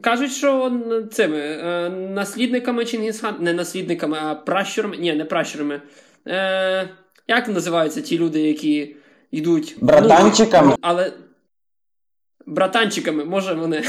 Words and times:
Кажуть, 0.00 0.32
що 0.32 0.80
цими 1.12 1.38
е, 1.38 1.90
наслідниками 1.90 2.84
Чингісхан, 2.84 3.36
не 3.40 3.52
наслідниками, 3.52 4.18
а 4.22 4.34
пращурами. 4.34 4.96
Ні, 4.96 5.12
не 5.12 5.24
пращурами. 5.24 5.82
Е, 6.26 6.88
Як 7.28 7.48
називаються 7.48 8.00
ті 8.00 8.18
люди, 8.18 8.40
які 8.40 8.96
йдуть. 9.30 9.76
Братанчиками? 9.80 10.68
Ну, 10.68 10.76
але. 10.80 11.12
Братанчиками, 12.46 13.24
може 13.24 13.54
вони. 13.54 13.84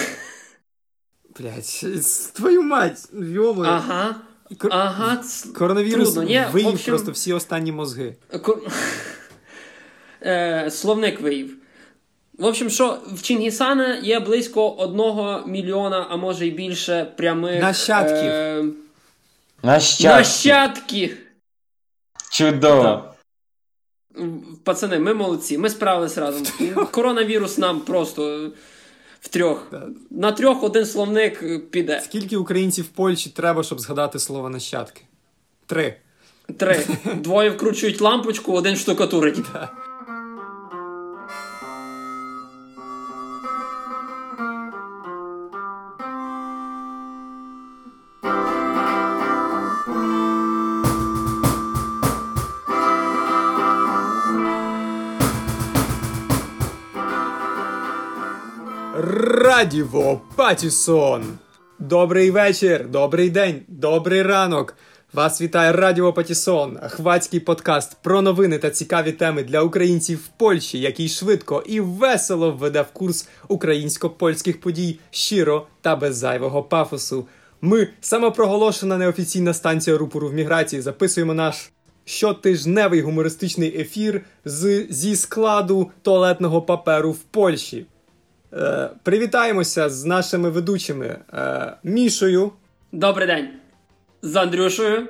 Блять, 1.40 1.86
твою 2.34 2.64
мать, 2.64 3.10
йомо. 3.14 3.64
Ага. 3.64 4.16
Кор... 4.58 4.74
Ага, 4.74 5.24
Коронавірус 5.56 6.16
виїв 6.16 6.68
общем... 6.68 6.92
просто 6.94 7.12
всі 7.12 7.34
останні 7.34 7.72
мозги. 7.72 8.16
Кор... 8.42 8.62
Е, 10.26 10.72
Словник 10.72 11.22
виїв. 11.22 11.61
В 12.42 12.46
общем, 12.46 12.70
що 12.70 12.98
в 13.14 13.22
Чингісана 13.22 13.96
є 13.96 14.20
близько 14.20 14.70
одного 14.70 15.44
мільйона, 15.48 16.08
а 16.10 16.18
може 16.18 16.48
й 16.48 16.52
більше 16.52 17.06
прямих 17.18 17.62
нащадків. 17.62 18.32
Е... 18.32 18.66
Нащадки. 19.64 20.08
Нащадки. 20.08 21.18
Чудово. 22.32 22.84
Так. 22.84 23.16
Пацани, 24.64 25.00
ми 25.00 25.14
молодці, 25.14 25.58
ми 25.58 25.70
справились 25.70 26.18
разом. 26.18 26.44
Коронавірус 26.92 27.58
нам 27.58 27.80
просто 27.80 28.52
в 29.20 29.28
трьох. 29.28 29.72
На 30.10 30.32
трьох 30.32 30.64
один 30.64 30.86
словник 30.86 31.44
піде. 31.72 32.02
Скільки 32.04 32.38
українців 32.38 32.86
в 32.86 32.88
Польщі 32.88 33.30
треба, 33.30 33.64
щоб 33.64 33.80
згадати 33.80 34.20
слово 34.20 34.50
нащадки? 34.50 35.02
Три. 35.66 35.96
Три. 36.58 36.86
Двоє 37.16 37.50
вкручують 37.50 38.02
лампочку, 38.02 38.54
один 38.54 38.76
штукатурить. 38.76 39.40
Радіво 59.44 60.22
Патісон! 60.36 61.24
Добрий 61.80 62.32
вечір, 62.32 62.90
добрий 62.90 63.30
день, 63.30 63.62
добрий 63.68 64.22
ранок. 64.22 64.76
Вас 65.14 65.42
вітає 65.42 65.72
Радіо 65.72 66.14
Патісон, 66.14 66.80
хвацький 66.90 67.40
подкаст 67.40 67.98
про 68.02 68.22
новини 68.22 68.58
та 68.58 68.70
цікаві 68.70 69.12
теми 69.12 69.44
для 69.44 69.62
українців 69.62 70.18
в 70.18 70.28
Польщі, 70.28 70.80
який 70.80 71.10
швидко 71.10 71.64
і 71.66 71.80
весело 71.80 72.52
введе 72.52 72.82
в 72.82 72.92
курс 72.94 73.28
українсько-польських 73.48 74.62
подій 74.62 75.00
щиро 75.12 75.68
та 75.82 75.96
без 75.96 76.18
зайвого 76.18 76.64
пафосу. 76.64 77.26
Ми 77.62 77.88
самопроголошена 78.02 78.98
неофіційна 78.98 79.54
станція 79.54 79.98
рупору 79.98 80.30
в 80.30 80.34
міграції. 80.34 80.82
Записуємо 80.82 81.34
наш 81.34 81.72
щотижневий 82.06 83.02
гумористичний 83.02 83.82
ефір 83.82 84.22
з, 84.46 84.88
зі 84.90 85.16
складу 85.16 85.92
туалетного 86.02 86.62
паперу 86.62 87.12
в 87.12 87.20
Польщі. 87.20 87.86
Е, 88.54 88.90
Привітаємося 89.04 89.90
з 89.90 90.06
нашими 90.06 90.50
ведучими 90.50 91.18
е, 91.34 91.74
Мішою. 91.84 92.52
Добрий 92.92 93.28
день. 93.28 93.50
З 94.22 94.36
Андрюшою. 94.36 95.08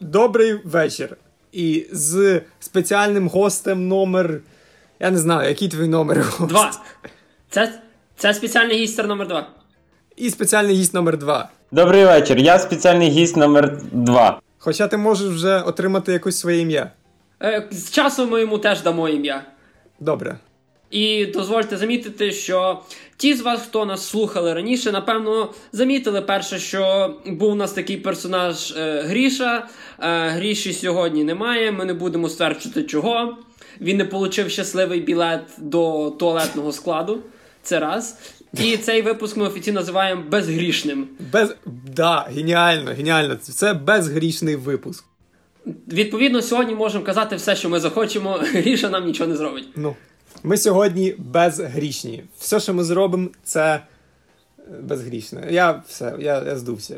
Добрий 0.00 0.52
вечір. 0.64 1.16
І 1.52 1.86
з 1.92 2.40
спеціальним 2.60 3.28
гостем 3.28 3.88
номер. 3.88 4.40
Я 5.00 5.10
не 5.10 5.18
знаю, 5.18 5.48
який 5.48 5.68
твій 5.68 5.88
номер? 5.88 6.26
Два. 6.48 6.70
Це 7.50 7.72
це 8.16 8.34
спеціальний 8.34 8.76
гість 8.78 8.98
номер 9.04 9.28
два. 9.28 9.48
І 10.16 10.30
спеціальний 10.30 10.74
гість 10.76 10.94
номер 10.94 11.18
два. 11.18 11.48
Добрий 11.72 12.04
вечір. 12.04 12.38
Я 12.38 12.58
спеціальний 12.58 13.08
гість 13.08 13.36
номер 13.36 13.78
два. 13.92 14.40
Хоча 14.58 14.88
ти 14.88 14.96
можеш 14.96 15.28
вже 15.28 15.60
отримати 15.60 16.12
якось 16.12 16.38
своє 16.38 16.58
ім'я. 16.60 16.90
Е, 17.42 17.68
З 17.70 17.90
часом 17.90 18.30
ми 18.30 18.40
йому 18.40 18.58
теж 18.58 18.82
дамо 18.82 19.08
ім'я. 19.08 19.42
Добре. 20.00 20.38
І 20.90 21.26
дозвольте 21.26 21.76
замітити, 21.76 22.32
що 22.32 22.82
ті 23.16 23.34
з 23.34 23.40
вас, 23.40 23.62
хто 23.62 23.84
нас 23.84 24.08
слухали 24.08 24.54
раніше, 24.54 24.92
напевно, 24.92 25.52
замітили 25.72 26.22
перше, 26.22 26.58
що 26.58 27.14
був 27.26 27.52
у 27.52 27.54
нас 27.54 27.72
такий 27.72 27.96
персонаж 27.96 28.70
е, 28.76 29.02
Гріша. 29.02 29.68
Е, 29.98 30.28
Гріші 30.28 30.72
сьогодні 30.72 31.24
немає. 31.24 31.72
Ми 31.72 31.84
не 31.84 31.94
будемо 31.94 32.28
стверджувати, 32.28 32.82
чого. 32.82 33.36
Він 33.80 33.96
не 33.96 34.04
отримав 34.04 34.50
щасливий 34.50 35.00
білет 35.00 35.40
до 35.58 36.10
туалетного 36.10 36.72
складу. 36.72 37.18
Це 37.62 37.80
раз. 37.80 38.18
І 38.58 38.76
цей 38.76 39.02
випуск 39.02 39.36
ми 39.36 39.46
офіційно 39.46 39.80
називаємо 39.80 40.22
безгрішним. 40.30 41.08
Без 41.32 41.54
да, 41.96 42.26
геніально, 42.34 42.90
геніально. 42.90 43.36
Це 43.36 43.74
безгрішний 43.74 44.56
випуск. 44.56 45.04
Відповідно, 45.88 46.42
сьогодні 46.42 46.74
можемо 46.74 47.04
казати 47.04 47.36
все, 47.36 47.56
що 47.56 47.68
ми 47.68 47.80
захочемо. 47.80 48.32
Гріша 48.42 48.88
нам 48.90 49.06
нічого 49.06 49.30
не 49.30 49.36
зробить. 49.36 49.68
Ну. 49.76 49.96
Ми 50.42 50.56
сьогодні 50.56 51.14
безгрішні. 51.18 52.24
Все, 52.38 52.60
що 52.60 52.74
ми 52.74 52.84
зробимо, 52.84 53.28
це 53.44 53.74
е, 54.58 54.62
безгрішне. 54.82 55.46
Я 55.50 55.82
все, 55.88 56.14
я 56.18 56.42
я 56.42 56.56
здувся. 56.56 56.96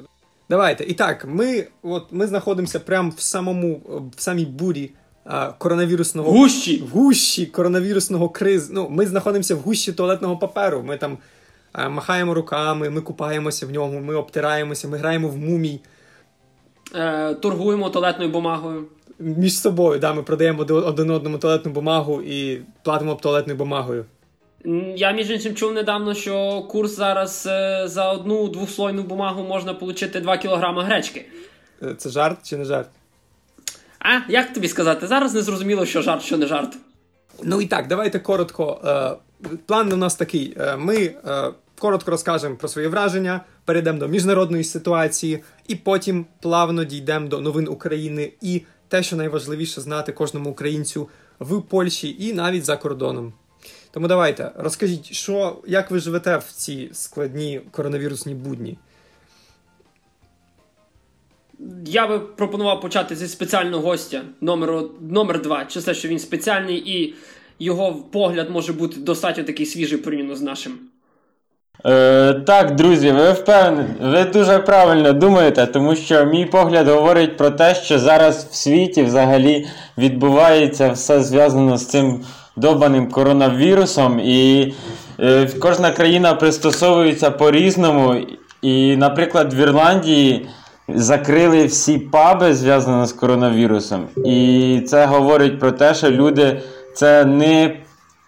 Давайте. 0.51 0.85
І 0.85 0.93
так, 0.93 1.25
ми 1.29 1.67
от, 1.83 2.07
ми 2.11 2.27
знаходимося 2.27 2.81
прямо 2.81 3.13
в 3.17 3.21
самому 3.21 3.81
в 4.17 4.21
самій 4.21 4.45
бурі 4.45 4.91
а, 5.25 5.53
коронавірусного 5.53 6.33
гущі 6.33 6.83
в 6.83 6.89
гущі 6.89 7.47
коронавірусного 7.47 8.29
криз. 8.29 8.71
Ну, 8.71 8.89
Ми 8.91 9.07
знаходимося 9.07 9.55
в 9.55 9.59
гущі 9.59 9.93
туалетного 9.93 10.37
паперу. 10.37 10.83
Ми 10.83 10.97
там 10.97 11.19
а, 11.73 11.89
махаємо 11.89 12.35
руками, 12.35 12.91
ми 12.91 13.01
купаємося 13.01 13.67
в 13.67 13.71
ньому, 13.71 14.01
ми 14.01 14.15
обтираємося, 14.15 14.89
ми 14.89 14.99
граємо 14.99 15.29
в 15.29 15.37
мумій. 15.37 15.81
Е, 16.95 17.35
Торгуємо 17.35 17.91
туалетною 17.91 18.31
бумагою 18.31 18.85
між 19.23 19.61
собою. 19.61 20.01
Да, 20.01 20.13
Ми 20.13 20.23
продаємо 20.23 20.63
один 20.63 21.11
одному 21.11 21.39
туалетну 21.39 21.73
бумагу 21.73 22.23
і 22.23 22.61
платимо 22.83 23.15
туалетною 23.15 23.59
бумагою. 23.59 24.05
Я, 24.97 25.13
між 25.13 25.31
іншим, 25.31 25.55
чув 25.55 25.73
недавно, 25.73 26.15
що 26.15 26.63
курс 26.63 26.97
зараз 26.97 27.47
е, 27.47 27.89
за 27.89 28.13
одну 28.13 28.49
двохслойну 28.49 29.03
бумагу 29.03 29.43
можна 29.43 29.73
отримати 29.73 30.21
2 30.21 30.37
кг 30.37 30.83
гречки. 30.83 31.25
Е, 31.83 31.95
це 31.95 32.11
жарт 32.11 32.39
чи 32.43 32.57
не 32.57 32.65
жарт? 32.65 32.89
А, 33.99 34.31
як 34.33 34.53
тобі 34.53 34.69
сказати? 34.69 35.07
Зараз 35.07 35.35
не 35.35 35.43
зрозуміло, 35.43 35.87
що 35.87 36.03
жарт, 36.03 36.23
що 36.23 36.37
не 36.37 36.47
жарт. 36.47 36.77
Ну 37.43 37.61
і 37.61 37.67
так, 37.67 37.89
давайте 37.89 38.19
коротко. 38.19 38.81
Е, 38.85 39.51
план 39.67 39.93
у 39.93 39.97
нас 39.97 40.15
такий. 40.15 40.57
Ми 40.79 41.15
коротко 41.79 42.11
розкажемо 42.11 42.57
про 42.57 42.69
свої 42.69 42.89
враження, 42.89 43.41
перейдемо 43.65 43.99
до 43.99 44.09
міжнародної 44.09 44.65
ситуації, 44.65 45.43
і 45.69 45.75
потім 45.75 46.27
плавно 46.41 46.85
дійдемо 46.85 47.29
до 47.29 47.41
новин 47.41 47.69
України 47.69 48.33
і 48.41 48.63
те, 48.93 49.03
що 49.03 49.17
найважливіше 49.17 49.81
знати 49.81 50.13
кожному 50.13 50.51
українцю 50.51 51.09
в 51.39 51.63
Польщі 51.63 52.17
і 52.19 52.33
навіть 52.33 52.65
за 52.65 52.77
кордоном. 52.77 53.33
Тому 53.91 54.09
давайте 54.09 54.53
розкажіть, 54.57 55.13
що, 55.13 55.57
як 55.67 55.91
ви 55.91 55.99
живете 55.99 56.37
в 56.37 56.45
ці 56.53 56.91
складні 56.93 57.61
коронавірусні 57.71 58.35
будні? 58.35 58.79
Я 61.87 62.07
би 62.07 62.19
пропонував 62.19 62.81
почати 62.81 63.17
зі 63.17 63.29
спеціального 63.29 63.83
гостя 63.83 64.23
номер, 64.41 64.85
номер 65.01 65.43
два. 65.43 65.65
Через 65.65 65.85
те, 65.85 65.95
що 65.95 66.09
він 66.09 66.19
спеціальний 66.19 66.99
і 66.99 67.15
його 67.59 67.95
погляд 67.95 68.51
може 68.51 68.73
бути 68.73 69.01
достатньо 69.01 69.45
такий 69.45 69.67
свіжий 69.67 69.99
порівняно 69.99 70.37
з 70.37 70.43
нашим. 70.43 70.79
Е, 71.87 72.35
Так, 72.35 72.75
друзі, 72.75 73.13
ви 73.13 73.33
впевнені, 73.33 73.89
ви 74.03 74.25
дуже 74.25 74.59
правильно 74.59 75.13
думаєте, 75.13 75.67
тому 75.67 75.97
що 75.97 76.25
мій 76.25 76.45
погляд 76.45 76.89
говорить 76.89 77.37
про 77.37 77.51
те, 77.51 77.75
що 77.75 77.99
зараз 77.99 78.49
в 78.51 78.55
світі 78.55 79.03
взагалі 79.03 79.67
відбувається 79.99 80.91
все 80.91 81.23
зв'язано 81.23 81.77
з 81.77 81.87
цим 81.87 82.21
добаним 82.57 83.09
коронавірусом, 83.11 84.21
і 84.21 84.73
е, 85.21 85.49
кожна 85.61 85.91
країна 85.91 86.35
пристосовується 86.35 87.31
по-різному. 87.31 88.17
І, 88.63 88.97
наприклад, 88.97 89.55
в 89.55 89.57
Ірландії 89.57 90.49
закрили 90.89 91.65
всі 91.67 91.99
паби 91.99 92.55
зв'язані 92.55 93.07
з 93.07 93.13
коронавірусом. 93.13 94.07
І 94.25 94.81
це 94.87 95.07
говорить 95.07 95.61
про 95.61 95.73
те, 95.73 95.95
що 95.95 96.11
люди 96.11 96.61
це 96.95 97.25
не 97.25 97.77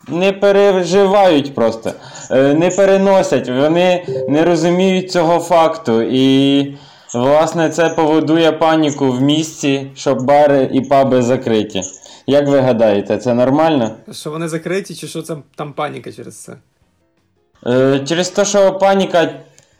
не 0.08 0.32
переживають 0.32 1.54
просто, 1.54 1.92
е, 2.30 2.54
не 2.54 2.70
переносять, 2.70 3.48
вони 3.48 4.06
не 4.28 4.44
розуміють 4.44 5.12
цього 5.12 5.38
факту. 5.40 6.02
І, 6.02 6.74
власне, 7.14 7.70
це 7.70 7.88
поводує 7.88 8.52
паніку 8.52 9.10
в 9.12 9.20
місті, 9.22 9.90
щоб 9.94 10.22
бари 10.22 10.70
і 10.72 10.80
паби 10.80 11.22
закриті. 11.22 11.82
Як 12.26 12.48
ви 12.48 12.60
гадаєте, 12.60 13.18
це 13.18 13.34
нормально? 13.34 13.90
Що 14.12 14.30
вони 14.30 14.48
закриті, 14.48 14.94
чи 14.94 15.06
що 15.06 15.22
це 15.22 15.36
там 15.56 15.72
паніка 15.72 16.12
через 16.12 16.36
це? 16.42 16.52
Е, 17.66 18.00
Через 18.08 18.28
те, 18.28 18.44
що 18.44 18.72
паніка, 18.72 19.30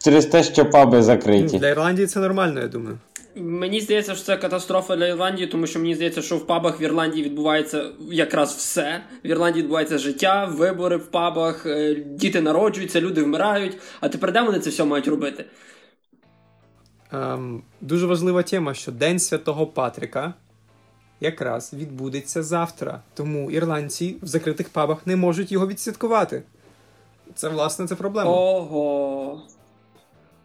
через 0.04 0.26
те, 0.26 0.42
що 0.42 0.70
паби 0.70 1.02
закриті. 1.02 1.58
Для 1.58 1.68
Ірландії 1.68 2.06
це 2.06 2.20
нормально, 2.20 2.60
я 2.60 2.68
думаю. 2.68 2.98
Мені 3.36 3.80
здається, 3.80 4.14
що 4.14 4.24
це 4.24 4.36
катастрофа 4.36 4.96
для 4.96 5.06
Ірландії, 5.06 5.46
тому 5.46 5.66
що 5.66 5.78
мені 5.78 5.94
здається, 5.94 6.22
що 6.22 6.36
в 6.36 6.46
пабах 6.46 6.80
в 6.80 6.82
Ірландії 6.82 7.24
відбувається 7.24 7.90
якраз 8.10 8.54
все. 8.54 9.02
В 9.24 9.26
Ірландії 9.26 9.62
відбувається 9.62 9.98
життя, 9.98 10.44
вибори 10.44 10.96
в 10.96 11.06
пабах, 11.06 11.66
е, 11.66 11.94
діти 11.94 12.40
народжуються, 12.40 13.00
люди 13.00 13.22
вмирають. 13.22 13.78
А 14.00 14.08
тепер 14.08 14.32
де 14.32 14.42
вони 14.42 14.58
це 14.58 14.70
все 14.70 14.84
мають 14.84 15.08
робити? 15.08 15.44
Ем, 17.12 17.62
дуже 17.80 18.06
важлива 18.06 18.42
тема, 18.42 18.74
що 18.74 18.92
День 18.92 19.18
Святого 19.18 19.66
Патрика 19.66 20.34
якраз 21.20 21.74
відбудеться 21.74 22.42
завтра. 22.42 23.00
Тому 23.14 23.50
ірландці 23.50 24.16
в 24.22 24.26
закритих 24.26 24.68
пабах 24.68 25.06
не 25.06 25.16
можуть 25.16 25.52
його 25.52 25.66
відсвяткувати. 25.66 26.42
Це, 27.34 27.48
власне, 27.48 27.86
це 27.86 27.94
проблема. 27.94 28.30
Ого. 28.30 29.42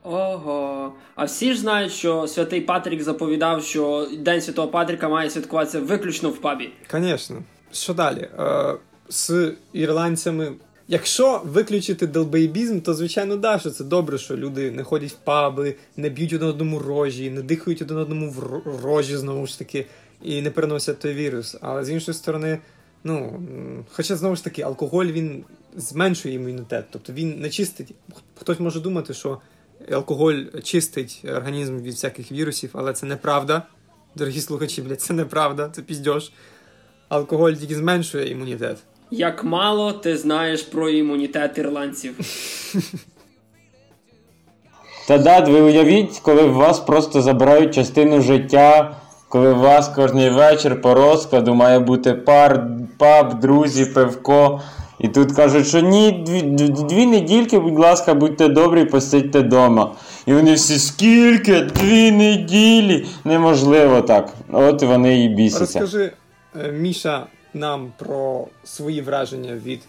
Ого. 0.03 0.93
А 1.15 1.25
всі 1.25 1.53
ж 1.53 1.59
знають, 1.59 1.91
що 1.91 2.27
святий 2.27 2.61
Патрік 2.61 3.03
заповідав, 3.03 3.63
що 3.63 4.07
День 4.17 4.41
Святого 4.41 4.67
Патріка 4.67 5.09
має 5.09 5.29
святкуватися 5.29 5.79
виключно 5.79 6.29
в 6.29 6.37
пабі. 6.37 6.69
Звісно. 6.91 7.43
Що 7.71 7.93
далі? 7.93 8.29
Е, 8.39 8.75
з 9.09 9.53
ірландцями. 9.73 10.51
Якщо 10.87 11.41
виключити 11.45 12.07
долбейбізм, 12.07 12.79
то 12.79 12.93
звичайно 12.93 13.37
да, 13.37 13.59
що 13.59 13.69
це 13.69 13.83
добре, 13.83 14.17
що 14.17 14.37
люди 14.37 14.71
не 14.71 14.83
ходять 14.83 15.11
в 15.11 15.15
паби, 15.15 15.75
не 15.97 16.09
б'ють 16.09 16.33
один 16.33 16.47
одному 16.47 16.79
рожі, 16.79 17.29
не 17.29 17.41
дихають 17.41 17.81
один 17.81 17.97
одному 17.97 18.29
в 18.65 18.85
рожі 18.85 19.17
знову 19.17 19.47
ж 19.47 19.59
таки, 19.59 19.85
і 20.21 20.41
не 20.41 20.51
переносять 20.51 20.99
той 20.99 21.13
вірус. 21.13 21.57
Але 21.61 21.83
з 21.83 21.89
іншої 21.89 22.15
сторони, 22.15 22.59
ну 23.03 23.43
хоча 23.91 24.15
знову 24.15 24.35
ж 24.35 24.43
таки, 24.43 24.61
алкоголь 24.61 25.05
він 25.05 25.43
зменшує 25.75 26.35
імунітет, 26.35 26.85
тобто 26.91 27.13
він 27.13 27.39
не 27.39 27.49
чистить. 27.49 27.93
Хтось 28.35 28.59
може 28.59 28.79
думати, 28.79 29.13
що 29.13 29.37
алкоголь 29.91 30.35
чистить 30.63 31.21
організм 31.35 31.77
від 31.77 31.93
всяких 31.93 32.31
вірусів, 32.31 32.69
але 32.73 32.93
це 32.93 33.05
неправда. 33.05 33.63
Дорогі 34.15 34.41
слухачі, 34.41 34.81
блядь, 34.81 35.01
це 35.01 35.13
неправда, 35.13 35.69
це 35.75 35.81
піздьош. 35.81 36.31
Алкоголь 37.09 37.51
тільки 37.51 37.75
зменшує 37.75 38.31
імунітет. 38.31 38.77
Як 39.11 39.43
мало 39.43 39.93
ти 39.93 40.17
знаєш 40.17 40.61
про 40.61 40.89
імунітет 40.89 41.57
ірландців. 41.57 42.15
Та 45.07 45.17
дад, 45.17 45.47
ви 45.47 45.61
уявіть, 45.61 46.19
коли 46.19 46.43
в 46.43 46.53
вас 46.53 46.79
просто 46.79 47.21
забирають 47.21 47.73
частину 47.73 48.21
життя, 48.21 48.95
коли 49.29 49.53
у 49.53 49.59
вас 49.59 49.87
кожний 49.87 50.29
вечір 50.29 50.81
по 50.81 50.93
розкладу 50.93 51.55
має 51.55 51.79
бути 51.79 52.13
пар, 52.13 52.67
паб, 52.97 53.39
друзі, 53.39 53.85
пивко. 53.85 54.61
І 54.99 55.07
тут 55.07 55.31
кажуть, 55.31 55.67
що 55.67 55.79
ні, 55.79 56.11
дві, 56.11 56.41
дві, 56.67 57.05
недільки, 57.05 57.59
будь 57.59 57.79
ласка, 57.79 58.13
будьте 58.13 58.47
добрі, 58.47 58.85
посидьте 58.85 59.39
вдома. 59.39 59.95
І 60.25 60.33
вони 60.33 60.53
всі 60.53 60.79
скільки? 60.79 61.61
Дві 61.61 62.11
неділі? 62.11 63.05
Неможливо 63.25 64.01
так. 64.01 64.33
От 64.51 64.83
вони 64.83 65.23
і 65.23 65.29
бісяться. 65.29 65.79
Розкажи, 65.79 66.11
е, 66.55 66.71
Міша, 66.71 67.25
нам 67.53 67.91
про 67.97 68.47
свої 68.63 69.01
враження 69.01 69.55
від 69.65 69.81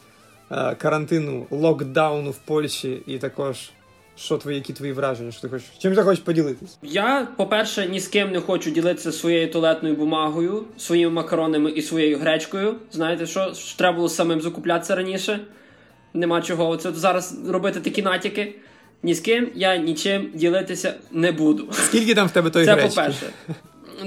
е, 0.51 0.75
карантину, 0.75 1.47
локдауну 1.51 2.31
в 2.31 2.39
Польщі, 2.39 3.03
і 3.07 3.19
також 3.19 3.71
що 4.17 4.37
твої, 4.39 4.57
які 4.57 4.73
твої 4.73 4.93
враження, 4.93 5.33
що 5.33 5.41
ти 5.41 5.49
хочеш, 5.49 5.69
чим 5.79 5.95
ти 5.95 6.03
хочеш 6.03 6.25
поділитись? 6.25 6.79
Я, 6.83 7.29
по-перше, 7.37 7.87
ні 7.87 8.01
з 8.01 8.09
ким 8.09 8.31
не 8.33 8.41
хочу 8.41 8.71
ділитися 8.71 9.13
своєю 9.13 9.51
туалетною 9.53 9.97
бумагою, 9.97 10.65
своїми 10.77 11.11
макаронами 11.13 11.71
і 11.71 11.83
своєю 11.83 12.19
гречкою. 12.19 12.75
Знаєте, 12.93 13.27
що, 13.27 13.53
треба 13.77 13.97
було 13.97 14.09
самим 14.09 14.41
закуплятися 14.41 14.97
раніше. 14.97 15.41
Нема 16.15 16.43
чого. 16.43 16.77
Це 16.77 16.93
зараз 16.93 17.39
робити 17.49 17.81
такі 17.81 18.03
натяки. 18.03 18.55
Ні 19.03 19.15
з 19.15 19.21
ким 19.21 19.49
я 19.55 19.77
нічим 19.77 20.31
ділитися 20.35 20.95
не 21.11 21.33
буду. 21.33 21.69
Скільки 21.73 22.15
там 22.15 22.27
в 22.27 22.31
тебе 22.31 22.51
тої 22.51 22.65
Це 22.65 22.73
гречки? 22.73 22.89
по-перше. 22.89 23.27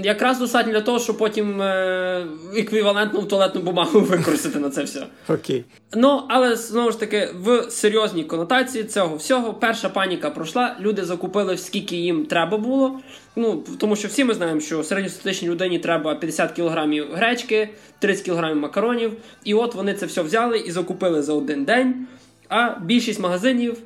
Якраз 0.03 0.39
достатньо 0.39 0.73
для 0.73 0.81
того, 0.81 0.99
щоб 0.99 1.17
потім 1.17 1.61
е- 1.61 2.27
еквівалентну 2.55 3.23
туалетну 3.23 3.61
бумагу 3.61 3.99
використати 3.99 4.59
на 4.59 4.69
це 4.69 4.83
все. 4.83 5.07
Окей. 5.29 5.65
Ну, 5.93 6.21
але 6.29 6.55
знову 6.55 6.91
ж 6.91 6.99
таки, 6.99 7.29
в 7.39 7.61
серйозній 7.69 8.23
конотації 8.23 8.83
цього 8.83 9.15
всього 9.15 9.53
перша 9.53 9.89
паніка 9.89 10.29
пройшла. 10.29 10.75
Люди 10.81 11.05
закупили 11.05 11.57
скільки 11.57 11.95
їм 11.95 12.25
треба 12.25 12.57
було. 12.57 12.99
Ну 13.35 13.63
тому 13.77 13.95
що 13.95 14.07
всі 14.07 14.23
ми 14.23 14.33
знаємо, 14.33 14.59
що 14.61 14.83
середньостатичній 14.83 15.49
людині 15.49 15.79
треба 15.79 16.15
50 16.15 16.51
кілограмів 16.51 17.07
гречки, 17.13 17.69
30 17.99 18.25
кілограмів 18.25 18.57
макаронів. 18.57 19.13
І 19.43 19.53
от 19.53 19.75
вони 19.75 19.93
це 19.93 20.05
все 20.05 20.21
взяли 20.21 20.57
і 20.57 20.71
закупили 20.71 21.21
за 21.21 21.33
один 21.33 21.65
день. 21.65 22.07
А 22.49 22.79
більшість 22.81 23.19
магазинів 23.19 23.77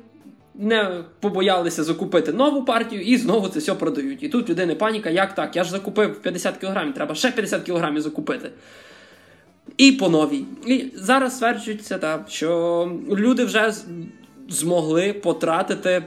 не 0.58 1.04
побоялися 1.20 1.84
закупити 1.84 2.32
нову 2.32 2.64
партію 2.64 3.02
і 3.02 3.16
знову 3.16 3.48
це 3.48 3.58
все 3.58 3.74
продають. 3.74 4.22
І 4.22 4.28
тут 4.28 4.50
людини 4.50 4.74
паніка, 4.74 5.10
як 5.10 5.34
так? 5.34 5.56
Я 5.56 5.64
ж 5.64 5.70
закупив 5.70 6.22
50 6.22 6.56
кілограмів, 6.56 6.94
треба 6.94 7.14
ще 7.14 7.30
50 7.30 7.62
кілограмів 7.62 8.02
закупити. 8.02 8.50
І 9.76 9.92
по 9.92 10.08
новій. 10.08 10.44
І 10.66 10.84
зараз 10.94 11.36
стверджується, 11.36 11.98
так, 11.98 12.24
що 12.28 12.92
люди 13.10 13.44
вже 13.44 13.74
змогли 14.48 15.12
потратити 15.12 16.04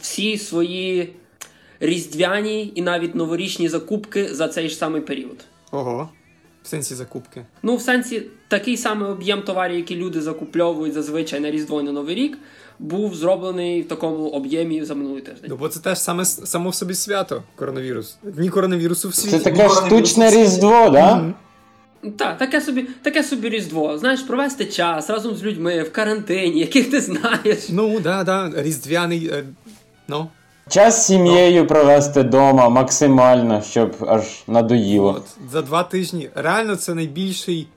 всі 0.00 0.38
свої 0.38 1.12
різдвяні 1.80 2.72
і 2.74 2.82
навіть 2.82 3.14
новорічні 3.14 3.68
закупки 3.68 4.34
за 4.34 4.48
цей 4.48 4.68
ж 4.68 4.76
самий 4.76 5.00
період. 5.00 5.44
Ого. 5.70 6.08
В 6.62 6.68
сенсі 6.68 6.94
закупки. 6.94 7.46
Ну, 7.62 7.76
в 7.76 7.82
сенсі, 7.82 8.22
такий 8.48 8.76
самий 8.76 9.10
об'єм 9.10 9.42
товарів, 9.42 9.76
які 9.76 9.96
люди 9.96 10.20
закупльовують 10.20 10.94
зазвичай 10.94 11.40
на 11.40 11.50
Різдво 11.50 11.80
і 11.80 11.84
на 11.84 11.92
Новий 11.92 12.14
рік, 12.14 12.38
був 12.82 13.14
зроблений 13.14 13.82
в 13.82 13.88
такому 13.88 14.28
об'ємі 14.28 14.84
за 14.84 14.94
минулий 14.94 15.22
тиждень. 15.22 15.46
Ну, 15.50 15.56
бо 15.56 15.68
це 15.68 15.80
теж 15.80 15.98
саме 15.98 16.24
само 16.24 16.70
в 16.70 16.74
собі 16.74 16.94
свято 16.94 17.42
коронавірус. 17.56 18.16
Дні 18.22 18.48
коронавірусу 18.48 19.08
в 19.08 19.14
світі. 19.14 19.38
Це 19.38 19.44
таке 19.44 19.68
штучне 19.68 20.30
різдво, 20.30 20.88
да? 20.90 21.14
Мгм. 21.14 21.34
Так, 22.18 22.38
таке 22.38 22.60
собі, 22.60 22.86
таке 23.02 23.22
собі 23.24 23.48
Різдво. 23.48 23.98
Знаєш, 23.98 24.20
провести 24.20 24.64
час 24.64 25.10
разом 25.10 25.36
з 25.36 25.42
людьми 25.42 25.82
в 25.82 25.92
карантині, 25.92 26.60
яких 26.60 26.90
ти 26.90 27.00
знаєш. 27.00 27.68
Ну, 27.70 28.00
да, 28.00 28.24
да, 28.24 28.52
різдвяний. 28.56 29.26
е, 29.32 29.44
Ну, 30.08 30.28
Час 30.68 31.02
з 31.02 31.06
сім'єю 31.06 31.66
провести 31.66 32.20
вдома 32.22 32.68
максимально, 32.68 33.62
щоб 33.62 33.96
аж 34.08 34.22
надоїло. 34.46 35.14
От, 35.16 35.50
за 35.52 35.62
два 35.62 35.82
тижні. 35.82 36.30
Реально, 36.34 36.76
це 36.76 36.94
найбільший 36.94 37.68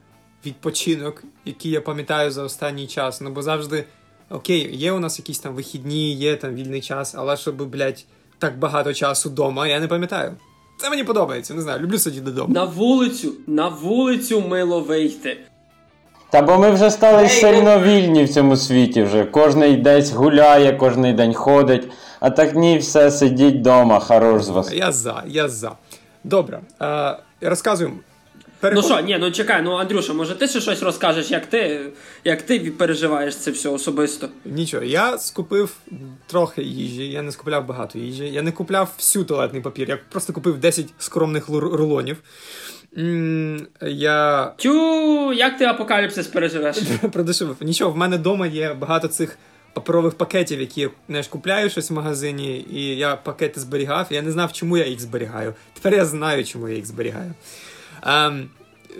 відпочинок, 0.46 1.24
який 1.44 1.70
я 1.70 1.80
пам'ятаю 1.80 2.30
за 2.30 2.42
останній 2.42 2.86
час. 2.86 3.20
Ну, 3.20 3.30
бо 3.30 3.42
завжди, 3.42 3.84
окей, 4.30 4.76
є 4.76 4.92
у 4.92 4.98
нас 5.00 5.18
якісь 5.18 5.38
там 5.38 5.54
вихідні, 5.54 6.14
є 6.14 6.36
там 6.36 6.54
вільний 6.54 6.80
час, 6.80 7.14
але 7.18 7.36
щоб, 7.36 7.70
блядь, 7.70 8.04
так 8.38 8.58
багато 8.58 8.94
часу 8.94 9.28
вдома, 9.28 9.66
я 9.66 9.80
не 9.80 9.88
пам'ятаю. 9.88 10.32
Це 10.80 10.90
мені 10.90 11.04
подобається, 11.04 11.54
не 11.54 11.62
знаю, 11.62 11.80
люблю 11.80 11.98
сидіти 11.98 12.24
додому. 12.24 12.54
На 12.54 12.64
вулицю, 12.64 13.32
на 13.46 13.68
вулицю 13.68 14.40
мило 14.40 14.80
вийти. 14.80 15.36
Та 16.30 16.42
бо 16.42 16.58
ми 16.58 16.70
вже 16.70 16.90
стали 16.90 17.28
сильно 17.28 17.80
вільні 17.80 18.24
в 18.24 18.28
цьому 18.28 18.56
світі 18.56 19.02
вже. 19.02 19.24
Кожний 19.24 19.76
десь 19.76 20.12
гуляє, 20.12 20.72
кожний 20.72 21.12
день 21.12 21.34
ходить. 21.34 21.88
А 22.20 22.30
так 22.30 22.54
ні, 22.54 22.78
все, 22.78 23.10
сидіть 23.10 23.54
вдома, 23.54 24.00
хорош 24.00 24.42
з 24.42 24.48
вас. 24.48 24.72
Я 24.72 24.92
за, 24.92 25.22
я 25.26 25.48
за. 25.48 25.72
Добре, 26.24 26.60
е, 26.82 27.16
розказуємо. 27.40 27.96
Ну 28.74 28.82
що, 28.82 29.00
ні, 29.00 29.16
ну 29.20 29.30
чекай, 29.30 29.62
ну 29.62 29.72
Андрюша, 29.72 30.12
може 30.12 30.34
ти 30.34 30.48
ще 30.48 30.60
щось 30.60 30.82
розкажеш, 30.82 31.30
як 31.30 31.46
ти, 31.46 31.80
як 32.24 32.42
ти 32.42 32.58
переживаєш 32.58 33.36
це 33.36 33.50
все 33.50 33.68
особисто? 33.68 34.28
Нічого, 34.44 34.84
я 34.84 35.18
скупив 35.18 35.76
трохи 36.26 36.62
їжі, 36.62 37.08
я 37.08 37.22
не 37.22 37.32
скупляв 37.32 37.66
багато 37.66 37.98
їжі. 37.98 38.24
Я 38.24 38.42
не 38.42 38.52
купляв 38.52 38.88
всю 38.98 39.24
туалетний 39.24 39.62
папір, 39.62 39.88
я 39.88 39.98
просто 40.10 40.32
купив 40.32 40.58
10 40.58 40.86
скромних 40.98 41.48
рулонів. 41.48 42.16
Я 43.82 44.52
Тю, 44.56 45.32
як 45.32 45.58
ти 45.58 45.64
апокаліпсис 45.64 46.26
переживеш? 46.26 46.76
продешевив. 47.12 47.56
Нічого, 47.60 47.90
в 47.90 47.96
мене 47.96 48.16
вдома 48.16 48.46
є 48.46 48.74
багато 48.74 49.08
цих 49.08 49.38
паперових 49.72 50.14
пакетів, 50.14 50.60
які 50.60 50.80
я 50.80 50.90
знаєш, 51.08 51.28
купляю 51.28 51.70
щось 51.70 51.90
в 51.90 51.94
магазині, 51.94 52.66
і 52.72 52.96
я 52.96 53.16
пакети 53.16 53.60
зберігав. 53.60 54.06
Я 54.10 54.22
не 54.22 54.32
знав, 54.32 54.52
чому 54.52 54.76
я 54.76 54.86
їх 54.86 55.00
зберігаю. 55.00 55.54
Тепер 55.74 55.94
я 55.94 56.04
знаю, 56.04 56.44
чому 56.44 56.68
я 56.68 56.74
їх 56.74 56.86
зберігаю. 56.86 57.34
Ем, 58.02 58.48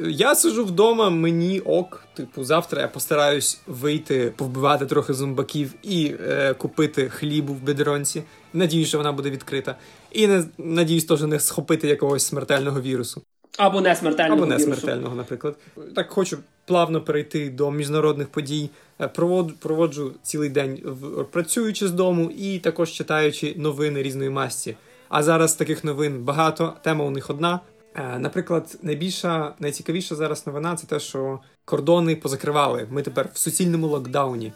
я 0.04 0.34
сижу 0.34 0.64
вдома, 0.64 1.10
мені 1.10 1.60
ок. 1.60 2.04
Типу, 2.14 2.44
завтра 2.44 2.80
я 2.82 2.88
постараюсь 2.88 3.60
вийти, 3.66 4.32
повбивати 4.36 4.86
трохи 4.86 5.14
зомбаків 5.14 5.74
і 5.82 6.14
е, 6.28 6.54
купити 6.54 7.08
хлібу 7.08 7.52
в 7.52 7.62
бедронці. 7.62 8.22
Надіюсь, 8.52 8.88
що 8.88 8.98
вона 8.98 9.12
буде 9.12 9.30
відкрита. 9.30 9.76
І 10.12 10.26
не 10.26 10.44
надіюсь, 10.58 11.04
теж 11.04 11.22
не 11.22 11.40
схопити 11.40 11.88
якогось 11.88 12.26
смертельного 12.26 12.80
вірусу. 12.80 13.22
Або 13.58 13.80
не 13.80 13.96
смертельного 13.96 14.42
Або 14.42 14.46
не 14.46 14.56
вірусу. 14.56 14.80
смертельного, 14.80 15.14
наприклад. 15.14 15.56
Так 15.94 16.10
хочу 16.10 16.38
плавно 16.66 17.00
перейти 17.00 17.50
до 17.50 17.70
міжнародних 17.70 18.28
подій. 18.28 18.70
Е, 19.00 19.08
Проводжу, 19.08 19.54
проводжу 19.58 20.12
цілий 20.22 20.48
день 20.48 20.80
в 20.84 21.24
працюючи 21.24 21.88
з 21.88 21.90
дому 21.90 22.30
і 22.38 22.58
також 22.58 22.90
читаючи 22.90 23.54
новини 23.56 24.02
різної 24.02 24.30
масті. 24.30 24.76
А 25.08 25.22
зараз 25.22 25.54
таких 25.54 25.84
новин 25.84 26.24
багато. 26.24 26.72
Тема 26.82 27.04
у 27.04 27.10
них 27.10 27.30
одна. 27.30 27.60
Е, 27.98 28.18
Наприклад, 28.18 28.78
найбільша, 28.82 29.54
найцікавіша 29.58 30.14
зараз 30.14 30.46
новина 30.46 30.76
це 30.76 30.86
те, 30.86 31.00
що 31.00 31.38
кордони 31.64 32.16
позакривали. 32.16 32.86
Ми 32.90 33.02
тепер 33.02 33.28
в 33.34 33.38
суцільному 33.38 33.86
локдауні. 33.86 34.52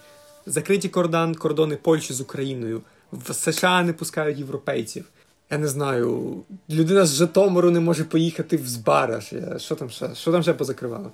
Закриті 0.46 0.88
кордон, 0.88 1.34
кордони 1.34 1.76
Польщі 1.76 2.12
з 2.12 2.20
Україною. 2.20 2.82
В 3.12 3.34
США 3.34 3.82
не 3.82 3.92
пускають 3.92 4.38
європейців. 4.38 5.04
я 5.50 5.58
не 5.58 5.68
знаю, 5.68 6.34
людина 6.70 7.06
з 7.06 7.14
Житомиру 7.16 7.70
не 7.70 7.80
може 7.80 8.04
поїхати 8.04 8.56
в 8.56 8.66
Збараж. 8.68 9.34
Що 9.56 9.74
там 9.74 9.90
ще? 9.90 10.14
Що 10.14 10.32
там 10.32 10.42
ще 10.42 10.52
позакривало? 10.52 11.12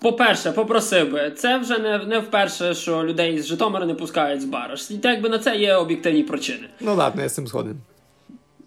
По-перше, 0.00 0.52
попросив 0.52 1.12
би, 1.12 1.30
це 1.30 1.58
вже 1.58 1.78
не, 1.78 1.98
не 1.98 2.18
вперше, 2.18 2.74
що 2.74 3.04
людей 3.04 3.42
з 3.42 3.46
Житомира 3.46 3.86
не 3.86 3.94
пускають 3.94 4.42
з 4.42 4.44
бараш. 4.44 4.90
І 4.90 4.98
так 4.98 5.12
якби 5.12 5.28
на 5.28 5.38
це 5.38 5.56
є 5.56 5.74
об'єктивні 5.74 6.22
причини. 6.22 6.68
Ну 6.80 6.94
ладно, 6.94 7.22
я 7.22 7.28
з 7.28 7.34
цим 7.34 7.46
згоден. 7.46 7.76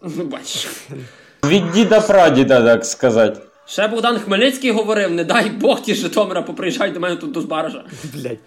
Ну, 0.01 0.23
бачиш. 0.23 0.67
Від 1.43 1.71
діда 1.71 2.01
прадіда, 2.01 2.61
так 2.61 2.85
сказати. 2.85 3.41
Ще 3.65 3.87
Богдан 3.87 4.19
Хмельницький 4.19 4.71
говорив: 4.71 5.11
не 5.11 5.23
дай 5.23 5.49
Бог 5.49 5.81
ті 5.81 5.93
з 5.93 5.97
Житомира 5.97 6.41
поприїжджають 6.41 6.93
до 6.93 6.99
мене 6.99 7.15
тут 7.15 7.31
до 7.31 7.41
Збаража. 7.41 7.85
Блять. 8.13 8.39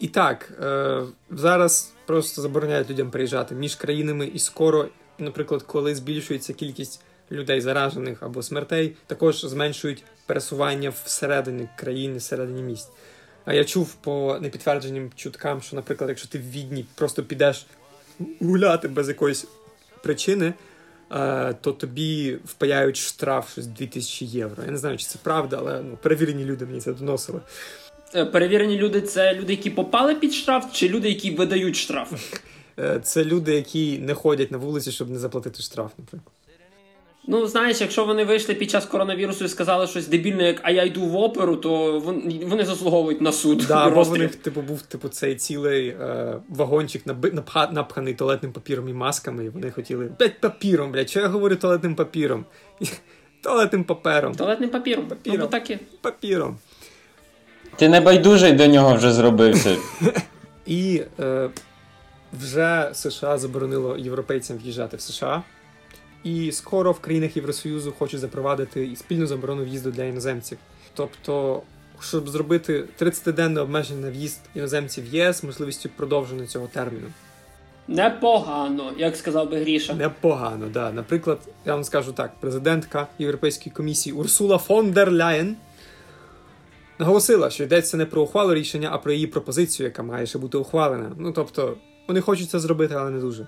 І 0.00 0.08
так, 0.08 0.52
е, 0.62 1.02
зараз 1.30 1.92
просто 2.06 2.42
забороняють 2.42 2.90
людям 2.90 3.10
приїжджати 3.10 3.54
між 3.54 3.74
країнами, 3.74 4.26
і 4.26 4.38
скоро, 4.38 4.88
наприклад, 5.18 5.62
коли 5.62 5.94
збільшується 5.94 6.52
кількість 6.52 7.00
людей 7.32 7.60
заражених 7.60 8.22
або 8.22 8.42
смертей, 8.42 8.96
також 9.06 9.40
зменшують 9.44 10.04
пересування 10.26 10.92
всередині 11.04 11.68
країни, 11.76 12.18
всередині 12.18 12.62
міст. 12.62 12.90
А 13.44 13.54
я 13.54 13.64
чув 13.64 13.94
по 13.94 14.38
непідтвердженим 14.40 15.10
чуткам, 15.16 15.62
що, 15.62 15.76
наприклад, 15.76 16.10
якщо 16.10 16.28
ти 16.28 16.38
в 16.38 16.50
Відні 16.50 16.84
просто 16.94 17.22
підеш 17.22 17.66
гуляти 18.40 18.88
без 18.88 19.08
якоїсь 19.08 19.46
причини, 20.02 20.52
то 21.60 21.72
тобі 21.72 22.38
впаяють 22.44 22.96
штраф 22.96 23.52
щось 23.52 23.66
2000 23.66 24.26
євро. 24.26 24.64
Я 24.64 24.70
не 24.70 24.76
знаю, 24.78 24.98
чи 24.98 25.06
це 25.06 25.18
правда, 25.22 25.56
але 25.60 25.82
ну, 25.82 25.98
перевірені 26.02 26.44
люди 26.44 26.66
мені 26.66 26.80
це 26.80 26.92
доносили. 26.92 27.40
Е, 28.14 28.24
Перевірені 28.24 28.76
люди 28.76 29.00
це 29.00 29.34
люди, 29.34 29.52
які 29.52 29.70
попали 29.70 30.14
під 30.14 30.32
штраф, 30.32 30.72
чи 30.72 30.88
люди, 30.88 31.08
які 31.08 31.30
видають 31.30 31.76
штрафи. 31.76 32.16
Е, 32.78 33.00
Це 33.02 33.24
люди, 33.24 33.54
які 33.54 33.98
не 33.98 34.14
ходять 34.14 34.50
на 34.50 34.58
вулиці, 34.58 34.92
щоб 34.92 35.10
не 35.10 35.18
заплатити 35.18 35.62
штраф, 35.62 35.90
наприклад. 35.98 36.32
Ну, 37.30 37.46
знаєш, 37.46 37.80
якщо 37.80 38.04
вони 38.04 38.24
вийшли 38.24 38.54
під 38.54 38.70
час 38.70 38.86
коронавірусу 38.86 39.44
і 39.44 39.48
сказали 39.48 39.86
щось 39.86 40.08
дебільне, 40.08 40.46
як 40.46 40.60
а 40.62 40.70
я 40.70 40.84
йду 40.84 41.00
в 41.00 41.16
оперу, 41.16 41.56
то 41.56 42.00
вони 42.46 42.64
заслуговують 42.64 43.20
на 43.20 43.32
суд. 43.32 43.64
Да, 43.68 43.84
і 43.84 43.86
або 43.86 44.02
в 44.02 44.18
них 44.18 44.36
типу 44.36 44.60
був 44.60 44.82
типу 44.82 45.08
цей 45.08 45.34
цілий 45.34 45.88
е, 45.88 46.34
вагончик 46.48 47.02
напха, 47.06 47.68
напханий 47.72 48.14
туалетним 48.14 48.52
папіром 48.52 48.88
і 48.88 48.92
масками, 48.92 49.44
і 49.44 49.48
вони 49.48 49.70
хотіли. 49.70 50.10
Блять, 50.18 50.40
папіром, 50.40 50.92
блять, 50.92 51.10
що 51.10 51.20
я 51.20 51.28
говорю 51.28 51.56
туалетним 51.56 51.94
папіром? 51.94 52.44
Туалетним 53.42 53.84
папером. 53.84 54.34
Туалетним 54.34 54.70
папіром. 54.70 55.06
Папіром. 55.06 55.38
Ну, 55.38 55.44
бо 55.44 55.50
так 55.50 55.70
і. 55.70 55.78
Папіром. 56.00 56.58
Ти 57.76 57.88
не 57.88 58.00
байдужий 58.00 58.52
до 58.52 58.66
нього 58.66 58.94
вже 58.94 59.12
зробився. 59.12 59.76
І 60.66 61.02
е, 61.20 61.50
вже 62.40 62.90
США 62.94 63.38
заборонило 63.38 63.96
європейцям 63.96 64.56
в'їжджати 64.56 64.96
в 64.96 65.00
США. 65.00 65.42
І 66.24 66.52
скоро 66.52 66.92
в 66.92 67.00
країнах 67.00 67.36
Євросоюзу 67.36 67.92
хочуть 67.98 68.20
запровадити 68.20 68.86
і 68.86 68.96
спільну 68.96 69.26
заборону 69.26 69.64
в'їзду 69.64 69.90
для 69.90 70.04
іноземців. 70.04 70.58
Тобто, 70.94 71.62
щоб 72.00 72.28
зробити 72.28 72.84
30-денне 73.00 73.60
обмеження 73.60 74.00
на 74.00 74.10
в'їзд 74.10 74.40
іноземців 74.54 75.10
в 75.10 75.14
єС, 75.14 75.42
можливістю 75.42 75.88
продовження 75.96 76.46
цього 76.46 76.66
терміну. 76.66 77.06
Непогано, 77.88 78.92
як 78.98 79.16
сказав 79.16 79.50
би 79.50 79.60
Гріша. 79.60 79.94
Непогано, 79.94 80.68
да. 80.72 80.92
Наприклад, 80.92 81.38
я 81.66 81.74
вам 81.74 81.84
скажу 81.84 82.12
так: 82.12 82.40
президентка 82.40 83.06
Європейської 83.18 83.74
комісії 83.74 84.12
Урсула 84.12 84.58
фон 84.58 84.92
дер 84.92 85.12
Ляєн 85.12 85.56
наголосила, 86.98 87.50
що 87.50 87.64
йдеться 87.64 87.96
не 87.96 88.06
про 88.06 88.22
ухвалу 88.22 88.54
рішення, 88.54 88.88
а 88.92 88.98
про 88.98 89.12
її 89.12 89.26
пропозицію, 89.26 89.86
яка 89.86 90.02
має 90.02 90.26
ще 90.26 90.38
бути 90.38 90.58
ухвалена. 90.58 91.12
Ну 91.18 91.32
тобто, 91.32 91.76
вони 92.08 92.20
хочуть 92.20 92.50
це 92.50 92.58
зробити, 92.58 92.94
але 92.94 93.10
не 93.10 93.20
дуже. 93.20 93.46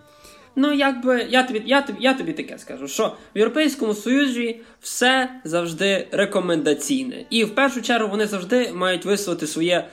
Ну, 0.56 0.72
якби 0.72 1.26
я 1.30 1.42
тобі, 1.42 1.62
я 1.66 1.82
тобі, 1.82 1.98
я 2.00 2.14
тобі 2.14 2.32
таке 2.32 2.58
скажу, 2.58 2.88
що 2.88 3.16
в 3.34 3.38
Європейському 3.38 3.94
Союзі 3.94 4.60
все 4.80 5.30
завжди 5.44 6.08
рекомендаційне. 6.12 7.24
І 7.30 7.44
в 7.44 7.54
першу 7.54 7.82
чергу 7.82 8.08
вони 8.08 8.26
завжди 8.26 8.72
мають 8.72 9.04
висловити 9.04 9.46
своє, 9.46 9.88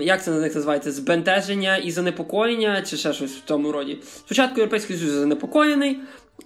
як 0.00 0.24
це 0.24 0.30
на 0.30 0.40
них 0.40 0.54
називається, 0.54 0.92
збентеження 0.92 1.76
і 1.76 1.90
занепокоєння, 1.90 2.82
чи 2.82 2.96
ще 2.96 3.12
щось 3.12 3.36
в 3.36 3.40
тому 3.40 3.72
роді. 3.72 3.98
Спочатку 4.02 4.56
Європейський 4.56 4.96
Союз 4.96 5.12
занепокоєний, 5.12 5.98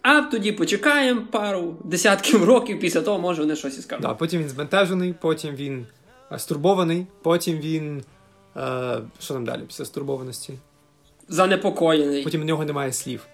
а 0.03 0.21
тоді 0.21 0.53
почекаємо 0.53 1.23
пару 1.31 1.77
десятків 1.85 2.45
років, 2.53 2.81
після 2.81 3.01
того 3.01 3.19
може 3.19 3.43
вони 3.43 3.57
щось 3.57 3.79
і 3.79 3.83
скажуть. 3.83 4.03
Да, 4.03 4.15
потім 4.15 4.41
він 4.41 4.49
збентежений, 4.49 5.15
потім 5.21 5.55
він 5.55 5.87
е, 6.33 6.39
стурбований, 6.39 7.07
потім 7.23 7.59
він. 7.59 8.03
Е, 8.57 8.99
що 9.21 9.35
там 9.35 9.45
далі 9.45 9.63
після 9.67 9.85
стурбованості? 9.85 10.53
Занепокоєний. 11.29 12.23
Потім 12.25 12.41
в 12.41 12.45
нього 12.45 12.65
немає 12.65 12.93
слів. 12.93 13.27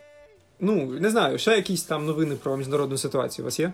Ну, 0.60 0.86
не 1.00 1.10
знаю, 1.10 1.38
ще 1.38 1.50
якісь 1.50 1.82
там 1.82 2.06
новини 2.06 2.34
про 2.42 2.56
міжнародну 2.56 2.98
ситуацію 2.98 3.44
у 3.44 3.46
вас 3.46 3.60
є? 3.60 3.72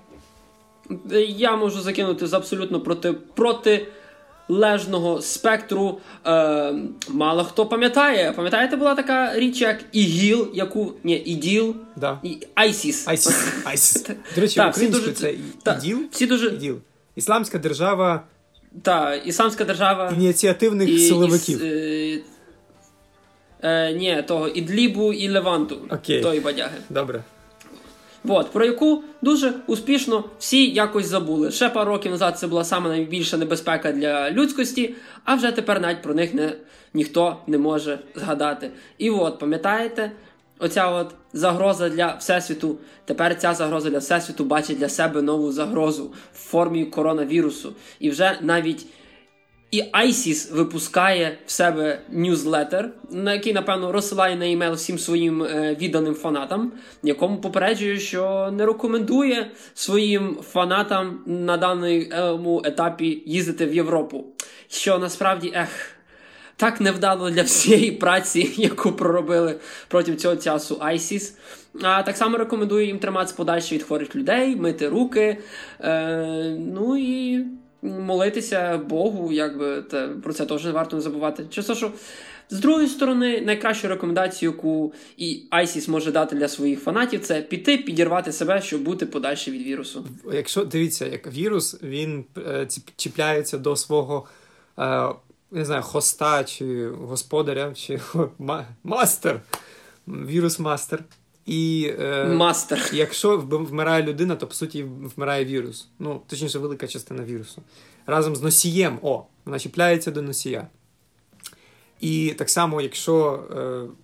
Я 1.29 1.57
можу 1.57 1.81
закинути 1.81 2.26
з 2.26 2.35
абсолютно 2.35 2.81
проти, 2.81 3.12
протилежного 3.35 5.23
спектру. 5.23 5.99
Е, 6.26 6.75
мало 7.09 7.45
хто 7.45 7.67
пам'ятає. 7.67 8.33
Пам'ятаєте, 8.33 8.76
була 8.76 8.95
така 8.95 9.38
річ, 9.38 9.61
як 9.61 9.85
ІГІЛ, 9.93 10.49
яку. 10.55 10.93
Ні, 11.05 11.17
ІДІЛ, 11.17 11.75
Да. 11.97 12.19
і 12.23 12.38
ISIS. 12.57 13.03
Айсіс. 13.09 13.47
Айсіс. 13.64 14.03
До 14.35 14.41
речі, 14.41 14.57
Так, 14.57 14.71
українською 14.71 15.12
дуже- 15.14 15.17
це 15.21 15.35
так, 15.62 15.79
іділ? 15.85 15.99
Всі 16.12 16.26
дуже. 16.26 16.47
Іділ. 16.47 16.79
Ісламська 17.17 17.59
держава 17.59 18.23
Та, 18.83 19.14
Ісламська 19.14 19.64
держава. 19.64 20.12
ініціативних 20.17 20.88
і- 20.88 20.99
силовиків. 20.99 21.62
і, 21.62 22.23
е, 23.64 23.92
ні, 23.92 24.25
того 24.26 24.49
Ідлібу 24.49 25.12
і 25.12 25.28
Леванту. 25.28 25.78
Окей. 25.90 26.23
Тої 26.23 26.40
бадяги. 26.40 26.76
Добре. 26.90 27.25
От, 28.28 28.50
про 28.50 28.64
яку 28.64 29.02
дуже 29.23 29.54
успішно 29.66 30.25
всі 30.38 30.71
якось 30.71 31.06
забули. 31.06 31.50
Ще 31.50 31.68
пару 31.68 31.90
років 31.90 32.12
назад 32.12 32.38
це 32.38 32.47
була 32.47 32.64
саме 32.64 32.88
найбільша 32.88 33.37
небезпека 33.37 33.92
для 33.92 34.30
людськості, 34.30 34.94
а 35.25 35.35
вже 35.35 35.52
тепер 35.52 35.80
навіть 35.80 36.02
про 36.02 36.14
них 36.14 36.35
не, 36.35 36.52
ніхто 36.94 37.37
не 37.47 37.59
може 37.59 37.99
згадати. 38.14 38.71
І 38.99 39.11
от, 39.11 39.38
пам'ятаєте, 39.38 40.12
оця 40.59 40.90
от 40.90 41.14
загроза 41.33 41.88
для 41.88 42.16
Всесвіту. 42.21 42.78
Тепер 43.04 43.38
ця 43.38 43.54
загроза 43.54 43.90
для 43.90 43.99
Всесвіту 43.99 44.44
бачить 44.44 44.78
для 44.78 44.88
себе 44.88 45.23
нову 45.23 45.52
загрозу 45.52 46.12
в 46.35 46.38
формі 46.38 46.85
коронавірусу. 46.85 47.73
І 48.00 48.11
вже 48.11 48.38
навіть 48.40 48.87
і 49.75 49.83
ISIS 49.93 50.54
випускає 50.54 51.38
в 51.47 51.50
себе 51.50 52.00
ньюзлетер, 52.11 52.90
на 53.11 53.33
який, 53.33 53.52
напевно, 53.52 53.93
розсилає 53.93 54.37
на 54.37 54.50
емейл 54.50 54.73
всім 54.73 54.99
своїм 54.99 55.43
е, 55.43 55.76
відданим 55.81 56.14
фанатам, 56.14 56.73
якому 57.02 57.40
попереджує, 57.40 57.99
що 57.99 58.50
не 58.52 58.66
рекомендує 58.66 59.50
своїм 59.75 60.37
фанатам 60.52 61.21
на 61.26 61.57
даному 61.57 62.62
етапі 62.64 63.23
їздити 63.26 63.66
в 63.66 63.75
Європу. 63.75 64.25
Що 64.69 64.99
насправді, 64.99 65.52
ех, 65.54 65.69
так 66.57 66.81
невдало 66.81 67.31
для 67.31 67.43
всієї 67.43 67.93
праці, 67.93 68.54
яку 68.57 68.93
проробили 68.93 69.54
протягом 69.88 70.19
цього 70.19 70.37
часу 70.37 70.75
ISIS. 70.75 71.33
А 71.83 72.02
так 72.02 72.16
само 72.16 72.38
рекомендую 72.38 72.87
їм 72.87 72.99
триматися 72.99 73.37
подальше 73.37 73.75
від 73.75 73.83
хворих 73.83 74.16
людей, 74.16 74.57
мити 74.57 74.88
руки. 74.88 75.38
Е, 75.81 76.57
ну 76.59 76.97
і 76.97 77.45
молитися 77.85 78.79
Богу, 78.79 79.33
якби 79.33 79.83
та, 79.83 80.09
про 80.09 80.33
це 80.33 80.47
теж 80.47 80.67
варто 80.67 80.97
не 80.97 81.03
забувати. 81.03 81.47
Чисто, 81.50 81.75
що 81.75 81.93
з 82.50 82.59
другої 82.59 82.88
сторони, 82.88 83.41
найкращу 83.41 83.88
рекомендацію, 83.88 84.50
яку 84.50 84.93
і 85.17 85.43
ISIS 85.53 85.91
може 85.91 86.12
дати 86.12 86.37
для 86.37 86.49
своїх 86.49 86.81
фанатів, 86.81 87.21
це 87.21 87.43
піти, 87.43 87.79
підірвати 87.79 88.33
себе, 88.33 88.62
щоб 88.62 88.83
бути 88.83 89.07
подальше 89.07 89.50
від 89.50 89.62
вірусу. 89.62 90.07
Якщо 90.33 90.64
дивіться, 90.64 91.07
як 91.07 91.33
вірус, 91.33 91.83
він 91.83 92.25
е, 92.38 92.69
чіпляється 92.97 93.59
до 93.59 93.76
свого 93.76 94.26
е, 94.79 95.09
не 95.50 95.64
знаю, 95.64 95.83
хоста 95.83 96.45
чи 96.45 96.88
господаря, 96.88 97.73
чи 97.75 98.00
ма- 98.38 98.67
мастер. 98.85 99.41
Вірус 100.09 100.59
мастер. 100.59 101.05
І 101.47 101.93
е, 102.01 102.25
Мастер. 102.25 102.91
якщо 102.93 103.37
вмирає 103.39 104.03
людина, 104.03 104.37
то 104.37 104.47
по 104.47 104.55
суті 104.55 104.83
вмирає 105.17 105.45
вірус. 105.45 105.89
Ну, 105.99 106.21
точніше, 106.27 106.59
велика 106.59 106.87
частина 106.87 107.25
вірусу. 107.25 107.63
Разом 108.07 108.37
з 108.37 108.43
носієм, 108.43 108.99
о, 109.03 109.25
вона 109.45 109.59
чіпляється 109.59 110.11
до 110.11 110.23
носія. 110.23 110.67
І 112.01 112.35
так 112.39 112.51
само, 112.51 112.81
якщо 112.81 113.45
е, 113.57 113.95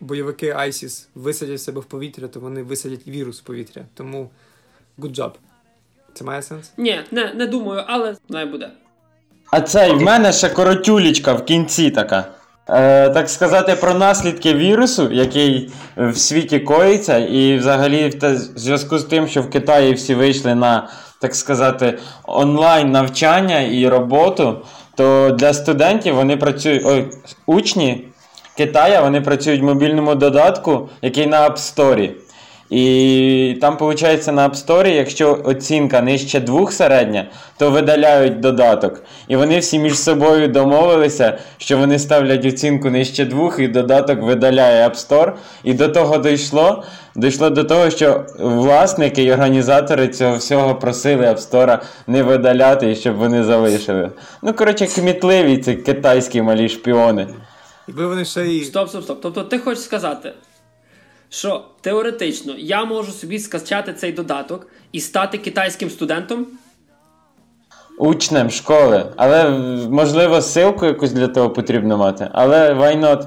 бойовики 0.00 0.52
ISIS 0.52 1.06
висадять 1.14 1.62
себе 1.62 1.80
в 1.80 1.84
повітря, 1.84 2.28
то 2.28 2.40
вони 2.40 2.62
висадять 2.62 3.06
вірус 3.06 3.40
в 3.40 3.42
повітря. 3.42 3.84
Тому 3.94 4.30
good 4.98 5.14
job. 5.14 5.32
Це 6.14 6.24
має 6.24 6.42
сенс? 6.42 6.72
Ні, 6.76 7.00
не, 7.10 7.34
не 7.34 7.46
думаю, 7.46 7.84
але 7.86 8.16
не 8.28 8.46
буде. 8.46 8.70
А 9.50 9.60
цей, 9.60 9.92
в 9.92 10.02
мене 10.02 10.32
ще 10.32 10.48
коротюлічка 10.48 11.32
в 11.32 11.44
кінці 11.44 11.90
така. 11.90 12.34
Е, 12.68 13.08
так 13.10 13.30
сказати, 13.30 13.74
про 13.74 13.94
наслідки 13.94 14.54
вірусу, 14.54 15.08
який 15.12 15.72
в 15.96 16.16
світі 16.16 16.58
коїться, 16.58 17.18
і 17.18 17.56
взагалі 17.56 18.12
в 18.22 18.36
зв'язку 18.36 18.98
з 18.98 19.04
тим, 19.04 19.28
що 19.28 19.42
в 19.42 19.50
Китаї 19.50 19.92
всі 19.92 20.14
вийшли 20.14 20.54
на, 20.54 20.88
так 21.20 21.34
сказати, 21.34 21.98
онлайн 22.24 22.90
навчання 22.90 23.60
і 23.60 23.88
роботу, 23.88 24.60
то 24.94 25.30
для 25.30 25.54
студентів 25.54 26.14
вони 26.14 26.36
працюють, 26.36 26.82
ой, 26.84 27.10
учні 27.46 28.04
Китая 28.56 29.02
вони 29.02 29.20
працюють 29.20 29.60
в 29.60 29.64
мобільному 29.64 30.14
додатку, 30.14 30.88
який 31.02 31.26
на 31.26 31.48
App 31.48 31.56
Store. 31.56 32.10
І 32.72 33.58
там, 33.60 33.76
виходить, 33.80 34.26
на 34.26 34.48
App 34.48 34.66
Store, 34.66 34.88
якщо 34.88 35.38
оцінка 35.44 36.00
нижче 36.00 36.40
двох 36.40 36.72
середня, 36.72 37.26
то 37.58 37.70
видаляють 37.70 38.40
додаток. 38.40 39.02
І 39.28 39.36
вони 39.36 39.58
всі 39.58 39.78
між 39.78 39.98
собою 39.98 40.48
домовилися, 40.48 41.38
що 41.58 41.78
вони 41.78 41.98
ставлять 41.98 42.44
оцінку 42.46 42.90
нижче 42.90 43.24
двох, 43.24 43.58
і 43.58 43.68
додаток 43.68 44.22
видаляє 44.22 44.88
App 44.88 44.94
Store. 44.94 45.32
І 45.64 45.74
до 45.74 45.88
того 45.88 46.18
дійшло. 46.18 46.84
Дійшло 47.16 47.50
до 47.50 47.64
того, 47.64 47.90
що 47.90 48.24
власники 48.38 49.22
і 49.22 49.32
організатори 49.32 50.08
цього 50.08 50.36
всього 50.36 50.74
просили 50.74 51.26
App 51.26 51.50
Store 51.50 51.78
не 52.06 52.22
видаляти 52.22 52.90
і 52.90 52.96
щоб 52.96 53.16
вони 53.16 53.44
залишили. 53.44 54.10
Ну, 54.42 54.52
коротше, 54.52 54.86
кмітливі 54.86 55.58
ці 55.58 55.74
китайські 55.74 56.42
малі 56.42 56.68
шпіони. 56.68 57.26
Якби 57.88 58.06
вони 58.06 58.24
ще 58.24 58.46
й. 58.46 58.64
Стоп, 58.64 58.88
стоп, 58.88 59.04
стоп. 59.04 59.18
Тобто 59.22 59.42
ти 59.42 59.58
хочеш 59.58 59.84
сказати, 59.84 60.32
що 61.32 61.64
теоретично 61.80 62.54
я 62.58 62.84
можу 62.84 63.12
собі 63.12 63.38
скачати 63.38 63.94
цей 63.94 64.12
додаток 64.12 64.66
і 64.92 65.00
стати 65.00 65.38
китайським 65.38 65.90
студентом? 65.90 66.46
Учнем 67.98 68.50
школи. 68.50 69.12
Але, 69.16 69.50
можливо, 69.90 70.36
ссылку 70.36 70.84
якусь 70.84 71.12
для 71.12 71.28
того 71.28 71.50
потрібно 71.50 71.96
мати. 71.98 72.28
Але 72.32 72.74
why 72.74 73.00
not? 73.00 73.26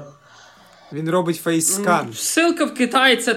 Він 0.92 1.10
робить 1.10 1.36
фейскан. 1.36 2.12
Силка 2.14 2.64
в 2.64 2.74
Китаї 2.74 3.16
це. 3.16 3.36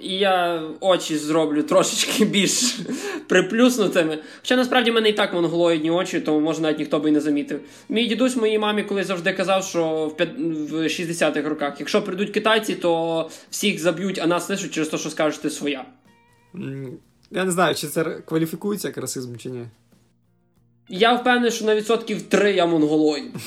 І 0.00 0.14
я 0.14 0.62
очі 0.80 1.18
зроблю 1.18 1.62
трошечки 1.62 2.24
більш 2.34 2.78
приплюснутими. 3.28 4.18
Хоча 4.40 4.56
насправді 4.56 4.90
в 4.90 4.94
мене 4.94 5.08
і 5.08 5.12
так 5.12 5.32
монголоїдні 5.34 5.90
очі, 5.90 6.20
тому 6.20 6.40
може 6.40 6.60
навіть 6.60 6.78
ніхто 6.78 6.98
би 7.00 7.08
і 7.08 7.12
не 7.12 7.20
замітив. 7.20 7.60
Мій 7.88 8.06
дідусь 8.06 8.36
моїй 8.36 8.58
мамі 8.58 8.82
колись 8.82 9.06
завжди 9.06 9.32
казав, 9.32 9.64
що 9.64 10.06
в, 10.06 10.16
п'ят- 10.16 10.68
в 10.70 10.74
60-х 10.74 11.48
роках, 11.48 11.74
якщо 11.78 12.02
прийдуть 12.02 12.30
китайці, 12.30 12.74
то 12.74 13.30
всіх 13.50 13.80
заб'ють, 13.80 14.18
а 14.18 14.26
нас 14.26 14.50
лишуть 14.50 14.70
через 14.74 14.88
те, 14.88 14.98
що 14.98 15.10
скажеш 15.10 15.38
ти 15.38 15.50
своя. 15.50 15.84
Я 17.30 17.44
не 17.44 17.50
знаю, 17.50 17.74
чи 17.74 17.86
це 17.86 18.04
кваліфікується 18.04 18.88
як 18.88 18.96
расизм 18.98 19.36
чи 19.36 19.48
ні. 19.48 19.64
Я 20.88 21.14
впевнений, 21.14 21.50
що 21.50 21.64
на 21.64 21.74
відсотків 21.74 22.22
3 22.22 22.52
я 22.52 22.66
монголоїд. 22.66 23.32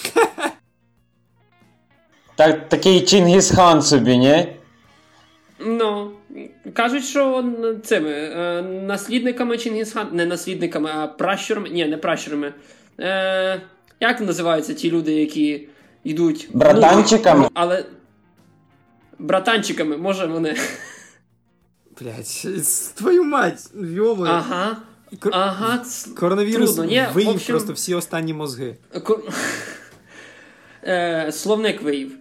Так, 2.35 2.69
такий 2.69 3.01
Чингісхан 3.01 3.81
собі, 3.81 4.17
ні? 4.17 4.47
Ну, 5.59 6.11
кажуть, 6.73 7.03
що 7.03 7.45
цими 7.83 8.11
е, 8.11 8.61
наслідниками 8.61 9.57
Чингісхан, 9.57 10.07
не 10.11 10.25
наслідниками, 10.25 10.89
а 10.93 11.07
пращурами. 11.07 11.69
Ні, 11.69 11.85
не 11.85 11.97
пращурами. 11.97 12.53
Е, 12.99 13.61
як 13.99 14.21
називаються 14.21 14.73
ті 14.73 14.91
люди, 14.91 15.13
які 15.13 15.67
йдуть. 16.03 16.49
Братанчиками? 16.53 17.39
Ну, 17.41 17.49
але. 17.53 17.85
Братанчиками, 19.19 19.97
може 19.97 20.25
вони. 20.25 20.55
Блять, 22.01 22.47
твою 22.95 23.23
мать, 23.23 23.69
йомо. 23.75 24.25
Ага. 24.25 24.77
Кор- 25.19 25.29
Ага. 25.33 25.85
Коронавірус 26.19 26.75
Трудно, 26.75 27.11
виїв 27.13 27.29
общем- 27.29 27.47
просто 27.53 27.73
всі 27.73 27.93
останні 27.95 28.33
мозги. 28.33 28.77
Ко- 29.03 29.21
Е, 30.87 31.31
словник 31.31 31.81
виїв. 31.81 32.11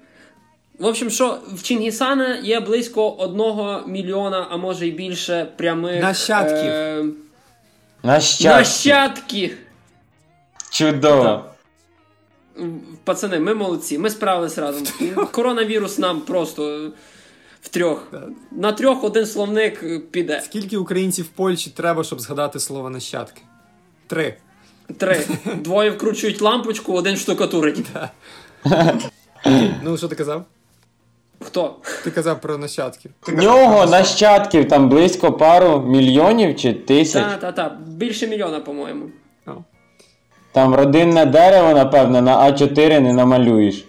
В 0.83 0.85
общем, 0.85 1.11
що 1.11 1.39
в 1.53 1.63
Чингісана 1.63 2.37
є 2.37 2.61
близько 2.61 3.11
одного 3.11 3.83
мільйона, 3.87 4.47
а 4.51 4.57
може 4.57 4.87
й 4.87 4.91
більше 4.91 5.53
прямих 5.57 6.03
Нащадків. 6.03 6.57
Е, 6.57 7.05
Нащадки. 8.03 8.59
нащадки. 8.59 9.57
Чудово. 10.71 11.45
Пацани, 13.05 13.39
ми 13.39 13.55
молодці, 13.55 13.99
ми 13.99 14.11
справились 14.11 14.59
разом. 14.59 14.85
Коронавірус 15.31 15.99
нам 15.99 16.21
просто 16.21 16.93
в 17.61 17.69
трьох. 17.69 18.13
На 18.51 18.73
трьох 18.73 19.05
один 19.05 19.27
словник 19.27 19.85
піде. 20.11 20.41
Скільки 20.45 20.77
українців 20.77 21.25
в 21.25 21.29
Польщі 21.29 21.73
треба, 21.77 22.05
щоб 22.05 22.21
згадати 22.21 22.61
слово 22.61 22.91
нащадки? 22.91 23.43
Три. 24.07 24.37
Три. 24.99 25.27
Двоє 25.55 25.91
вкручують 25.91 26.41
лампочку, 26.41 26.93
один 26.93 27.17
штукатурить. 27.17 27.87
Ну, 29.83 29.97
що 29.97 30.09
ти 30.09 30.15
казав? 30.17 30.45
Хто? 31.43 31.77
Ти 32.05 32.11
казав 32.11 32.41
про 32.41 32.59
нащадків. 32.59 33.11
В 33.27 33.43
нього 33.43 33.87
нащадків 33.87 34.69
там 34.69 34.89
близько 34.89 35.33
пару 35.33 35.81
мільйонів 35.81 36.57
чи 36.57 36.73
тисяч. 36.73 37.23
Та, 37.23 37.37
та, 37.37 37.53
та. 37.53 37.79
Більше 37.87 38.27
мільйона, 38.27 38.61
по-моєму. 38.61 39.07
Там 40.53 40.75
родинне 40.75 41.27
дерево, 41.27 41.75
напевно, 41.75 42.23
на 42.23 42.37
А4 42.45 43.01
не 43.01 43.13
намалюєш. 43.13 43.85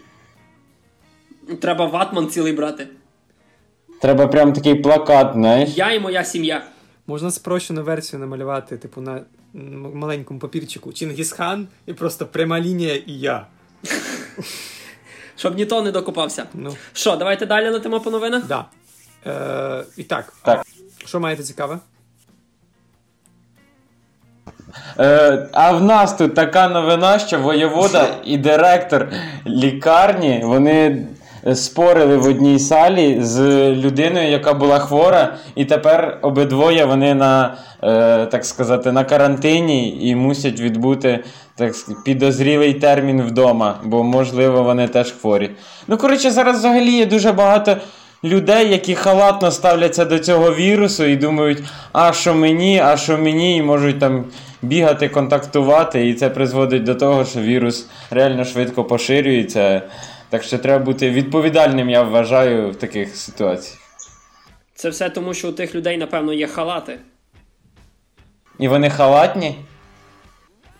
Треба 1.62 1.86
ватман 1.86 2.28
цілий 2.28 2.54
брати. 2.54 2.88
Треба 4.02 4.28
прям 4.28 4.54
такий 4.54 4.76
плакат, 4.76 5.34
знаєш. 5.34 5.70
Я 5.78 5.92
і 5.92 6.00
моя 6.00 6.24
сім'я. 6.24 6.63
Можна 7.08 7.32
спрощену 7.32 7.84
версію 7.84 8.20
намалювати, 8.20 8.78
типу, 8.78 9.02
на 9.02 9.22
маленькому 9.94 10.39
папірчику. 10.39 10.94
Чингісхан 10.94 11.68
і 11.86 11.94
просто 11.94 12.26
пряма 12.26 12.60
лінія 12.60 12.96
і 12.96 13.13
я. 13.13 13.48
Щоб 15.36 15.56
ніхто 15.56 15.82
не 15.82 15.91
докопався. 15.91 16.46
Ну, 16.54 16.76
Що, 16.93 17.15
давайте 17.15 17.46
далі 17.46 17.69
летимо 17.69 18.00
по 18.00 18.12
новинах? 18.12 18.43
да. 18.48 18.65
Е, 19.28 19.84
і 19.98 20.04
так. 20.04 20.34
Так. 20.43 20.65
Що 21.06 21.19
маєте 21.19 21.43
цікаве? 21.43 21.80
Е, 25.00 25.48
а 25.54 25.72
в 25.72 25.84
нас 25.84 26.13
тут 26.13 26.36
така 26.36 26.69
новина, 26.69 27.19
що 27.19 27.39
воєвода 27.39 28.08
і 28.26 28.38
директор 28.38 29.12
лікарні 29.48 30.41
вони 30.43 31.08
спорили 31.54 32.17
в 32.17 32.28
одній 32.28 32.60
салі 32.60 33.24
з 33.24 33.41
людиною, 33.72 34.30
яка 34.30 34.54
була 34.54 34.80
хвора, 34.80 35.36
і 35.56 35.65
тепер 35.65 36.19
обидвоє 36.22 36.86
вони 36.86 37.13
на, 37.13 37.58
е, 37.84 38.26
так 38.26 38.46
сказати, 38.46 38.91
на 38.91 39.04
карантині 39.04 40.10
і 40.10 40.15
мусять 40.15 40.60
відбути 40.60 41.24
так, 41.56 41.76
підозрілий 42.06 42.74
термін 42.74 43.22
вдома, 43.22 43.80
бо, 43.84 44.04
можливо, 44.04 44.63
вони 44.63 44.88
теж 44.88 45.12
хворі. 45.12 45.50
Ну, 45.88 45.98
коротше, 45.98 46.32
зараз 46.32 46.60
взагалі 46.60 46.92
є 46.92 47.06
дуже 47.06 47.32
багато 47.32 47.78
людей, 48.24 48.72
які 48.72 48.96
халатно 48.96 49.52
ставляться 49.52 50.06
до 50.06 50.20
цього 50.20 50.56
вірусу 50.56 51.04
і 51.04 51.16
думають, 51.16 51.63
а 51.92 52.13
що 52.13 52.36
мені, 52.36 52.80
а 52.80 52.98
що 52.98 53.18
мені, 53.18 53.58
і 53.58 53.62
можуть 53.62 54.00
там 54.00 54.26
бігати, 54.62 55.10
контактувати, 55.10 56.08
і 56.08 56.13
це 56.13 56.30
призводить 56.30 56.84
до 56.84 56.96
того, 56.96 57.26
що 57.26 57.39
вірус 57.39 57.88
реально 58.10 58.46
швидко 58.46 58.84
поширюється. 58.84 59.82
Так 60.30 60.44
що 60.44 60.58
треба 60.58 60.86
бути 60.86 61.10
відповідальним, 61.10 61.89
я 61.89 62.02
вважаю, 62.04 62.72
в 62.72 62.76
таких 62.76 63.16
ситуаціях. 63.16 63.80
Це 64.76 64.89
все 64.89 65.10
тому, 65.10 65.34
що 65.34 65.50
у 65.50 65.52
тих 65.52 65.76
людей, 65.76 65.98
напевно, 65.98 66.34
є 66.34 66.48
халати. 66.48 67.00
І 68.60 68.68
вони 68.68 68.89
халатні. 68.89 69.56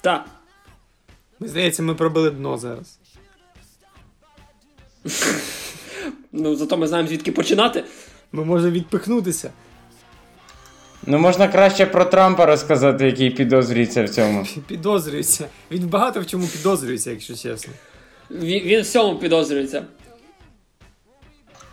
Так. 0.02 0.26
Мені 1.44 1.52
здається, 1.52 1.84
ми 1.84 1.96
пробили 1.96 2.32
дно 2.32 2.58
зараз. 2.58 3.00
Ну, 6.32 6.56
зато 6.56 6.78
ми 6.78 6.88
знаємо, 6.88 7.10
звідки 7.10 7.32
починати. 7.32 7.84
Ми 8.32 8.46
можемо 8.46 8.72
відпихнутися. 8.72 9.52
Ну, 11.06 11.20
можна 11.20 11.48
краще 11.48 11.86
про 11.86 12.06
Трампа 12.06 12.46
розказати, 12.46 13.06
який 13.06 13.30
підозрюється 13.30 14.04
в 14.04 14.10
цьому. 14.10 14.46
Підозрюється. 14.68 15.48
Він 15.72 15.88
багато 15.88 16.22
в 16.22 16.26
чому 16.26 16.48
підозрюється, 16.48 17.12
якщо 17.12 17.36
чесно. 17.36 17.74
Він, 18.32 18.64
він 18.64 18.82
всьому 18.82 19.20
підозрюється. 19.20 19.86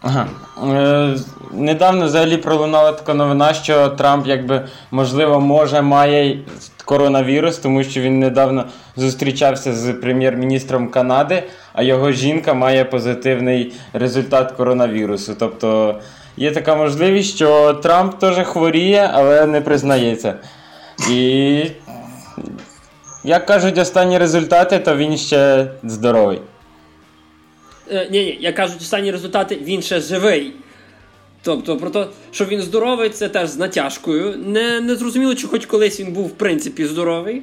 Ага. 0.00 0.28
Е, 0.62 1.18
недавно 1.52 2.06
взагалі 2.06 2.36
пролунала 2.36 2.92
така 2.92 3.14
новина, 3.14 3.54
що 3.54 3.88
Трамп, 3.88 4.26
якби, 4.26 4.68
можливо, 4.90 5.40
може, 5.40 5.82
має 5.82 6.44
коронавірус, 6.90 7.58
тому 7.58 7.84
що 7.84 8.00
він 8.00 8.18
недавно 8.18 8.64
зустрічався 8.96 9.72
з 9.72 9.92
прем'єр-міністром 9.92 10.88
Канади, 10.88 11.42
а 11.72 11.82
його 11.82 12.12
жінка 12.12 12.54
має 12.54 12.84
позитивний 12.84 13.72
результат 13.92 14.52
коронавірусу. 14.52 15.36
Тобто 15.38 16.00
є 16.36 16.50
така 16.50 16.74
можливість, 16.74 17.34
що 17.36 17.74
Трамп 17.74 18.18
теж 18.18 18.46
хворіє, 18.46 19.10
але 19.12 19.46
не 19.46 19.60
признається. 19.60 20.34
І, 21.10 21.62
як 23.24 23.46
кажуть 23.46 23.78
останні 23.78 24.18
результати, 24.18 24.78
то 24.78 24.96
він 24.96 25.16
ще 25.16 25.66
здоровий. 25.82 26.40
Е, 27.90 28.08
ні, 28.10 28.24
ні, 28.24 28.38
як 28.40 28.54
кажуть 28.54 28.80
останні 28.80 29.10
результати, 29.10 29.58
він 29.64 29.82
ще 29.82 30.00
живий. 30.00 30.52
Тобто, 31.42 31.76
про 31.76 31.90
те, 31.90 32.06
що 32.30 32.44
він 32.44 32.62
здоровий, 32.62 33.10
це 33.10 33.28
теж 33.28 33.48
з 33.48 33.56
натяжкою. 33.56 34.36
Не, 34.36 34.80
не 34.80 34.96
зрозуміло, 34.96 35.34
чи 35.34 35.46
хоч 35.46 35.66
колись 35.66 36.00
він 36.00 36.12
був 36.12 36.26
в 36.26 36.30
принципі 36.30 36.86
здоровий, 36.86 37.42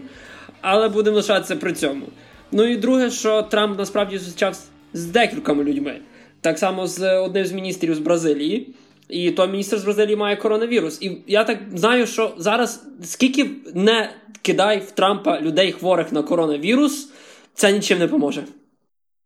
але 0.61 0.89
будемо 0.89 1.15
лишатися 1.15 1.55
при 1.55 1.73
цьому. 1.73 2.05
Ну 2.51 2.63
і 2.65 2.77
друге, 2.77 3.11
що 3.11 3.41
Трамп 3.41 3.77
насправді 3.79 4.17
зустрічався 4.17 4.61
з 4.93 5.05
декількома 5.05 5.63
людьми. 5.63 5.99
Так 6.41 6.59
само 6.59 6.87
з 6.87 7.17
одним 7.19 7.45
з 7.45 7.51
міністрів 7.51 7.95
з 7.95 7.99
Бразилії. 7.99 8.73
І 9.09 9.31
той 9.31 9.47
міністр 9.47 9.77
з 9.77 9.83
Бразилії 9.83 10.15
має 10.15 10.35
коронавірус. 10.35 11.01
І 11.01 11.17
я 11.27 11.43
так 11.43 11.59
знаю, 11.75 12.07
що 12.07 12.33
зараз 12.37 12.83
скільки 13.03 13.49
не 13.73 14.13
кидай 14.41 14.79
в 14.79 14.91
Трампа 14.91 15.41
людей 15.41 15.71
хворих 15.71 16.11
на 16.11 16.23
коронавірус, 16.23 17.09
це 17.53 17.71
нічим 17.71 17.99
не 17.99 18.07
поможе. 18.07 18.43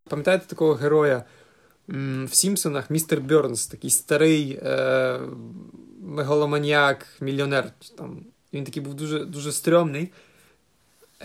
Пам'ятаєте 0.10 0.46
такого 0.48 0.74
героя 0.74 1.24
в 1.88 2.30
Сімпсонах 2.32 2.90
містер 2.90 3.22
Бьорнс, 3.22 3.68
такий 3.68 3.90
старий 3.90 4.60
е, 4.64 5.20
мегаломаніак, 6.02 7.08
мільйонер. 7.22 7.72
Там. 7.98 8.26
Він 8.54 8.64
такий 8.64 8.84
був 8.84 8.94
дуже, 8.94 9.26
дуже 9.26 9.52
стрьомний. 9.52 10.12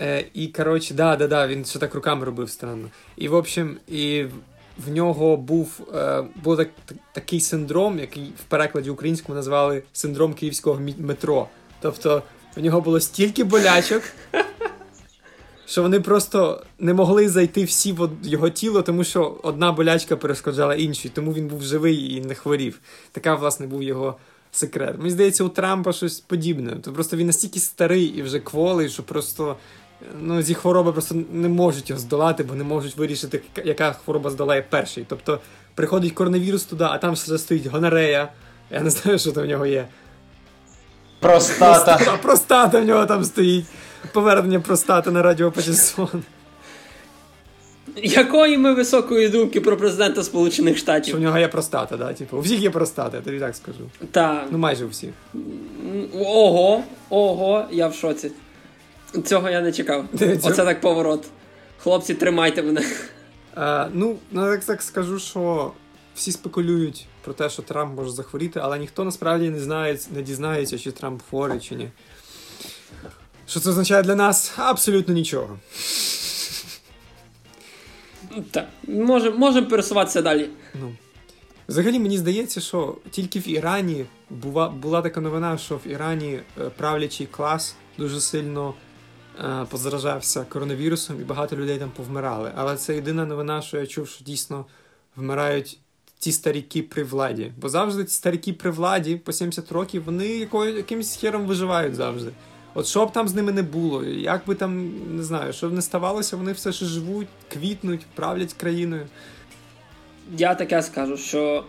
Е, 0.01 0.25
і, 0.33 0.47
коротше, 0.47 0.93
да, 0.93 1.15
да, 1.15 1.27
да, 1.27 1.47
він 1.47 1.65
ще 1.65 1.79
так 1.79 1.95
руками 1.95 2.25
робив 2.25 2.49
странно. 2.49 2.89
І, 3.17 3.27
в 3.27 3.33
общем, 3.33 3.77
і 3.87 4.25
в 4.85 4.91
нього 4.91 5.37
був, 5.37 5.79
е, 5.95 6.23
був 6.43 6.57
так, 6.57 6.69
так, 6.85 6.97
такий 7.13 7.39
синдром, 7.39 7.99
який 7.99 8.33
в 8.39 8.43
перекладі 8.43 8.89
українському 8.89 9.35
назвали 9.35 9.83
синдром 9.93 10.33
київського 10.33 10.81
метро. 10.97 11.47
Тобто, 11.81 12.23
в 12.55 12.61
нього 12.61 12.81
було 12.81 12.99
стільки 12.99 13.43
болячок, 13.43 14.03
що 15.67 15.81
вони 15.81 15.99
просто 15.99 16.63
не 16.79 16.93
могли 16.93 17.29
зайти 17.29 17.63
всі 17.63 17.93
в 17.93 18.09
його 18.23 18.49
тіло, 18.49 18.81
тому 18.81 19.03
що 19.03 19.37
одна 19.43 19.71
болячка 19.71 20.15
перешкоджала 20.17 20.75
іншій, 20.75 21.09
тому 21.09 21.33
він 21.33 21.47
був 21.47 21.63
живий 21.63 22.13
і 22.13 22.21
не 22.21 22.35
хворів. 22.35 22.79
Така, 23.11 23.35
власне, 23.35 23.67
був 23.67 23.83
його 23.83 24.15
секрет. 24.51 24.95
Мені 24.97 25.09
здається, 25.09 25.43
у 25.43 25.49
Трампа 25.49 25.93
щось 25.93 26.19
подібне. 26.19 26.77
То 26.81 26.93
просто 26.93 27.17
він 27.17 27.27
настільки 27.27 27.59
старий 27.59 28.03
і 28.05 28.21
вже 28.21 28.39
кволий, 28.39 28.89
що 28.89 29.03
просто. 29.03 29.55
Ну, 30.21 30.43
ці 30.43 30.53
хвороби 30.53 30.91
просто 30.91 31.15
не 31.31 31.47
можуть 31.49 31.89
його 31.89 31.99
здолати, 32.01 32.43
бо 32.43 32.55
не 32.55 32.63
можуть 32.63 32.97
вирішити, 32.97 33.41
яка 33.65 33.91
хвороба 33.93 34.29
здолає 34.29 34.65
перший. 34.69 35.05
Тобто 35.09 35.39
приходить 35.75 36.13
коронавірус 36.13 36.63
туди, 36.63 36.83
а 36.83 36.97
там 36.97 37.13
все 37.13 37.37
стоїть 37.37 37.65
гонорея. 37.65 38.31
Я 38.71 38.81
не 38.81 38.89
знаю, 38.89 39.19
що 39.19 39.31
там 39.31 39.43
в 39.43 39.47
нього 39.47 39.65
є. 39.65 39.87
Простата. 41.19 41.97
Проста- 41.97 42.17
Простата 42.21 42.79
в 42.79 42.85
нього 42.85 43.05
там 43.05 43.23
стоїть. 43.23 43.65
Повернення 44.13 44.59
простати 44.59 45.11
на 45.11 45.21
радіо 45.21 45.51
Патісон. 45.51 46.23
Якої 48.03 48.57
ми 48.57 48.73
високої 48.73 49.29
думки 49.29 49.61
про 49.61 49.77
президента 49.77 50.23
Сполучених 50.23 50.77
Штатів? 50.77 51.07
Що 51.11 51.17
в 51.17 51.21
нього 51.21 51.37
є 51.37 51.47
простата, 51.47 51.97
да? 51.97 52.13
Типу, 52.13 52.37
у 52.37 52.39
всіх 52.39 52.59
є 52.59 52.69
простата, 52.69 53.17
я 53.17 53.23
тобі 53.23 53.39
так 53.39 53.55
скажу. 53.55 53.79
Та 54.11 54.45
Ну 54.51 54.57
майже 54.57 54.85
у 54.85 54.87
всіх. 54.87 55.09
ого, 56.13 56.83
ого, 57.09 57.65
я 57.71 57.87
в 57.87 57.93
шоці. 57.93 58.31
Цього 59.25 59.49
я 59.49 59.61
не 59.61 59.71
чекав. 59.71 60.05
Оце 60.43 60.65
так 60.65 60.81
поворот. 60.81 61.25
Хлопці, 61.77 62.13
тримайте 62.13 62.63
мене. 62.63 62.81
Е, 63.57 63.87
ну, 63.93 64.15
ну 64.31 64.41
так, 64.41 64.63
так 64.65 64.81
скажу, 64.81 65.19
що 65.19 65.71
всі 66.15 66.31
спекулюють 66.31 67.05
про 67.23 67.33
те, 67.33 67.49
що 67.49 67.61
Трамп 67.61 67.95
може 67.95 68.09
захворіти, 68.09 68.59
але 68.63 68.79
ніхто 68.79 69.03
насправді 69.03 69.49
не 69.49 69.59
знає, 69.59 69.97
не 70.15 70.21
дізнається, 70.21 70.77
чи 70.79 70.91
Трамп 70.91 71.21
хворий, 71.29 71.59
чи 71.59 71.75
ні. 71.75 71.89
Що 73.47 73.59
це 73.59 73.69
означає 73.69 74.03
для 74.03 74.15
нас? 74.15 74.53
Абсолютно 74.57 75.13
нічого. 75.13 75.59
Так, 78.51 78.67
можемо 78.87 79.37
можем 79.37 79.65
пересуватися 79.65 80.21
далі. 80.21 80.49
Ну. 80.81 80.95
Взагалі 81.67 81.99
мені 81.99 82.17
здається, 82.17 82.61
що 82.61 82.97
тільки 83.11 83.39
в 83.39 83.49
Ірані 83.49 84.05
була, 84.29 84.69
була 84.69 85.01
така 85.01 85.21
новина, 85.21 85.57
що 85.57 85.75
в 85.75 85.87
Ірані 85.87 86.33
е, 86.33 86.69
правлячий 86.77 87.27
клас 87.27 87.75
дуже 87.97 88.21
сильно 88.21 88.73
е, 89.39 89.65
позаражався 89.69 90.45
коронавірусом 90.49 91.21
і 91.21 91.23
багато 91.23 91.55
людей 91.55 91.77
там 91.77 91.91
повмирали. 91.95 92.51
Але 92.55 92.77
це 92.77 92.95
єдина 92.95 93.25
новина, 93.25 93.61
що 93.61 93.77
я 93.77 93.87
чув, 93.87 94.07
що 94.07 94.23
дійсно 94.23 94.65
вмирають 95.15 95.79
ті 96.19 96.31
старіки 96.31 96.83
при 96.83 97.03
владі. 97.03 97.51
Бо 97.57 97.69
завжди 97.69 98.05
ці 98.05 98.13
старіки 98.13 98.53
при 98.53 98.71
владі 98.71 99.15
по 99.15 99.33
70 99.33 99.71
років 99.71 100.03
вони 100.03 100.27
якою, 100.27 100.75
якимось 100.75 101.15
хером 101.15 101.45
виживають 101.45 101.95
завжди. 101.95 102.31
От 102.77 102.87
що 102.87 103.05
б 103.05 103.11
там 103.11 103.27
з 103.27 103.35
ними 103.35 103.51
не 103.51 103.63
було, 103.63 104.03
як 104.03 104.41
би 104.47 104.55
там 104.55 104.91
не 105.15 105.23
знаю, 105.23 105.53
що 105.53 105.69
б 105.69 105.73
не 105.73 105.81
ставалося, 105.81 106.37
вони 106.37 106.51
все 106.51 106.71
ще 106.71 106.85
живуть, 106.85 107.27
квітнуть, 107.53 108.05
правлять 108.15 108.53
країною. 108.53 109.07
Я 110.37 110.55
таке 110.55 110.81
скажу, 110.81 111.17
що 111.17 111.63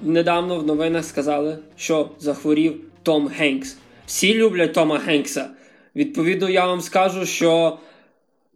недавно 0.00 0.58
в 0.58 0.66
новинах 0.66 1.04
сказали, 1.04 1.58
що 1.76 2.10
захворів 2.18 2.80
Том 3.02 3.28
Генкс. 3.28 3.76
Всі 4.06 4.34
люблять 4.34 4.72
Тома 4.72 4.98
Генкса. 4.98 5.50
Відповідно, 5.96 6.48
я 6.48 6.66
вам 6.66 6.80
скажу, 6.80 7.26
що 7.26 7.78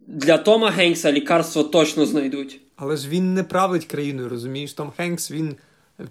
для 0.07 0.37
Тома 0.37 0.69
Генкса 0.69 1.11
лікарство 1.11 1.63
точно 1.63 2.05
знайдуть. 2.05 2.61
Але 2.75 2.97
ж 2.97 3.09
він 3.09 3.33
не 3.33 3.43
править 3.43 3.85
країною, 3.85 4.29
розумієш? 4.29 4.73
Том 4.73 4.91
Хенкс 4.97 5.31
він 5.31 5.55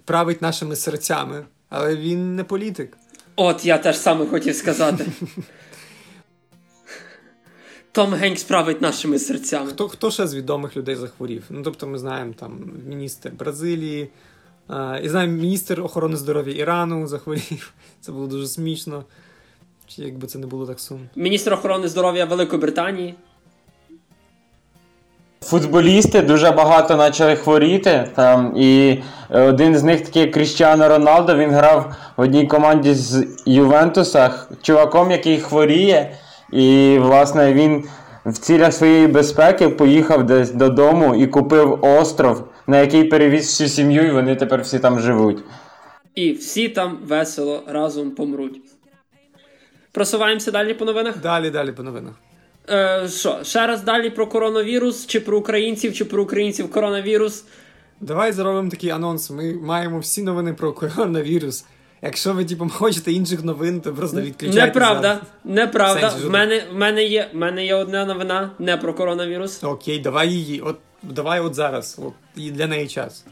править 0.05 0.41
нашими 0.41 0.75
серцями, 0.75 1.45
але 1.69 1.95
він 1.95 2.35
не 2.35 2.43
політик. 2.43 2.97
От 3.35 3.65
я 3.65 3.77
теж 3.77 3.97
саме 3.97 4.25
хотів 4.25 4.55
сказати. 4.55 5.05
Том 7.93 8.13
Генкс 8.13 8.43
править 8.43 8.81
нашими 8.81 9.19
серцями. 9.19 9.69
Хто, 9.69 9.87
хто 9.89 10.11
ще 10.11 10.27
з 10.27 10.35
відомих 10.35 10.77
людей 10.77 10.95
захворів? 10.95 11.43
Ну, 11.49 11.61
тобто, 11.63 11.87
ми 11.87 11.97
знаємо 11.97 12.33
там 12.39 12.71
міністр 12.87 13.31
Бразилії, 13.39 14.09
а, 14.67 14.99
і 15.03 15.09
знаємо 15.09 15.33
міністр 15.33 15.81
охорони 15.81 16.17
здоров'я 16.17 16.55
Ірану 16.55 17.07
захворів. 17.07 17.73
Це 18.01 18.11
було 18.11 18.27
дуже 18.27 18.47
смішно. 18.47 19.03
Чи 19.87 20.01
якби 20.01 20.27
це 20.27 20.39
не 20.39 20.47
було 20.47 20.67
так 20.67 20.79
сумно. 20.79 21.05
Міністр 21.15 21.53
охорони 21.53 21.87
здоров'я 21.87 22.25
Великої 22.25 22.61
Британії. 22.61 23.15
Футболісти 25.41 26.21
дуже 26.21 26.51
багато 26.51 26.97
почали 26.97 27.35
хворіти. 27.35 28.09
Там, 28.15 28.53
і 28.57 29.01
е, 29.29 29.41
один 29.41 29.77
з 29.77 29.83
них 29.83 30.01
такий 30.01 30.27
Кріщано 30.27 30.87
Роналдо, 30.87 31.35
він 31.35 31.51
грав 31.51 31.95
в 32.17 32.21
одній 32.21 32.47
команді 32.47 32.93
з 32.93 33.27
Ювентуса, 33.45 34.33
чуваком, 34.61 35.11
який 35.11 35.39
хворіє. 35.39 36.17
І, 36.51 36.97
власне, 37.01 37.53
він 37.53 37.83
в 38.25 38.37
цілях 38.37 38.73
своєї 38.73 39.07
безпеки 39.07 39.69
поїхав 39.69 40.25
десь 40.25 40.51
додому 40.51 41.15
і 41.15 41.27
купив 41.27 41.79
остров, 41.81 42.47
на 42.67 42.79
який 42.79 43.03
перевіз 43.03 43.45
всю 43.45 43.69
сім'ю, 43.69 44.07
і 44.07 44.11
вони 44.11 44.35
тепер 44.35 44.61
всі 44.61 44.79
там 44.79 44.99
живуть. 44.99 45.43
І 46.15 46.33
всі 46.33 46.69
там 46.69 46.97
весело 47.07 47.63
разом 47.67 48.11
помруть. 48.11 48.61
Просуваємося 49.91 50.51
далі 50.51 50.73
по 50.73 50.85
новинах. 50.85 51.17
Далі, 51.17 51.49
далі 51.49 51.71
по 51.71 51.83
новинах. 51.83 52.13
Е, 52.69 53.07
що, 53.07 53.39
ще 53.43 53.67
раз 53.67 53.81
далі 53.81 54.09
про 54.09 54.27
коронавірус, 54.27 55.07
чи 55.07 55.19
про 55.19 55.37
українців, 55.37 55.93
чи 55.93 56.05
про 56.05 56.23
українців 56.23 56.71
коронавірус. 56.71 57.45
Давай 58.01 58.31
зробимо 58.31 58.69
такий 58.69 58.89
анонс. 58.89 59.31
Ми 59.31 59.53
маємо 59.53 59.99
всі 59.99 60.23
новини 60.23 60.53
про 60.53 60.73
коронавірус. 60.73 61.65
Якщо 62.01 62.33
ви 62.33 62.45
типу, 62.45 62.69
хочете 62.69 63.11
інших 63.11 63.43
новин, 63.43 63.81
то 63.81 63.93
просто 63.93 64.21
відключайте. 64.21 64.65
Неправда, 64.65 65.07
зараз. 65.07 65.21
неправда. 65.43 66.09
Сенсі, 66.09 66.27
В 66.27 66.29
мене, 66.29 66.63
в, 66.71 66.75
мене 66.75 67.03
є, 67.03 67.29
в 67.33 67.37
мене 67.37 67.65
є 67.65 67.75
одна 67.75 68.05
новина 68.05 68.51
не 68.59 68.77
про 68.77 68.93
коронавірус. 68.93 69.63
Окей, 69.63 69.99
давай 69.99 70.29
її. 70.29 70.61
От 70.61 70.77
давай 71.03 71.39
от 71.39 71.55
зараз. 71.55 71.99
От 72.01 72.13
і 72.35 72.51
для 72.51 72.67
неї 72.67 72.87
час. 72.87 73.25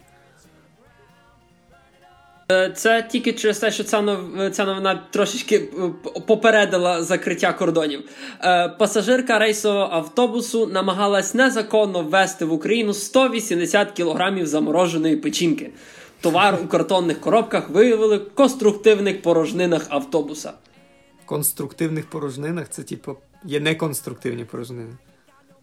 Е, 2.52 2.72
Це 2.76 3.08
тільки 3.12 3.34
через 3.34 3.60
те, 3.60 3.72
що 3.72 3.84
ця, 3.84 4.02
нов... 4.02 4.20
ця 4.52 4.66
новина 4.66 5.04
трошечки 5.10 5.56
е, 5.56 6.10
попередила 6.28 7.04
закриття 7.04 7.54
кордонів. 7.54 8.04
Е, 8.44 8.70
Пасажирка 8.70 9.40
рейсового 9.40 9.90
автобусу 9.92 10.68
намагалась 10.68 11.34
незаконно 11.34 12.02
ввести 12.02 12.46
в 12.46 12.54
Україну 12.54 12.94
180 12.94 13.92
кілограмів 13.92 14.48
замороженої 14.48 15.16
печінки. 15.16 15.70
Товар 16.22 16.60
у 16.64 16.68
картонних 16.68 17.20
коробках 17.20 17.70
виявили 17.70 18.18
в 18.18 18.36
конструктивних 18.36 19.22
порожнинах 19.22 19.86
автобуса. 19.90 20.54
конструктивних 21.26 22.10
порожнинах 22.10 22.70
це, 22.70 22.84
типу, 22.84 23.18
є 23.44 23.60
неконструктивні 23.60 24.46
порожнини. 24.46 24.94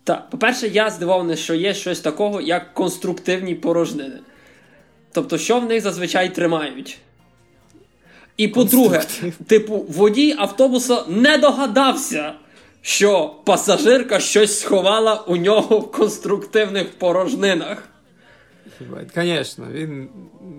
Так, 0.04 0.30
по-перше, 0.30 0.68
я 0.68 0.90
здивований, 0.90 1.36
що 1.36 1.54
є 1.54 1.74
щось 1.74 2.00
такого, 2.00 2.40
як 2.40 2.74
конструктивні 2.74 3.54
порожнини. 3.54 4.18
Тобто, 5.12 5.38
що 5.38 5.60
в 5.60 5.64
них 5.64 5.82
зазвичай 5.82 6.34
тримають. 6.34 6.98
І 8.36 8.48
по-друге, 8.48 9.02
типу, 9.46 9.86
водій 9.88 10.34
автобуса 10.38 11.04
не 11.08 11.38
догадався, 11.38 12.32
що 12.82 13.36
пасажирка 13.44 14.20
щось 14.20 14.60
сховала 14.60 15.14
у 15.14 15.36
нього 15.36 15.78
в 15.78 15.92
конструктивних 15.92 16.90
порожнинах. 16.98 17.88
Звісно, 19.14 19.66
він 19.72 20.08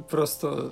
просто 0.09 0.71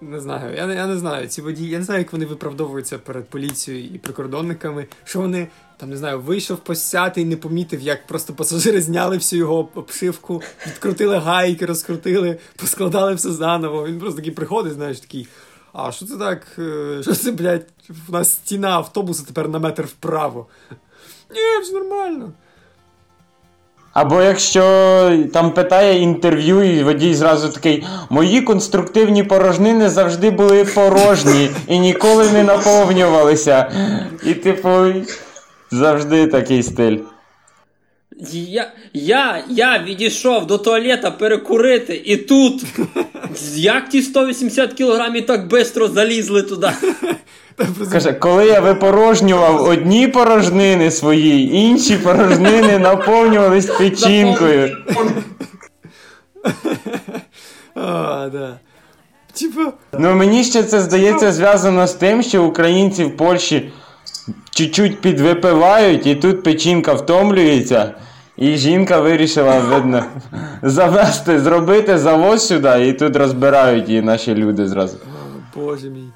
не 0.00 0.20
знаю. 0.20 0.56
Я, 0.56 0.66
не- 0.66 0.74
я 0.74 0.86
не 0.86 0.96
знаю, 0.96 1.28
ці 1.28 1.42
водії, 1.42 1.70
я 1.70 1.78
не 1.78 1.84
знаю, 1.84 1.98
як 2.00 2.12
вони 2.12 2.26
виправдовуються 2.26 2.98
перед 2.98 3.28
поліцією 3.28 3.84
і 3.94 3.98
прикордонниками, 3.98 4.86
що 5.04 5.20
вони 5.20 5.48
там 5.76 5.90
не 5.90 5.96
знаю, 5.96 6.20
вийшов 6.20 6.56
посяти 6.58 7.20
і 7.20 7.24
не 7.24 7.36
помітив, 7.36 7.80
як 7.80 8.06
просто 8.06 8.32
пасажири 8.34 8.80
зняли 8.80 9.16
всю 9.16 9.40
його 9.40 9.68
обшивку, 9.74 10.42
відкрутили 10.66 11.18
гайки, 11.18 11.66
розкрутили, 11.66 12.38
поскладали 12.56 13.14
все 13.14 13.30
заново. 13.32 13.86
Він 13.86 13.98
просто 14.00 14.16
такий 14.16 14.32
приходить, 14.32 14.72
знаєш, 14.72 15.00
такий. 15.00 15.28
А 15.72 15.92
що 15.92 16.06
це 16.06 16.16
так? 16.16 16.46
е, 16.58 16.98
Що 17.02 17.14
це, 17.14 17.32
блядь, 17.32 17.66
у 18.08 18.12
нас 18.12 18.32
стіна 18.32 18.68
автобуса 18.70 19.24
тепер 19.26 19.48
на 19.48 19.58
метр 19.58 19.82
вправо. 19.82 20.46
Ні, 21.30 21.62
все 21.62 21.72
нормально. 21.72 22.32
Або 23.92 24.22
якщо 24.22 24.62
там 25.32 25.50
питає 25.50 26.00
інтерв'ю, 26.00 26.62
і 26.62 26.82
водій 26.82 27.14
зразу 27.14 27.48
такий: 27.48 27.86
мої 28.10 28.40
конструктивні 28.40 29.22
порожнини 29.22 29.88
завжди 29.88 30.30
були 30.30 30.64
порожні 30.64 31.50
і 31.68 31.78
ніколи 31.78 32.30
не 32.30 32.42
наповнювалися. 32.42 33.70
І, 34.26 34.34
типу, 34.34 34.68
завжди 35.70 36.26
такий 36.26 36.62
стиль. 36.62 36.96
Я 38.30 38.72
я, 38.92 39.44
я 39.50 39.82
відійшов 39.84 40.46
до 40.46 40.58
туалета 40.58 41.10
перекурити, 41.10 42.02
і 42.04 42.16
тут 42.16 42.64
як 43.54 43.88
ті 43.88 44.02
180 44.02 44.72
кілограмів 44.72 45.26
так 45.26 45.48
швидко 45.50 45.88
залізли 45.88 46.42
туди. 46.42 46.70
Каже, 47.92 48.12
коли 48.12 48.46
я 48.46 48.60
випорожнював 48.60 49.64
одні 49.64 50.08
порожнини 50.08 50.90
свої, 50.90 51.54
інші 51.56 51.96
порожнини 51.96 52.78
наповнювались 52.78 53.66
печінкою. 53.66 54.76
А, 57.74 58.28
да. 58.32 58.58
Типа. 59.32 59.72
Ну 59.98 60.14
мені 60.14 60.44
ще 60.44 60.62
це 60.62 60.80
здається 60.80 61.32
зв'язано 61.32 61.86
з 61.86 61.92
тим, 61.92 62.22
що 62.22 62.44
українці 62.44 63.04
в 63.04 63.16
Польщі 63.16 63.72
чуть-чуть 64.50 65.00
підвипивають, 65.00 66.06
і 66.06 66.14
тут 66.14 66.42
печінка 66.42 66.92
втомлюється. 66.92 67.94
І 68.36 68.56
жінка 68.56 69.00
вирішила, 69.00 69.60
видно, 69.60 70.04
завести, 70.62 71.40
зробити 71.40 71.98
завоз 71.98 72.46
сюди, 72.46 72.88
і 72.88 72.92
тут 72.92 73.16
розбирають 73.16 73.88
її 73.88 74.02
наші 74.02 74.34
люди 74.34 74.68
зразу. 74.68 74.96
О, 74.96 75.60
Боже 75.60 75.90
мій. 75.90 76.08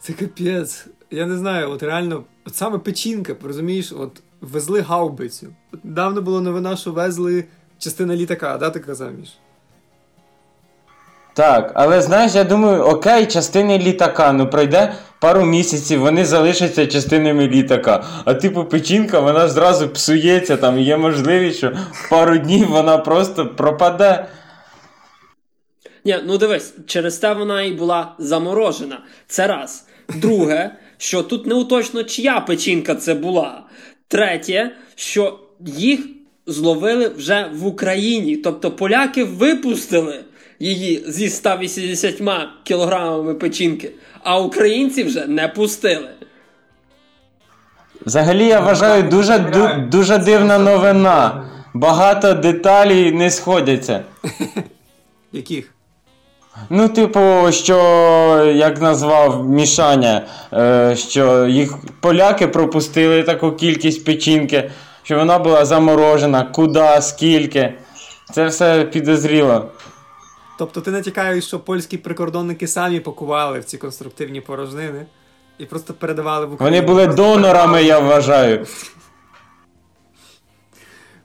Це 0.00 0.12
капець. 0.12 0.86
Я 1.10 1.26
не 1.26 1.36
знаю, 1.36 1.70
от 1.70 1.82
реально, 1.82 2.24
от 2.46 2.54
саме 2.56 2.78
печінка, 2.78 3.36
розумієш, 3.44 3.92
от 3.98 4.22
везли 4.40 4.80
гаубицю. 4.80 5.46
От 5.72 5.84
недавно 5.84 6.22
було 6.22 6.40
новина, 6.40 6.76
що 6.76 6.92
везли 6.92 7.44
частина 7.78 8.16
літака, 8.16 8.58
да, 8.58 8.70
ти 8.70 8.80
казав, 8.80 9.12
Міш? 9.20 9.28
Так, 11.34 11.72
але 11.74 12.02
знаєш, 12.02 12.34
я 12.34 12.44
думаю, 12.44 12.82
окей, 12.82 13.26
частини 13.26 13.78
літака, 13.78 14.32
ну 14.32 14.50
пройде 14.50 14.94
пару 15.20 15.44
місяців, 15.44 16.00
вони 16.00 16.24
залишаться 16.24 16.86
частинами 16.86 17.48
літака. 17.48 18.04
А 18.24 18.34
типу 18.34 18.64
печінка, 18.64 19.20
вона 19.20 19.48
зразу 19.48 19.88
псується, 19.88 20.56
там 20.56 20.78
є 20.78 20.96
можливість, 20.96 21.58
що 21.58 21.72
в 21.92 22.10
пару 22.10 22.38
днів 22.38 22.68
вона 22.68 22.98
просто 22.98 23.46
пропаде. 23.46 24.26
Ні, 26.04 26.18
ну 26.26 26.38
дивись, 26.38 26.74
через 26.86 27.18
те 27.18 27.32
вона 27.32 27.62
і 27.62 27.72
була 27.72 28.14
заморожена. 28.18 28.98
Це 29.26 29.46
раз. 29.46 29.86
Друге, 30.08 30.70
що 30.98 31.22
тут 31.22 31.46
не 31.46 31.54
уточно, 31.54 32.04
чия 32.04 32.40
печінка 32.40 32.94
це 32.94 33.14
була. 33.14 33.62
Третє, 34.08 34.70
що 34.94 35.38
їх 35.66 36.00
зловили 36.46 37.08
вже 37.08 37.50
в 37.54 37.66
Україні. 37.66 38.36
Тобто 38.36 38.70
поляки 38.70 39.24
випустили 39.24 40.20
її 40.60 41.04
зі 41.08 41.28
180 41.28 42.22
кілограмами 42.64 43.34
печінки, 43.34 43.92
а 44.22 44.38
українці 44.40 45.04
вже 45.04 45.26
не 45.26 45.48
пустили. 45.48 46.08
Взагалі, 48.06 48.46
я 48.46 48.60
вважаю, 48.60 49.02
дуже, 49.02 49.32
ду- 49.32 49.88
дуже 49.88 50.18
дивна 50.18 50.58
новина. 50.58 51.44
Багато 51.74 52.34
деталей 52.34 53.12
не 53.12 53.30
сходяться. 53.30 54.04
Яких? 55.32 55.70
Ну, 56.70 56.88
типу, 56.88 57.52
що 57.52 57.76
як 58.54 58.80
назвав 58.82 59.48
Мішаня, 59.48 60.26
е, 60.52 60.96
що 60.96 61.46
їх 61.46 61.74
поляки 62.00 62.46
пропустили 62.48 63.22
таку 63.22 63.52
кількість 63.52 64.04
печінки, 64.04 64.70
що 65.02 65.16
вона 65.18 65.38
була 65.38 65.64
заморожена, 65.64 66.42
куди, 66.42 66.88
скільки. 67.00 67.74
Це 68.32 68.46
все 68.46 68.84
підозріло. 68.84 69.68
Тобто 70.58 70.80
ти 70.80 70.90
натякаєш, 70.90 71.46
що 71.46 71.60
польські 71.60 71.98
прикордонники 71.98 72.68
самі 72.68 73.00
пакували 73.00 73.60
в 73.60 73.64
ці 73.64 73.78
конструктивні 73.78 74.40
порожнини 74.40 75.06
і 75.58 75.64
просто 75.64 75.94
передавали 75.94 76.46
в 76.46 76.52
Україну. 76.52 76.76
Вони 76.76 76.86
були 76.86 77.14
донорами, 77.14 77.84
я 77.84 77.98
вважаю. 77.98 78.66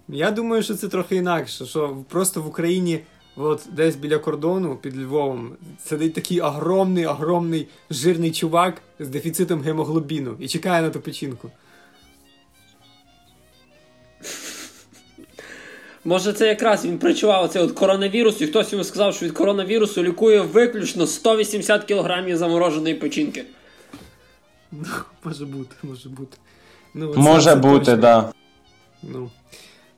Я 0.08 0.32
думаю, 0.32 0.64
що 0.64 0.76
це 0.76 0.88
трохи 0.88 1.16
інакше, 1.16 1.66
що 1.66 1.98
просто 2.10 2.42
в 2.42 2.48
Україні, 2.48 3.00
от 3.36 3.62
десь 3.72 3.96
біля 3.96 4.18
кордону 4.18 4.76
під 4.76 5.02
Львовом, 5.02 5.52
сидить 5.86 6.14
такий 6.14 6.42
огромний, 6.42 7.06
огромний 7.06 7.68
жирний 7.90 8.32
чувак 8.32 8.82
з 9.00 9.08
дефіцитом 9.08 9.62
гемоглобіну 9.62 10.36
і 10.40 10.48
чекає 10.48 10.82
на 10.82 10.90
ту 10.90 11.00
печінку. 11.00 11.52
Може, 16.06 16.34
це 16.34 16.48
якраз 16.48 16.86
він 16.86 16.98
причував 16.98 17.50
цей 17.50 17.62
от 17.62 17.72
коронавірус, 17.72 18.42
і 18.42 18.48
хтось 18.48 18.72
йому 18.72 18.84
сказав, 18.84 19.16
що 19.16 19.26
від 19.26 19.32
коронавірусу 19.32 20.04
лікує 20.04 20.42
виключно 20.42 21.08
180 21.08 21.84
кілограмів 21.84 22.38
замороженої 22.38 22.96
печінки. 22.96 23.46
Ну, 24.72 24.86
може 25.24 25.46
бути, 25.46 25.76
може 25.84 26.10
бути. 26.10 26.38
Ну, 26.94 27.14
це- 27.14 27.20
Може 27.20 27.50
це 27.50 27.56
бути, 27.56 27.80
точно. 27.80 27.98
да. 27.98 28.32
Ну. 29.04 29.30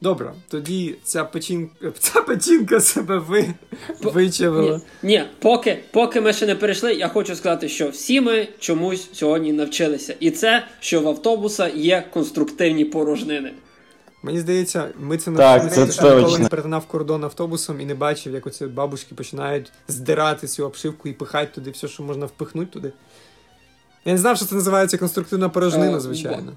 Добре, 0.01 0.33
тоді 0.49 0.95
ця 1.03 1.23
печінка, 1.23 1.91
ця 1.99 2.21
печінка 2.21 2.79
себе 2.79 3.17
ви, 3.17 3.53
вичавила. 4.01 4.77
Ні, 5.03 5.09
ні, 5.09 5.23
поки, 5.39 5.79
поки 5.91 6.21
ми 6.21 6.33
ще 6.33 6.45
не 6.47 6.55
перейшли, 6.55 6.93
я 6.93 7.07
хочу 7.07 7.35
сказати, 7.35 7.69
що 7.69 7.89
всі 7.89 8.21
ми 8.21 8.47
чомусь 8.59 9.09
сьогодні 9.13 9.53
навчилися. 9.53 10.15
І 10.19 10.31
це, 10.31 10.63
що 10.79 11.01
в 11.01 11.07
автобуса 11.07 11.67
є 11.75 12.03
конструктивні 12.13 12.85
порожнини. 12.85 13.51
Мені 14.23 14.39
здається, 14.39 14.89
ми 14.99 15.17
це 15.17 15.31
Так, 15.31 15.63
навчилися, 15.63 16.15
ніколи 16.15 16.39
не 16.39 16.47
перетинав 16.49 16.85
кордон 16.85 17.23
автобусом 17.23 17.81
і 17.81 17.85
не 17.85 17.95
бачив, 17.95 18.33
як 18.33 18.47
оці 18.47 18.65
бабушки 18.65 19.15
починають 19.15 19.71
здирати 19.87 20.47
цю 20.47 20.65
обшивку 20.65 21.09
і 21.09 21.13
пихати 21.13 21.51
туди 21.55 21.71
все, 21.71 21.87
що 21.87 22.03
можна 22.03 22.25
впихнути 22.25 22.71
туди. 22.71 22.93
Я 24.05 24.11
не 24.13 24.17
знав, 24.17 24.37
що 24.37 24.45
це 24.45 24.55
називається 24.55 24.97
конструктивна 24.97 25.49
порожнина, 25.49 25.97
Е, 25.97 25.99
звичайно. 25.99 26.53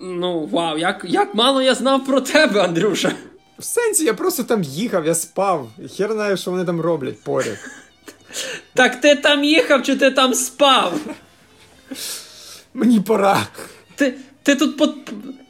Ну, 0.00 0.46
вау, 0.46 0.78
як, 0.78 1.04
як 1.08 1.34
мало 1.34 1.62
я 1.62 1.74
знав 1.74 2.06
про 2.06 2.20
тебе, 2.20 2.64
Андрюша. 2.64 3.12
В 3.58 3.64
сенсі, 3.64 4.04
я 4.04 4.14
просто 4.14 4.44
там 4.44 4.62
їхав, 4.62 5.06
я 5.06 5.14
спав. 5.14 5.70
Хер 5.96 6.12
знає, 6.12 6.36
що 6.36 6.50
вони 6.50 6.64
там 6.64 6.80
роблять 6.80 7.22
поряд. 7.22 7.58
Так 8.74 9.00
ти 9.00 9.16
там 9.16 9.44
їхав, 9.44 9.82
чи 9.82 9.96
ти 9.96 10.10
там 10.10 10.34
спав? 10.34 11.00
Мені 12.74 13.00
пора. 13.00 13.46
Ти, 13.94 14.14
ти 14.42 14.56
тут 14.56 14.76
по, 14.76 14.88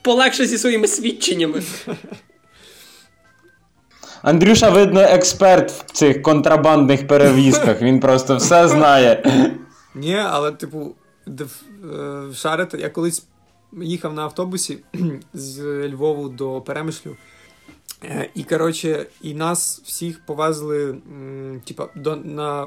полегше 0.02 0.46
зі 0.46 0.58
своїми 0.58 0.88
свідченнями. 0.88 1.62
Андрюша, 4.22 4.70
видно, 4.70 5.00
експерт 5.00 5.70
в 5.70 5.92
цих 5.92 6.22
контрабандних 6.22 7.06
перевізках. 7.06 7.82
Він 7.82 8.00
просто 8.00 8.36
все 8.36 8.68
знає. 8.68 9.22
Ні, 9.94 10.16
але, 10.16 10.52
типу, 10.52 10.94
е, 11.28 12.34
шарите, 12.34 12.78
я 12.78 12.90
колись 12.90 13.26
їхав 13.82 14.14
на 14.14 14.22
автобусі 14.22 14.78
з 15.34 15.62
Львову 15.88 16.28
до 16.28 16.60
Перемишлю. 16.60 17.16
Е, 18.04 18.30
І, 18.34 18.44
коротше, 18.44 19.06
і 19.22 19.34
нас 19.34 19.82
всіх 19.84 20.26
повезли, 20.26 20.96
типа, 21.64 21.88
до, 21.94 22.16
на, 22.16 22.66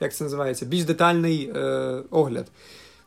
як 0.00 0.14
це 0.14 0.24
називається, 0.24 0.66
більш 0.66 0.84
детальний 0.84 1.52
е, 1.56 1.60
огляд. 2.10 2.46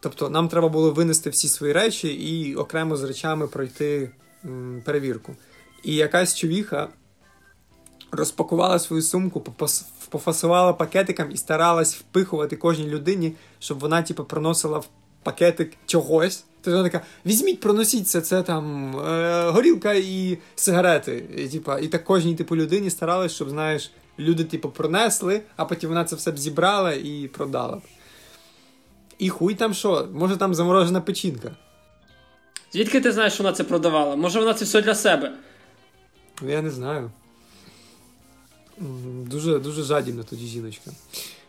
Тобто 0.05 0.29
нам 0.29 0.47
треба 0.47 0.69
було 0.69 0.91
винести 0.91 1.29
всі 1.29 1.47
свої 1.47 1.73
речі 1.73 2.07
і 2.07 2.55
окремо 2.55 2.97
з 2.97 3.03
речами 3.03 3.47
пройти 3.47 4.09
м, 4.45 4.81
перевірку. 4.85 5.35
І 5.83 5.95
якась 5.95 6.35
човіха 6.35 6.89
розпакувала 8.11 8.79
свою 8.79 9.01
сумку, 9.01 9.43
пофасувала 10.09 10.73
пакетикам 10.73 11.31
і 11.31 11.37
старалась 11.37 11.95
впихувати 11.95 12.55
кожній 12.55 12.87
людині, 12.87 13.33
щоб 13.59 13.79
вона, 13.79 14.01
типу, 14.01 14.23
проносила 14.23 14.79
в 14.79 14.87
пакетик 15.23 15.73
чогось. 15.85 16.43
Тобто 16.61 16.77
вона 16.77 16.89
така: 16.89 17.05
візьміть, 17.25 17.59
проносіть 17.59 18.07
це, 18.07 18.21
це 18.21 18.43
там 18.43 18.95
е, 18.99 19.49
горілка 19.49 19.93
і 19.93 20.37
сигарети. 20.55 21.25
І, 21.37 21.47
типу, 21.47 21.77
і 21.77 21.87
так 21.87 22.03
кожній 22.03 22.35
типу 22.35 22.55
людині 22.55 22.89
старалась, 22.89 23.31
щоб, 23.31 23.49
знаєш, 23.49 23.91
люди, 24.19 24.43
типу, 24.43 24.69
пронесли, 24.69 25.41
а 25.55 25.65
потім 25.65 25.89
вона 25.89 26.05
це 26.05 26.15
все 26.15 26.31
б 26.31 26.37
зібрала 26.37 26.93
і 26.93 27.29
продала. 27.33 27.81
І 29.19 29.29
хуй 29.29 29.55
там 29.55 29.73
що, 29.73 30.07
може 30.13 30.37
там 30.37 30.55
заморожена 30.55 31.01
печінка. 31.01 31.51
Звідки 32.73 33.01
ти 33.01 33.11
знаєш, 33.11 33.33
що 33.33 33.43
вона 33.43 33.55
це 33.55 33.63
продавала? 33.63 34.15
Може 34.15 34.39
вона 34.39 34.53
це 34.53 34.65
все 34.65 34.81
для 34.81 34.95
себе? 34.95 35.31
Ну, 36.41 36.49
я 36.49 36.61
не 36.61 36.69
знаю. 36.71 37.11
Дуже, 39.25 39.59
дуже 39.59 39.83
жадібна 39.83 40.23
тоді 40.23 40.47
жіночка. 40.47 40.91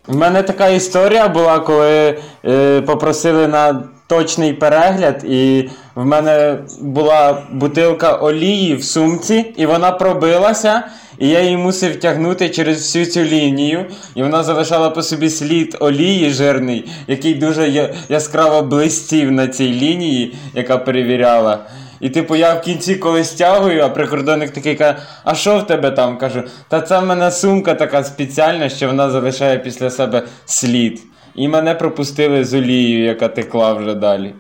У 0.09 0.15
мене 0.15 0.43
така 0.43 0.69
історія 0.69 1.29
була, 1.29 1.59
коли 1.59 2.19
е, 2.45 2.81
попросили 2.81 3.49
на 3.49 3.83
точний 4.07 4.53
перегляд, 4.53 5.25
і 5.25 5.69
в 5.95 6.05
мене 6.05 6.59
була 6.81 7.43
бутилка 7.53 8.13
олії 8.13 8.75
в 8.75 8.85
сумці, 8.85 9.55
і 9.57 9.67
вона 9.67 9.93
пробилася, 9.93 10.83
і 11.19 11.29
я 11.29 11.41
її 11.43 11.57
мусив 11.57 12.01
тягнути 12.01 12.49
через 12.49 12.79
всю 12.79 13.07
цю 13.07 13.21
лінію, 13.21 13.87
і 14.15 14.23
вона 14.23 14.43
залишала 14.43 14.91
по 14.91 15.03
собі 15.03 15.31
слід 15.31 15.77
олії 15.81 16.31
жирний, 16.31 16.89
який 17.07 17.35
дуже 17.35 17.93
яскраво 18.09 18.63
блистів 18.63 19.33
на 19.33 19.49
цій 19.49 19.73
лінії, 19.73 20.37
яка 20.55 20.79
перевіряла. 20.79 21.59
І 22.01 22.11
типу 22.11 22.37
я 22.37 22.55
в 22.55 22.63
кінці 22.63 22.97
коли 22.97 23.25
стягую, 23.25 23.83
а 23.83 23.89
прикордонник 23.89 24.51
такий 24.51 24.75
каже, 24.75 24.99
а 25.25 25.35
що 25.35 25.59
в 25.59 25.67
тебе 25.67 25.91
там? 25.91 26.19
Кажу, 26.19 26.43
та 26.69 26.81
це 26.81 26.99
в 26.99 27.07
мене 27.07 27.31
сумка 27.31 27.75
така 27.75 28.05
спеціальна, 28.05 28.69
що 28.69 28.87
вона 28.87 29.11
залишає 29.11 29.59
після 29.59 29.91
себе 29.91 30.27
слід. 30.45 31.03
І 31.35 31.49
мене 31.49 31.75
пропустили 31.75 32.45
з 32.45 32.55
олією, 32.55 33.05
яка 33.05 33.29
текла 33.29 33.73
вже 33.73 33.95
далі. 33.95 34.35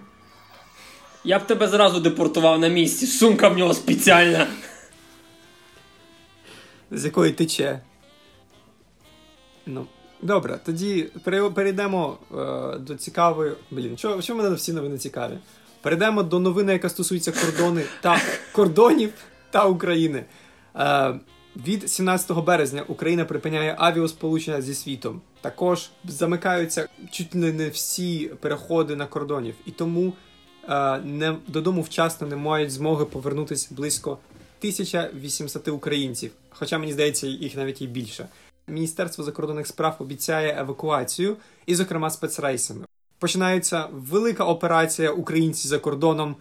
Я 1.24 1.38
б 1.38 1.46
тебе 1.46 1.68
зразу 1.68 2.00
депортував 2.00 2.58
на 2.58 2.68
місці. 2.68 3.06
Сумка 3.06 3.48
в 3.48 3.58
нього 3.58 3.74
спеціальна. 3.74 4.46
З 6.90 7.04
якої 7.04 7.32
тече. 7.32 7.80
Ну, 9.66 9.86
добре, 10.22 10.58
тоді 10.64 11.08
перейдемо 11.54 12.18
е, 12.32 12.78
до 12.78 12.94
цікавої. 12.94 13.52
Блін, 13.70 13.96
що, 13.98 14.20
що 14.20 14.34
мене 14.34 14.54
всі 14.54 14.72
новини 14.72 14.98
цікаві? 14.98 15.32
Перейдемо 15.86 16.22
до 16.22 16.38
новини, 16.38 16.72
яка 16.72 16.88
стосується 16.88 17.32
кордони 17.32 17.82
та 18.00 18.20
кордонів 18.52 19.12
та 19.50 19.66
України. 19.66 20.24
Е, 20.76 21.14
від 21.66 21.90
17 21.90 22.44
березня 22.44 22.84
Україна 22.88 23.24
припиняє 23.24 23.74
авіасполучення 23.78 24.60
зі 24.60 24.74
світом. 24.74 25.20
Також 25.40 25.90
замикаються 26.04 26.88
чуть 27.10 27.34
ли 27.34 27.52
не 27.52 27.68
всі 27.68 28.30
переходи 28.40 28.96
на 28.96 29.06
кордонів, 29.06 29.54
і 29.66 29.70
тому 29.70 30.12
е, 30.68 30.98
не 30.98 31.36
додому 31.46 31.82
вчасно 31.82 32.26
не 32.26 32.36
мають 32.36 32.70
змоги 32.70 33.04
повернутися 33.04 33.68
близько 33.70 34.10
1800 34.10 35.68
українців. 35.68 36.30
Хоча 36.50 36.78
мені 36.78 36.92
здається, 36.92 37.26
їх 37.26 37.56
навіть 37.56 37.82
і 37.82 37.86
більше. 37.86 38.28
Міністерство 38.66 39.24
закордонних 39.24 39.66
справ 39.66 39.96
обіцяє 39.98 40.56
евакуацію, 40.60 41.36
і, 41.66 41.74
зокрема, 41.74 42.10
спецрейсами. 42.10 42.86
Починається 43.18 43.88
велика 43.92 44.44
операція 44.44 45.10
українців 45.10 45.68
за 45.68 45.78
кордоном 45.78 46.36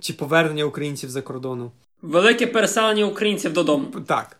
чи 0.00 0.12
повернення 0.12 0.64
українців 0.64 1.10
за 1.10 1.22
кордону. 1.22 1.72
Велике 2.02 2.46
переселення 2.46 3.04
українців 3.04 3.52
додому. 3.52 3.86
Так. 4.06 4.36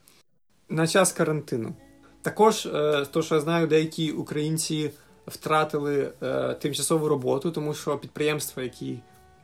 На 0.68 0.86
час 0.86 1.12
карантину. 1.12 1.74
Також, 2.22 2.66
е, 2.66 3.06
то, 3.10 3.22
що 3.22 3.34
я 3.34 3.40
знаю, 3.40 3.66
деякі 3.66 4.10
українці 4.12 4.90
втратили 5.26 6.12
е, 6.22 6.54
тимчасову 6.54 7.08
роботу, 7.08 7.50
тому 7.50 7.74
що 7.74 7.98
підприємства, 7.98 8.62
які 8.62 8.98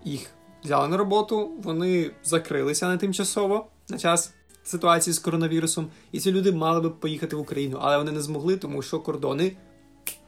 їх 0.05 0.31
взяли 0.65 0.89
на 0.89 0.97
роботу, 0.97 1.51
вони 1.63 2.11
закрилися 2.25 2.89
на 2.89 2.97
тимчасово 2.97 3.67
на 3.89 3.99
час 3.99 4.33
ситуації 4.65 5.15
з 5.15 5.19
коронавірусом. 5.19 5.87
І 6.13 6.21
ці 6.21 6.33
люди 6.33 6.53
мали 6.53 6.81
би 6.81 6.91
поїхати 6.91 7.37
в 7.37 7.41
Україну, 7.41 7.79
але 7.81 7.99
вони 7.99 8.13
не 8.13 8.21
змогли, 8.21 8.57
тому 8.57 8.83
що 8.83 9.01
кордони 9.01 9.53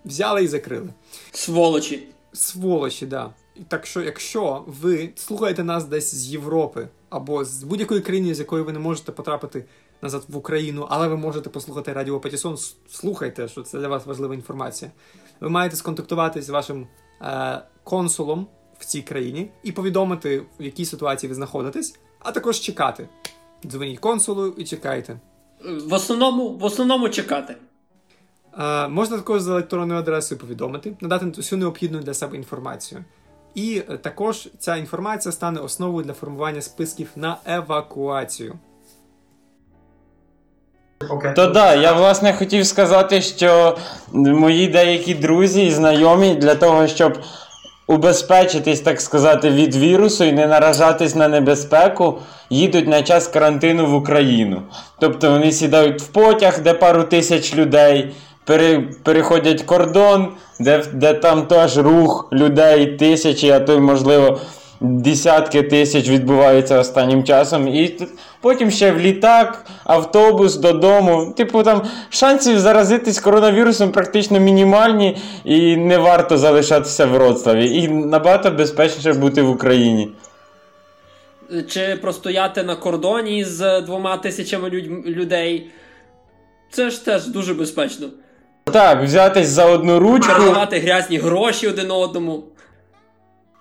взяли 0.05 0.45
і 0.45 0.49
закрили. 0.49 0.88
Сволочі. 1.33 2.09
Сволочі, 2.33 3.07
да. 3.07 3.31
Так 3.69 3.87
що, 3.87 4.03
якщо 4.03 4.65
ви 4.67 5.11
слухаєте 5.17 5.65
нас 5.65 5.85
десь 5.85 6.15
з 6.15 6.29
Європи 6.29 6.88
або 7.11 7.45
з 7.45 7.62
будь-якої 7.62 8.01
країни, 8.01 8.35
з 8.35 8.38
якої 8.38 8.62
ви 8.62 8.73
не 8.73 8.79
можете 8.79 9.12
потрапити 9.12 9.65
назад 10.03 10.25
в 10.29 10.37
Україну, 10.37 10.87
але 10.91 11.09
ви 11.09 11.17
можете 11.17 11.51
послухати 11.51 11.93
Радіо 11.93 12.21
Патісон, 12.21 12.59
слухайте, 12.91 13.49
що 13.49 13.62
це 13.62 13.79
для 13.79 13.88
вас 13.88 14.07
важлива 14.07 14.35
інформація. 14.35 14.91
Ви 15.41 15.49
маєте 15.49 15.77
сконтактувати 15.77 16.43
з 16.43 16.49
вашим 16.49 16.87
е, 17.23 17.62
консулом 17.85 18.47
в 18.79 18.85
цій 18.85 19.03
країні 19.03 19.51
і 19.62 19.73
повідомити, 19.73 20.43
в 20.61 20.62
якій 20.62 20.85
ситуації 20.85 21.29
ви 21.29 21.35
знаходитесь, 21.35 21.99
а 22.19 22.33
також 22.33 22.61
чекати. 22.61 23.09
Дзвоніть 23.67 23.99
консулу 23.99 24.47
і 24.47 24.65
чекайте. 24.65 25.21
В 25.65 25.93
основному, 25.93 26.49
в 26.49 26.65
основному 26.65 27.09
чекати. 27.09 27.57
Можна 28.88 29.17
також 29.17 29.41
за 29.41 29.53
електронною 29.53 30.01
адресою 30.01 30.41
повідомити, 30.41 30.93
надати 31.01 31.27
всю 31.27 31.59
необхідну 31.59 31.99
для 31.99 32.15
себе 32.15 32.37
інформацію. 32.37 33.05
І 33.55 33.83
е, 33.91 33.97
також 33.97 34.49
ця 34.59 34.77
інформація 34.77 35.33
стане 35.33 35.61
основою 35.61 36.05
для 36.05 36.12
формування 36.12 36.62
списків 36.62 37.09
на 37.17 37.37
евакуацію. 37.47 38.59
Okay. 41.01 41.35
То 41.35 41.47
да, 41.47 41.75
я 41.75 41.93
власне 41.93 42.33
хотів 42.33 42.67
сказати, 42.67 43.23
що 43.23 43.79
мої 44.12 44.69
деякі 44.69 45.15
друзі 45.15 45.67
і 45.67 45.71
знайомі 45.71 46.35
для 46.35 46.55
того, 46.55 46.87
щоб 46.87 47.19
убезпечитись, 47.87 48.81
так 48.81 49.01
сказати, 49.01 49.51
від 49.51 49.77
вірусу 49.77 50.25
і 50.25 50.33
не 50.33 50.47
наражатись 50.47 51.15
на 51.15 51.29
небезпеку, 51.29 52.19
їдуть 52.51 52.88
на 52.88 53.03
час 53.03 53.29
карантину 53.29 53.87
в 53.87 53.95
Україну. 53.95 54.62
Тобто 55.01 55.31
вони 55.31 55.53
сідають 55.53 56.03
в 56.03 56.07
потяг, 56.07 56.61
де 56.61 56.75
пару 56.75 57.05
тисяч 57.05 57.55
людей, 57.55 58.15
пере, 58.44 58.81
переходять 59.02 59.62
кордон, 59.62 60.28
де 60.61 60.85
де 60.92 61.14
там 61.14 61.46
теж 61.46 61.78
рух 61.78 62.28
людей, 62.33 62.87
тисячі, 62.96 63.50
а 63.50 63.61
то 63.61 63.72
й 63.72 63.81
можливо 63.81 64.40
десятки 64.83 65.62
тисяч 65.62 66.09
відбувається 66.09 66.78
останнім 66.78 67.24
часом. 67.24 67.68
І 67.68 67.96
потім 68.40 68.70
ще 68.70 68.92
в 68.92 68.98
літак, 68.98 69.66
автобус 69.85 70.57
додому. 70.57 71.35
Типу, 71.37 71.62
там 71.62 71.83
шансів 72.11 72.59
заразитись 72.59 73.20
коронавірусом 73.20 73.92
практично 73.92 74.40
мінімальні, 74.40 75.16
і 75.44 75.76
не 75.76 75.98
варто 75.98 76.38
залишатися 76.38 77.07
в 77.07 77.11
Вроцлаві. 77.11 77.76
І 77.76 77.88
набагато 77.88 78.50
безпечніше 78.50 79.12
бути 79.12 79.42
в 79.42 79.50
Україні. 79.50 80.09
Чи 81.68 81.98
простояти 82.02 82.62
на 82.62 82.76
кордоні 82.76 83.44
з 83.44 83.81
двома 83.81 84.16
тисячами 84.16 84.70
людей. 85.07 85.70
Це 86.70 86.90
ж 86.90 87.05
теж 87.05 87.26
дуже 87.26 87.55
безпечно. 87.55 88.07
Так, 88.64 89.03
взятись 89.03 89.48
за 89.48 89.66
одну 89.66 89.98
ручку. 89.98 90.33
Передавати 90.33 90.79
грязні 90.79 91.18
гроші 91.18 91.68
один 91.68 91.90
одному 91.90 92.44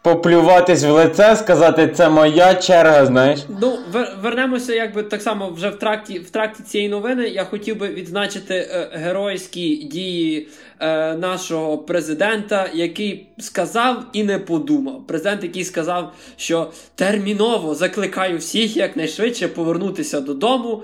поплюватись 0.01 0.83
в 0.83 0.91
лице, 0.91 1.35
сказати, 1.35 1.87
це 1.87 2.09
моя 2.09 2.55
черга, 2.55 3.05
знаєш. 3.05 3.39
Ну, 3.61 3.77
вернемося, 4.21 4.75
якби 4.75 5.03
так 5.03 5.21
само 5.21 5.49
вже 5.49 5.69
в 5.69 5.79
тракті 5.79 6.19
в 6.19 6.29
тракті 6.29 6.63
цієї 6.63 6.89
новини. 6.89 7.27
Я 7.27 7.43
хотів 7.43 7.77
би 7.77 7.87
відзначити 7.87 8.55
е, 8.55 8.89
геройські 8.93 9.75
дії 9.75 10.47
е, 10.79 11.15
нашого 11.15 11.77
президента, 11.77 12.69
який 12.73 13.27
сказав 13.39 14.03
і 14.13 14.23
не 14.23 14.39
подумав. 14.39 15.07
Президент, 15.07 15.43
який 15.43 15.63
сказав, 15.63 16.13
що 16.37 16.71
терміново 16.95 17.75
закликаю 17.75 18.37
всіх 18.37 18.77
якнайшвидше 18.77 19.47
повернутися 19.47 20.21
додому 20.21 20.83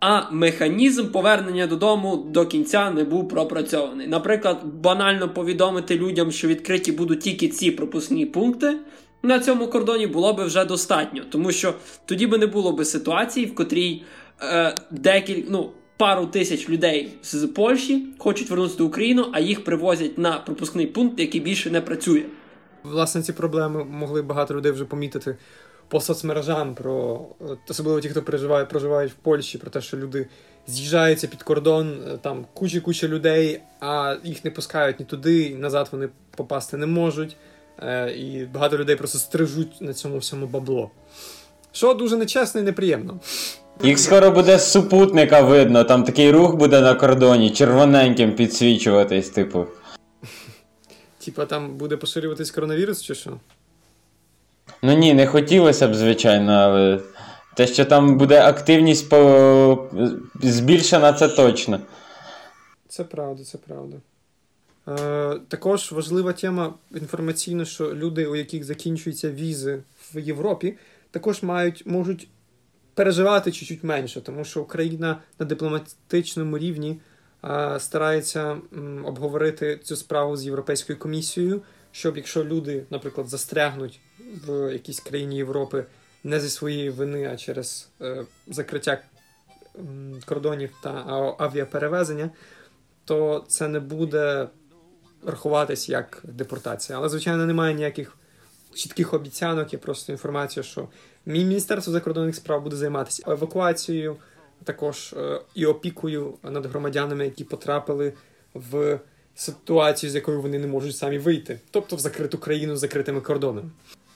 а 0.00 0.30
механізм 0.30 1.06
повернення 1.06 1.66
додому 1.66 2.16
до 2.16 2.46
кінця 2.46 2.90
не 2.90 3.04
був 3.04 3.28
пропрацьований. 3.28 4.06
Наприклад, 4.06 4.58
банально 4.64 5.28
повідомити 5.28 5.98
людям, 5.98 6.32
що 6.32 6.48
відкриті 6.48 6.92
будуть 6.92 7.20
тільки 7.20 7.48
ці 7.48 7.70
пропускні 7.70 8.26
пункти. 8.26 8.76
На 9.22 9.40
цьому 9.40 9.66
кордоні 9.66 10.06
було 10.06 10.32
би 10.32 10.44
вже 10.44 10.64
достатньо, 10.64 11.22
тому 11.30 11.52
що 11.52 11.74
тоді 12.06 12.26
би 12.26 12.38
не 12.38 12.46
було 12.46 12.72
би 12.72 12.84
ситуації, 12.84 13.46
в 13.46 13.54
котрій 13.54 14.02
е, 14.42 14.74
декілька 14.90 15.48
ну, 15.50 15.70
пару 15.96 16.26
тисяч 16.26 16.68
людей 16.68 17.08
з 17.22 17.46
Польщі 17.46 18.06
хочуть 18.18 18.50
вернутися 18.50 18.78
до 18.78 18.86
України, 18.86 19.24
а 19.32 19.40
їх 19.40 19.64
привозять 19.64 20.18
на 20.18 20.32
пропускний 20.38 20.86
пункт, 20.86 21.20
який 21.20 21.40
більше 21.40 21.70
не 21.70 21.80
працює. 21.80 22.22
Власне, 22.82 23.22
ці 23.22 23.32
проблеми 23.32 23.84
могли 23.84 24.22
багато 24.22 24.54
людей 24.54 24.72
вже 24.72 24.84
помітити 24.84 25.36
по 25.88 26.00
соцмережам, 26.00 26.74
про 26.74 27.26
особливо 27.68 28.00
ті, 28.00 28.08
хто 28.08 28.22
переживає, 28.22 28.64
проживають 28.64 29.12
в 29.12 29.14
Польщі, 29.14 29.58
про 29.58 29.70
те, 29.70 29.80
що 29.80 29.96
люди 29.96 30.26
з'їжджаються 30.66 31.26
під 31.26 31.42
кордон, 31.42 32.02
е, 32.08 32.18
там 32.22 32.46
куча-куча 32.54 33.08
людей, 33.08 33.60
а 33.80 34.16
їх 34.24 34.44
не 34.44 34.50
пускають 34.50 35.00
ні 35.00 35.06
туди, 35.06 35.48
ні 35.48 35.54
назад 35.54 35.88
вони 35.92 36.08
попасти 36.36 36.76
не 36.76 36.86
можуть. 36.86 37.36
Е, 37.82 38.10
і 38.10 38.44
багато 38.44 38.78
людей 38.78 38.96
просто 38.96 39.18
стрижуть 39.18 39.80
на 39.80 39.94
цьому 39.94 40.18
всьому 40.18 40.46
бабло. 40.46 40.90
Що 41.72 41.94
дуже 41.94 42.16
нечесно 42.16 42.60
і 42.60 42.64
неприємно. 42.64 43.20
Їх 43.82 43.98
скоро 43.98 44.30
буде 44.30 44.58
з 44.58 44.70
супутника 44.70 45.40
видно, 45.40 45.84
там 45.84 46.04
такий 46.04 46.30
рух 46.30 46.54
буде 46.54 46.80
на 46.80 46.94
кордоні, 46.94 47.50
червоненьким 47.50 48.34
підсвічуватись, 48.34 49.28
типу. 49.28 49.66
Типа 51.24 51.46
там 51.46 51.76
буде 51.76 51.96
поширюватись 51.96 52.50
коронавірус, 52.50 53.02
чи 53.02 53.14
що? 53.14 53.40
Ну 54.82 54.92
ні, 54.92 55.14
не 55.14 55.26
хотілося 55.26 55.88
б, 55.88 55.94
звичайно, 55.94 56.52
але 56.52 57.00
те, 57.56 57.66
що 57.66 57.84
там 57.84 58.18
буде 58.18 58.42
активність 58.42 59.08
по... 59.08 59.88
збільшена, 60.42 61.12
це 61.12 61.28
точно. 61.28 61.80
Це 62.88 63.04
правда, 63.04 63.44
це 63.44 63.58
правда. 63.58 63.96
Е, 64.88 65.40
Також 65.48 65.92
важлива 65.92 66.32
тема 66.32 66.74
інформаційна, 66.94 67.64
що 67.64 67.94
люди, 67.94 68.26
у 68.26 68.36
яких 68.36 68.64
закінчуються 68.64 69.30
візи 69.30 69.82
в 70.14 70.18
Європі, 70.18 70.74
також 71.10 71.42
мають, 71.42 71.86
можуть 71.86 72.28
переживати 72.94 73.52
чуть-чуть 73.52 73.84
менше, 73.84 74.20
тому 74.20 74.44
що 74.44 74.62
Україна 74.62 75.18
на 75.38 75.46
дипломатичному 75.46 76.58
рівні 76.58 77.00
е, 77.44 77.76
старається 77.80 78.56
м, 78.76 79.04
обговорити 79.06 79.80
цю 79.82 79.96
справу 79.96 80.36
з 80.36 80.44
Європейською 80.44 80.98
комісією, 80.98 81.62
щоб 81.92 82.16
якщо 82.16 82.44
люди, 82.44 82.84
наприклад, 82.90 83.28
застрягнуть 83.28 84.00
в 84.46 84.72
якійсь 84.72 85.00
країні 85.00 85.36
Європи 85.36 85.84
не 86.24 86.40
зі 86.40 86.50
своєї 86.50 86.90
вини, 86.90 87.30
а 87.32 87.36
через 87.36 87.88
е, 88.00 88.24
закриття 88.46 89.02
кордонів 90.24 90.70
та 90.82 90.90
авіаперевезення, 91.38 92.30
то 93.04 93.44
це 93.48 93.68
не 93.68 93.80
буде 93.80 94.48
рахуватись 95.26 95.88
як 95.88 96.20
депортація. 96.24 96.98
Але, 96.98 97.08
звичайно, 97.08 97.46
немає 97.46 97.74
ніяких 97.74 98.16
чітких 98.74 99.14
обіцянок, 99.14 99.72
є 99.72 99.78
просто 99.78 100.12
інформація, 100.12 100.62
що 100.62 100.88
Міністерство 101.26 101.92
закордонних 101.92 102.36
справ 102.36 102.62
буде 102.62 102.76
займатися 102.76 103.22
евакуацією, 103.26 104.16
також 104.64 105.14
е, 105.16 105.40
і 105.54 105.66
опікою 105.66 106.34
над 106.42 106.66
громадянами, 106.66 107.24
які 107.24 107.44
потрапили 107.44 108.12
в 108.54 109.00
ситуацію, 109.38 110.10
з 110.10 110.14
якою 110.14 110.40
вони 110.40 110.58
не 110.58 110.66
можуть 110.66 110.96
самі 110.96 111.18
вийти, 111.18 111.60
тобто 111.70 111.96
в 111.96 111.98
закриту 111.98 112.38
країну 112.38 112.76
з 112.76 112.78
закритими 112.78 113.20
кордонами. 113.20 113.68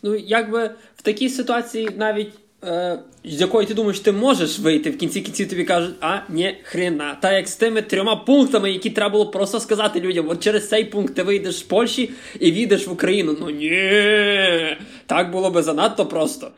Ну, 0.02 0.14
якби 0.14 0.70
в 0.96 1.02
такій 1.02 1.28
ситуації 1.28 1.88
навіть. 1.96 2.32
Е, 2.64 2.98
з 3.24 3.40
якої 3.40 3.66
ти 3.66 3.74
думаєш, 3.74 4.00
ти 4.00 4.12
можеш 4.12 4.58
вийти, 4.58 4.90
в 4.90 4.98
кінці 4.98 5.20
кінці 5.20 5.46
тобі 5.46 5.64
кажуть, 5.64 5.94
а 6.00 6.18
ні, 6.28 6.58
хрена. 6.62 7.18
Та 7.22 7.32
як 7.32 7.48
з 7.48 7.56
тими 7.56 7.82
трьома 7.82 8.16
пунктами, 8.16 8.72
які 8.72 8.90
треба 8.90 9.12
було 9.12 9.30
просто 9.30 9.60
сказати 9.60 10.00
людям, 10.00 10.28
от 10.28 10.40
через 10.40 10.68
цей 10.68 10.84
пункт 10.84 11.14
ти 11.14 11.22
вийдеш 11.22 11.56
з 11.56 11.62
Польщі 11.62 12.10
і 12.40 12.52
війдеш 12.52 12.86
в 12.86 12.92
Україну. 12.92 13.36
Ну 13.40 13.50
ні, 13.50 14.76
так 15.06 15.30
було 15.30 15.50
би 15.50 15.62
занадто 15.62 16.06
просто. 16.06 16.50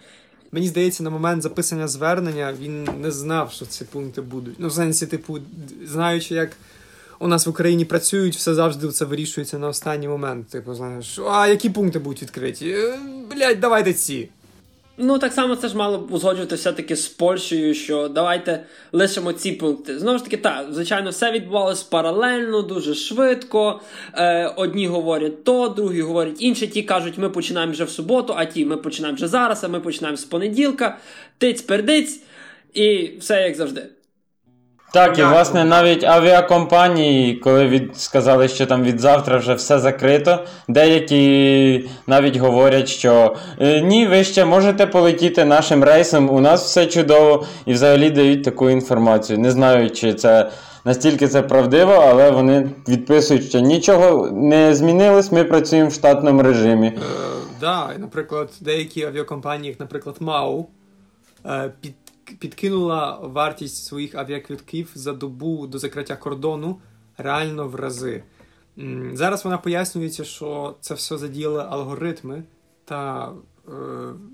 Мені 0.53 0.69
здається, 0.69 1.03
на 1.03 1.11
момент 1.11 1.43
записання 1.43 1.89
звернення 1.89 2.55
він 2.63 2.89
не 3.01 3.11
знав, 3.11 3.53
що 3.53 3.67
ці 3.67 3.85
пункти 3.85 4.21
будуть. 4.21 4.55
Ну, 4.59 4.69
в 4.69 4.73
сенсі, 4.73 5.07
типу, 5.07 5.39
знаючи, 5.85 6.35
як 6.35 6.51
у 7.19 7.29
нас 7.29 7.47
в 7.47 7.51
Україні 7.51 7.85
працюють, 7.85 8.37
все 8.37 8.55
завжди 8.55 8.89
це 8.89 9.05
вирішується 9.05 9.59
на 9.59 9.69
останній 9.69 10.09
момент. 10.09 10.49
Типу, 10.49 10.75
знаєш, 10.75 11.19
а 11.31 11.49
які 11.49 11.71
пункти 11.71 11.99
будуть 11.99 12.23
відкриті? 12.23 12.71
Е, 12.71 12.99
Блять, 13.35 13.61
давайте 13.61 13.93
ці. 13.93 14.29
Ну, 14.99 15.19
так 15.19 15.33
само 15.33 15.57
це 15.57 15.69
ж 15.69 15.77
мало 15.77 15.99
б 15.99 16.13
узгоджувати 16.13 16.55
все-таки 16.55 16.97
з 16.97 17.09
Польщею, 17.09 17.75
що 17.75 18.09
давайте 18.09 18.65
лишимо 18.93 19.33
ці 19.33 19.53
пункти. 19.53 19.99
Знову 19.99 20.19
ж 20.19 20.25
таки, 20.25 20.37
так, 20.37 20.67
звичайно, 20.73 21.11
все 21.11 21.33
відбувалося 21.33 21.87
паралельно, 21.91 22.63
дуже 22.63 22.95
швидко. 22.95 23.81
Е, 24.15 24.47
Одні 24.57 24.87
говорять 24.87 25.45
то, 25.45 25.69
другі 25.69 26.01
говорять 26.01 26.43
інше. 26.43 26.67
Ті 26.67 26.83
кажуть, 26.83 27.19
ми 27.19 27.31
починаємо 27.31 27.73
вже 27.73 27.85
в 27.85 27.91
суботу, 27.91 28.35
а 28.37 28.45
ті 28.45 28.65
ми 28.65 28.77
починаємо 28.77 29.17
вже 29.17 29.29
зараз, 29.29 29.65
а 29.65 29.69
ми 29.69 29.81
починаємо 29.81 30.17
з 30.17 30.25
понеділка, 30.25 30.99
тиць-пердиць, 31.39 32.21
і 32.75 33.13
все 33.19 33.43
як 33.43 33.55
завжди. 33.55 33.87
Так, 34.95 35.19
і 35.19 35.23
власне 35.23 35.65
навіть 35.65 36.05
авіакомпанії, 36.05 37.35
коли 37.35 37.67
від 37.67 37.97
сказали, 37.97 38.49
що 38.49 38.67
там 38.67 38.83
від 38.83 39.01
завтра 39.01 39.39
вже 39.39 39.55
все 39.55 39.79
закрито, 39.79 40.39
деякі 40.69 41.91
навіть 42.07 42.37
говорять, 42.37 42.89
що 42.89 43.37
«Е, 43.61 43.81
ні, 43.81 44.07
ви 44.07 44.25
ще 44.25 44.45
можете 44.45 44.87
полетіти 44.87 45.45
нашим 45.45 45.85
рейсом, 45.85 46.31
у 46.31 46.41
нас 46.41 46.65
все 46.65 46.87
чудово, 46.87 47.47
і 47.67 47.73
взагалі 47.73 48.11
дають 48.11 48.45
таку 48.45 48.71
інформацію. 48.71 49.39
Не 49.39 49.51
знаю, 49.51 49.91
чи 49.91 50.15
це 50.15 50.51
настільки 50.85 51.29
це 51.29 51.43
правдиво, 51.43 51.93
але 51.93 52.31
вони 52.31 52.71
відписують, 52.89 53.45
що 53.45 53.61
нічого 53.61 54.31
не 54.31 54.75
змінилось, 54.75 55.33
ми 55.33 55.45
працюємо 55.45 55.91
в 55.91 55.93
штатному 55.93 56.43
режимі. 56.43 56.87
Е, 56.87 57.01
да, 57.61 57.91
наприклад, 57.99 58.51
деякі 58.61 59.05
авіакомпанії, 59.05 59.69
як, 59.69 59.81
наприклад, 59.81 60.17
МАУ, 60.21 60.67
е, 61.47 61.73
під 61.81 61.95
підкинула 62.39 63.19
вартість 63.23 63.85
своїх 63.85 64.15
авіаквитків 64.15 64.91
за 64.95 65.13
добу 65.13 65.67
до 65.67 65.79
закриття 65.79 66.17
кордону 66.17 66.81
реально 67.19 67.69
в 67.69 67.75
рази. 67.75 68.23
Зараз 69.13 69.45
вона 69.45 69.59
пояснюється, 69.59 70.25
що 70.25 70.75
це 70.81 70.95
все 70.95 71.19
задіяли 71.19 71.65
алгоритми, 71.69 72.43
та 72.85 73.33
е, 73.69 73.73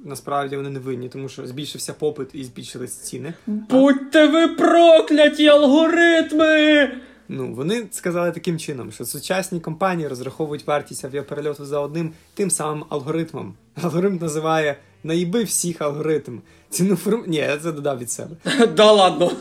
насправді 0.04 0.56
вони 0.56 0.70
не 0.70 0.78
винні, 0.78 1.08
тому 1.08 1.28
що 1.28 1.46
збільшився 1.46 1.92
попит 1.92 2.28
і 2.32 2.44
збільшились 2.44 2.92
ціни. 2.92 3.34
Будьте 3.46 4.26
ви 4.26 4.48
прокляті 4.48 5.48
алгоритми! 5.48 6.90
Ну, 7.28 7.54
вони 7.54 7.86
сказали 7.90 8.32
таким 8.32 8.58
чином, 8.58 8.92
що 8.92 9.04
сучасні 9.04 9.60
компанії 9.60 10.08
розраховують 10.08 10.66
вартість 10.66 11.04
авіаперельоту 11.04 11.64
за 11.64 11.80
одним 11.80 12.12
тим 12.34 12.50
самим 12.50 12.84
алгоритмом. 12.88 13.54
Алгоритм 13.82 14.16
називає 14.16 14.76
наїби 15.04 15.44
всіх 15.44 15.82
алгоритм. 15.82 16.38
Ціну 16.70 16.96
форм... 16.96 17.24
Ні, 17.26 17.36
я 17.36 17.58
це 17.58 17.72
додав 17.72 17.98
від 17.98 18.10
себе. 18.10 18.36
Да 18.76 18.92
ладно. 18.92 19.32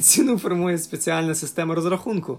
Ціну 0.00 0.38
формує 0.38 0.78
спеціальна 0.78 1.34
система 1.34 1.74
розрахунку, 1.74 2.38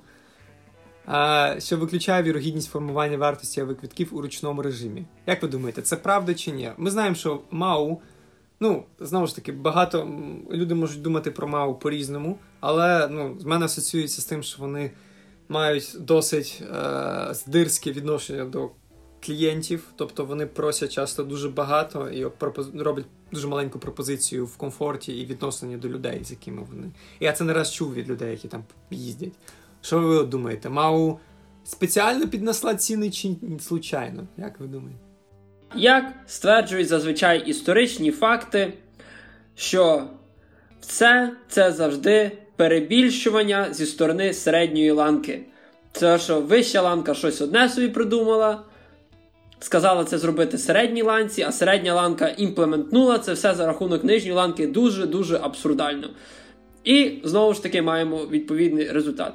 що 1.60 1.78
виключає 1.78 2.24
вірогідність 2.24 2.72
формування 2.72 3.18
вартості 3.18 3.62
авіаквитків 3.62 4.16
у 4.16 4.22
ручному 4.22 4.62
режимі. 4.62 5.06
Як 5.28 5.42
ви 5.42 5.48
думаєте, 5.48 5.82
це 5.82 5.96
правда 5.96 6.34
чи 6.34 6.52
ні? 6.52 6.72
Ми 6.78 6.92
знаємо, 6.92 7.16
що 7.16 7.42
МАУ, 7.52 8.02
ну, 8.60 8.84
знову 9.00 9.28
ж 9.28 9.36
таки, 9.36 9.52
багато 9.52 10.08
люди 10.52 10.76
можуть 10.76 11.02
думати 11.02 11.32
про 11.32 11.48
МАУ 11.48 11.76
по-різному, 11.76 12.38
але 12.60 13.08
ну, 13.08 13.36
з 13.40 13.44
мене 13.44 13.66
асоціюється 13.66 14.22
з 14.22 14.26
тим, 14.26 14.44
що 14.44 14.62
вони 14.62 14.92
мають 15.50 15.96
досить 16.00 16.64
е, 16.76 17.28
здирське 17.32 17.92
відношення 17.92 18.46
до 18.46 18.70
клієнтів, 19.26 19.84
тобто 19.95 20.26
вони 20.26 20.45
просять 20.45 20.91
часто 20.91 21.24
дуже 21.24 21.49
багато 21.49 22.09
і 22.09 22.28
роблять 22.76 23.05
дуже 23.32 23.47
маленьку 23.47 23.80
пропозицію 23.80 24.45
в 24.45 24.57
комфорті 24.57 25.13
і 25.13 25.26
відношенні 25.26 25.78
до 25.78 25.89
людей, 25.89 26.24
з 26.24 26.32
якими 26.32 26.61
вони. 26.70 26.91
Я 27.20 27.34
це 27.34 27.43
не 27.43 27.53
раз 27.53 27.74
чув 27.74 27.93
від 27.93 28.09
людей, 28.09 28.32
які 28.32 28.47
там 28.47 28.63
їздять. 28.91 29.34
Що 29.82 29.99
ви 29.99 30.24
думаєте? 30.24 30.70
Мау 30.70 31.20
спеціально 31.63 32.28
піднесла 32.28 32.76
ціни 32.76 33.11
чи 33.11 33.36
случайно? 33.59 34.28
Як 34.38 34.59
ви 34.59 34.68
думаєте? 34.68 34.99
Як 35.76 36.13
стверджують 36.28 36.88
зазвичай 36.88 37.49
історичні 37.49 38.11
факти, 38.11 38.74
що 39.55 40.07
все 40.82 41.32
це 41.49 41.72
завжди 41.72 42.32
перебільшування 42.55 43.74
зі 43.74 43.86
сторони 43.86 44.34
середньої 44.34 44.91
ланки. 44.91 45.45
Це 45.91 46.20
що 46.20 46.41
вища 46.41 46.82
ланка 46.82 47.13
щось 47.13 47.41
одне 47.41 47.70
собі 47.70 47.89
придумала, 47.89 48.63
сказала 49.60 50.03
це 50.03 50.18
зробити 50.18 50.58
середній 50.58 51.01
ланці, 51.01 51.41
а 51.41 51.51
середня 51.51 51.93
ланка 51.93 52.28
імплементнула 52.28 53.20
це 53.20 53.34
все 53.34 53.55
за 53.55 53.66
рахунок 53.66 54.03
нижньої 54.03 54.36
ланки 54.36 54.68
дуже-дуже 54.68 55.38
абсурдально. 55.38 56.10
І 56.84 57.22
знову 57.24 57.53
ж 57.53 57.64
таки 57.64 57.82
маємо 57.82 58.26
відповідний 58.26 58.91
результат. 58.91 59.34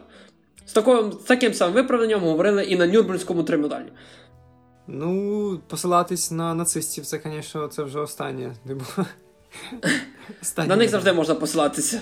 З 0.66 0.73
таким, 0.73 1.12
з 1.12 1.16
таким 1.16 1.55
самим 1.55 1.75
виправданням 1.75 2.20
говорили 2.20 2.64
і 2.64 2.77
на 2.77 2.87
Нюрнберзькому 2.87 3.43
трибуналі. 3.43 3.93
Ну, 4.87 5.61
посилатись 5.68 6.31
на 6.31 6.55
нацистів, 6.55 7.07
це, 7.07 7.20
звісно, 7.25 7.68
це 7.68 7.83
вже 7.83 8.01
останнє. 8.01 8.55
останнє. 10.43 10.68
На 10.68 10.77
них 10.77 10.91
завжди 10.91 11.12
можна 11.12 11.35
посилатися. 11.35 12.01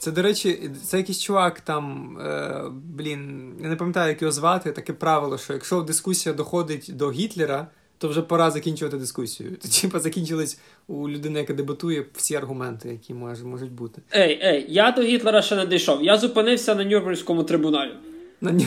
Це, 0.00 0.10
до 0.10 0.22
речі, 0.22 0.70
це 0.84 0.96
якийсь 0.96 1.20
чувак 1.20 1.60
там, 1.60 2.16
е, 2.18 2.62
блін, 2.72 3.52
я 3.62 3.68
не 3.68 3.76
пам'ятаю, 3.76 4.08
як 4.08 4.22
його 4.22 4.32
звати, 4.32 4.72
таке 4.72 4.92
правило, 4.92 5.38
що 5.38 5.52
якщо 5.52 5.82
дискусія 5.82 6.34
доходить 6.34 6.90
до 6.92 7.10
Гітлера, 7.10 7.66
то 7.98 8.08
вже 8.08 8.22
пора 8.22 8.50
закінчувати 8.50 8.96
дискусію. 8.96 9.56
Типа 9.80 10.00
закінчились 10.00 10.58
у 10.86 11.08
людини, 11.08 11.38
яка 11.38 11.52
дебатує 11.52 12.04
всі 12.14 12.34
аргументи, 12.34 12.88
які 12.88 13.14
може, 13.14 13.44
можуть 13.44 13.72
бути. 13.72 14.02
Ей, 14.14 14.40
ей, 14.44 14.66
я 14.68 14.90
до 14.90 15.02
Гітлера 15.02 15.42
ще 15.42 15.56
не 15.56 15.66
дійшов. 15.66 16.04
Я 16.04 16.18
зупинився 16.18 16.74
на 16.74 16.84
Нюрнберзькому 16.84 17.44
трибуналі. 17.44 17.92
На 18.40 18.52
Ню... 18.52 18.66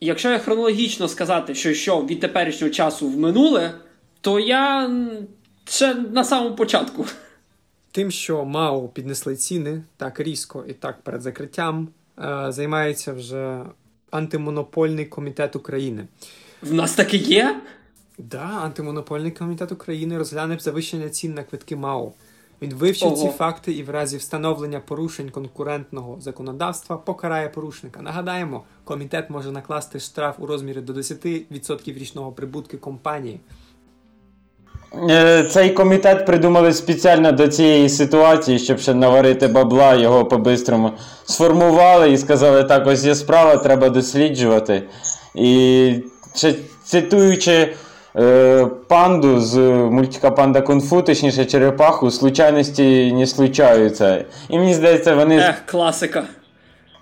Якщо 0.00 0.30
я 0.30 0.38
хронологічно 0.38 1.08
сказати, 1.08 1.54
що 1.54 1.70
йшов 1.70 2.06
від 2.06 2.20
теперішнього 2.20 2.72
часу 2.72 3.08
в 3.08 3.18
минуле, 3.18 3.74
то 4.20 4.40
я 4.40 4.90
ще 5.64 5.94
на 5.94 6.24
самому 6.24 6.56
початку. 6.56 7.06
Тим, 7.92 8.10
що 8.10 8.44
МАУ 8.44 8.88
піднесли 8.88 9.36
ціни 9.36 9.82
так 9.96 10.20
різко 10.20 10.64
і 10.68 10.72
так 10.72 11.02
перед 11.02 11.22
закриттям, 11.22 11.88
е, 12.18 12.46
займається 12.48 13.12
вже 13.12 13.64
антимонопольний 14.10 15.04
комітет 15.04 15.56
України. 15.56 16.06
В 16.62 16.74
нас 16.74 16.94
таки 16.94 17.16
є? 17.16 17.60
Да, 18.18 18.38
антимонопольний 18.38 19.30
комітет 19.30 19.72
України 19.72 20.18
розгляне 20.18 20.58
завищення 20.58 21.08
цін 21.08 21.34
на 21.34 21.42
квитки 21.42 21.76
МАУ. 21.76 22.12
Він 22.62 22.74
вивчить 22.74 23.18
ці 23.18 23.28
факти 23.28 23.72
і 23.72 23.82
в 23.82 23.90
разі 23.90 24.16
встановлення 24.16 24.80
порушень 24.80 25.30
конкурентного 25.30 26.20
законодавства 26.20 26.96
покарає 26.96 27.48
порушника. 27.48 28.02
Нагадаємо, 28.02 28.64
комітет 28.84 29.30
може 29.30 29.52
накласти 29.52 30.00
штраф 30.00 30.36
у 30.38 30.46
розмірі 30.46 30.80
до 30.80 30.92
10% 30.92 31.98
річного 31.98 32.32
прибутку 32.32 32.78
компанії. 32.78 33.40
Е, 35.10 35.42
цей 35.42 35.70
комітет 35.70 36.26
придумали 36.26 36.72
спеціально 36.72 37.32
до 37.32 37.48
цієї 37.48 37.88
ситуації, 37.88 38.58
щоб 38.58 38.78
ще 38.78 38.94
наварити 38.94 39.48
бабла, 39.48 39.94
його 39.94 40.24
по-бистрому 40.24 40.90
сформували 41.24 42.12
і 42.12 42.18
сказали, 42.18 42.64
так, 42.64 42.86
ось 42.86 43.04
є 43.04 43.14
справа, 43.14 43.56
треба 43.56 43.88
досліджувати. 43.88 44.82
І 45.34 45.94
цитуючи 46.84 47.74
е, 48.16 48.66
панду 48.88 49.40
з 49.40 49.58
мультика 49.90 50.30
Панда 50.30 50.60
Кунг-фу, 50.60 51.02
точніше 51.02 51.44
черепаху, 51.44 52.10
случайності 52.10 53.12
не 53.12 53.26
случаються. 53.26 54.24
І 54.48 54.58
мені 54.58 54.74
здається, 54.74 55.14
вони. 55.14 55.36
Ех, 55.36 55.62
класика. 55.66 56.24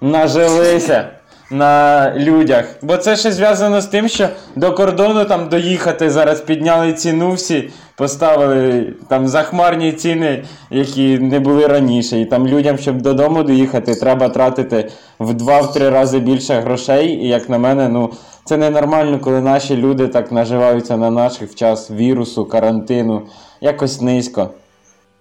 Нажилися 0.01 1.09
на 1.51 2.13
людях. 2.17 2.65
Бо 2.83 2.97
це 2.97 3.17
ще 3.17 3.33
зв'язано 3.33 3.81
з 3.81 3.87
тим, 3.87 4.09
що 4.09 4.29
до 4.57 4.73
кордону 4.73 5.25
там 5.25 5.49
доїхати 5.49 6.11
зараз 6.11 6.41
підняли 6.41 6.93
ціну 6.93 7.33
всі, 7.33 7.71
поставили 7.97 8.95
там 9.09 9.29
захмарні 9.29 9.93
ціни, 9.93 10.45
які 10.71 11.19
не 11.19 11.41
були 11.41 11.67
раніше. 11.67 12.21
І 12.21 12.25
там 12.25 12.47
людям, 12.49 12.79
щоб 12.79 13.03
додому 13.03 13.43
доїхати, 13.43 13.95
треба 13.95 14.29
тратити 14.29 14.91
в 15.19 15.31
2-3 15.31 15.91
рази 15.91 16.19
більше 16.19 16.55
грошей. 16.55 17.09
І 17.09 17.29
як 17.29 17.49
на 17.49 17.59
мене, 17.59 17.89
ну 17.89 18.13
це 18.45 18.57
ненормально, 18.57 19.21
коли 19.21 19.41
наші 19.41 19.77
люди 19.77 20.09
так 20.09 20.33
наживаються 20.33 20.97
на 20.97 21.11
наших 21.11 21.51
в 21.51 21.55
час 21.55 21.91
вірусу, 21.91 22.45
карантину. 22.45 23.23
Якось 23.61 24.01
низько. 24.01 24.51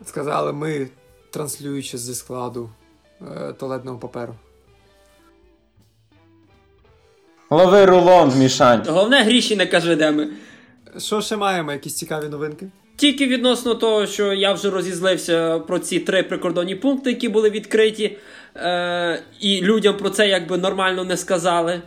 Сказали 0.06 0.54
ми, 0.54 0.88
транслюючи 1.32 1.98
зі 1.98 2.16
складу 2.16 2.70
е, 3.22 3.54
туалетного 3.54 3.98
паперу. 3.98 4.34
Лови 7.50 7.86
рулон, 7.86 8.34
Мішань. 8.38 8.84
Головне, 8.88 9.24
гріші 9.24 9.56
не 9.56 9.66
каже, 9.66 9.96
де 9.96 10.12
ми. 10.12 10.28
Що 10.98 11.22
ще 11.22 11.38
маємо? 11.38 11.72
Якісь 11.72 11.96
цікаві 11.96 12.28
новинки? 12.30 12.68
Тільки 12.96 13.28
відносно 13.28 13.76
того, 13.76 14.06
що 14.08 14.34
я 14.34 14.54
вже 14.54 14.70
розізлився 14.70 15.60
про 15.60 15.80
ці 15.80 16.00
три 16.00 16.24
прикордонні 16.24 16.76
пункти, 16.76 17.10
які 17.10 17.30
були 17.30 17.50
відкриті, 17.50 18.18
е- 18.56 19.24
і 19.40 19.62
людям 19.62 19.98
про 19.98 20.10
це 20.10 20.30
якби 20.30 20.58
нормально 20.58 21.04
не 21.04 21.18
сказали, 21.18 21.82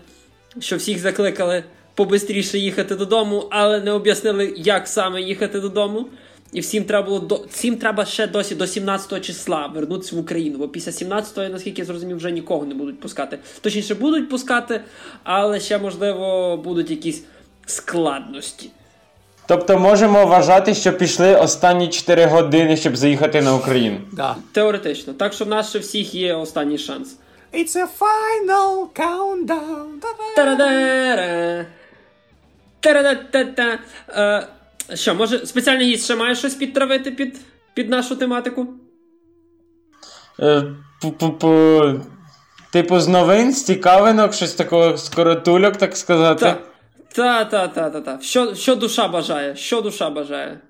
що 0.61 0.77
всіх 0.77 0.99
закликали 0.99 1.65
побистріше 1.95 2.59
їхати 2.59 2.95
додому, 2.97 3.49
але 3.51 3.81
не 3.81 3.93
об'яснили, 3.93 4.55
як 4.57 4.89
саме 4.89 5.23
їхати 5.23 5.61
додому. 5.61 6.07
І 6.53 6.61
всім 6.61 6.85
треба 6.85 7.07
було 7.07 7.21
до 7.21 7.45
всім 7.51 7.77
треба 7.77 8.05
ще 8.05 8.27
досі 8.27 8.55
до 8.55 8.67
17 8.67 9.25
числа 9.25 9.67
вернутися 9.67 10.17
в 10.17 10.19
Україну. 10.19 10.59
Бо 10.59 10.69
після 10.69 10.91
17-го, 10.91 11.49
наскільки 11.49 11.83
я 11.83 11.87
зрозумів, 11.87 12.17
вже 12.17 12.31
нікого 12.31 12.65
не 12.65 12.75
будуть 12.75 13.01
пускати. 13.01 13.39
Точніше, 13.61 13.95
будуть 13.95 14.31
пускати, 14.31 14.81
але 15.23 15.61
ще 15.61 15.79
можливо 15.79 16.57
будуть 16.57 16.91
якісь 16.91 17.23
складності. 17.67 18.71
Тобто 19.47 19.79
можемо 19.79 20.27
вважати, 20.27 20.75
що 20.75 20.93
пішли 20.93 21.37
останні 21.37 21.89
4 21.89 22.27
години, 22.27 22.77
щоб 22.77 22.97
заїхати 22.97 23.43
на 23.43 23.55
Україну. 23.55 24.01
Да. 24.13 24.37
Теоретично. 24.53 25.13
Так 25.13 25.33
що 25.33 25.45
в 25.45 25.49
нас 25.49 25.69
ще 25.69 25.79
всіх 25.79 26.15
є 26.15 26.35
останній 26.35 26.79
шанс. 26.79 27.17
It's 27.55 27.77
a 27.77 27.87
final 27.99 28.87
countdown. 28.95 29.87
Тарадера. 30.37 31.67
Тарадатата. 32.81 33.79
Що, 34.95 35.15
може, 35.15 35.47
спеціальний 35.47 35.87
гість 35.87 36.05
ще 36.05 36.17
має 36.17 36.35
щось 36.35 36.55
підтравити 36.55 37.11
під, 37.11 37.41
під 37.75 37.91
нашу 37.91 38.17
тематику? 38.17 38.67
Е. 40.41 40.65
Типу 42.73 43.01
з 43.01 43.09
новин, 43.09 43.53
з 43.53 43.65
цікавинок, 43.65 44.35
щось 44.35 44.55
такого 44.55 44.97
скоротульок, 44.99 45.77
так 45.77 45.97
сказати. 45.97 46.55
Та, 47.13 47.45
та, 47.45 47.69
та, 47.69 47.91
та, 47.91 48.01
та. 48.01 48.19
Що, 48.21 48.55
що 48.55 48.77
душа 48.77 49.09
бажає? 49.09 49.57
Що 49.57 49.81
душа 49.81 50.11
бажає? 50.11 50.61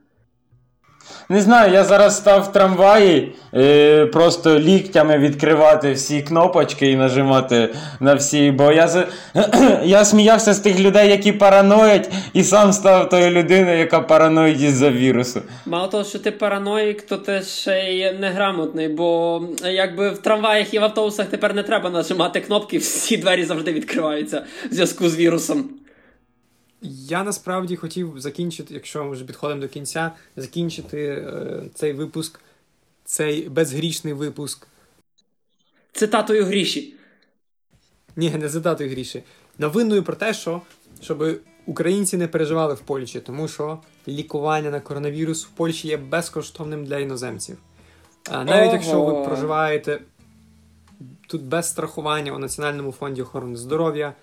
Не 1.29 1.41
знаю, 1.41 1.73
я 1.73 1.85
зараз 1.85 2.17
став 2.17 2.43
в 2.43 2.53
трамваї, 2.53 3.35
е, 3.55 4.07
просто 4.07 4.59
ліктями 4.61 5.19
відкривати 5.19 5.93
всі 5.93 6.23
кнопочки 6.23 6.91
і 6.91 6.97
нажимати 6.97 7.69
на 8.01 8.15
всі. 8.15 8.51
Бо 8.51 8.73
я 8.73 8.89
з- 8.89 9.07
я 9.85 10.05
сміявся 10.05 10.55
з 10.55 10.59
тих 10.59 10.81
людей, 10.81 11.11
які 11.11 11.33
параноять, 11.33 12.11
і 12.33 12.43
сам 12.45 12.73
став 12.73 13.09
тою 13.09 13.31
людиною, 13.31 13.79
яка 13.79 14.01
параноїть 14.01 14.61
із-за 14.61 14.91
вірусу. 14.91 15.43
Мало 15.67 15.89
того, 15.89 16.05
що 16.05 16.19
ти 16.19 16.31
параноїк, 16.31 17.03
то 17.03 17.17
ти 17.17 17.43
ще 17.43 17.79
й 17.79 18.13
неграмотний, 18.21 18.89
бо 18.89 19.43
е, 19.65 19.73
якби 19.73 20.11
в 20.11 20.19
трамваях 20.19 20.75
і 20.75 20.79
в 20.79 20.85
автобусах 20.85 21.27
тепер 21.27 21.55
не 21.55 21.63
треба 21.63 21.91
нажимати 21.91 22.41
кнопки, 22.41 22.79
всі 22.79 23.17
двері 23.17 23.45
завжди 23.45 23.73
відкриваються 23.73 24.43
в 24.71 24.75
зв'язку 24.75 25.09
з 25.09 25.17
вірусом. 25.17 25.65
Я 26.83 27.25
насправді 27.25 27.77
хотів 27.77 28.21
закінчити, 28.21 28.75
якщо 28.75 29.05
ми 29.05 29.11
вже 29.11 29.25
підходимо 29.25 29.61
до 29.61 29.69
кінця, 29.69 30.13
закінчити 30.37 31.07
е, 31.07 31.63
цей 31.75 31.93
випуск, 31.93 32.41
цей 33.05 33.49
безгрішний 33.49 34.13
випуск. 34.13 34.67
Цитатою 35.93 36.45
гріші. 36.45 36.95
Ні, 38.17 38.31
не 38.31 38.49
задати 38.49 38.89
гріші. 38.89 39.23
Новиною 39.59 40.03
про 40.03 40.17
те, 40.17 40.35
що 40.35 40.63
щоб 41.01 41.41
українці 41.67 42.17
не 42.17 42.29
переживали 42.29 42.75
в 42.75 42.81
Польщі, 42.81 43.21
тому 43.21 43.49
що 43.49 43.79
лікування 44.09 44.71
на 44.71 44.81
коронавірус 44.81 45.45
в 45.45 45.49
Польщі 45.49 45.89
є 45.89 45.97
безкоштовним 45.97 46.85
для 46.85 46.99
іноземців. 46.99 47.59
А 48.31 48.45
навіть 48.45 48.67
Ого. 48.67 48.73
якщо 48.73 49.03
ви 49.03 49.25
проживаєте 49.25 50.01
тут 51.27 51.43
без 51.43 51.69
страхування 51.69 52.33
у 52.33 52.39
Національному 52.39 52.93
фонді 52.93 53.23
охорони 53.23 53.57
здоров'я 53.57 54.15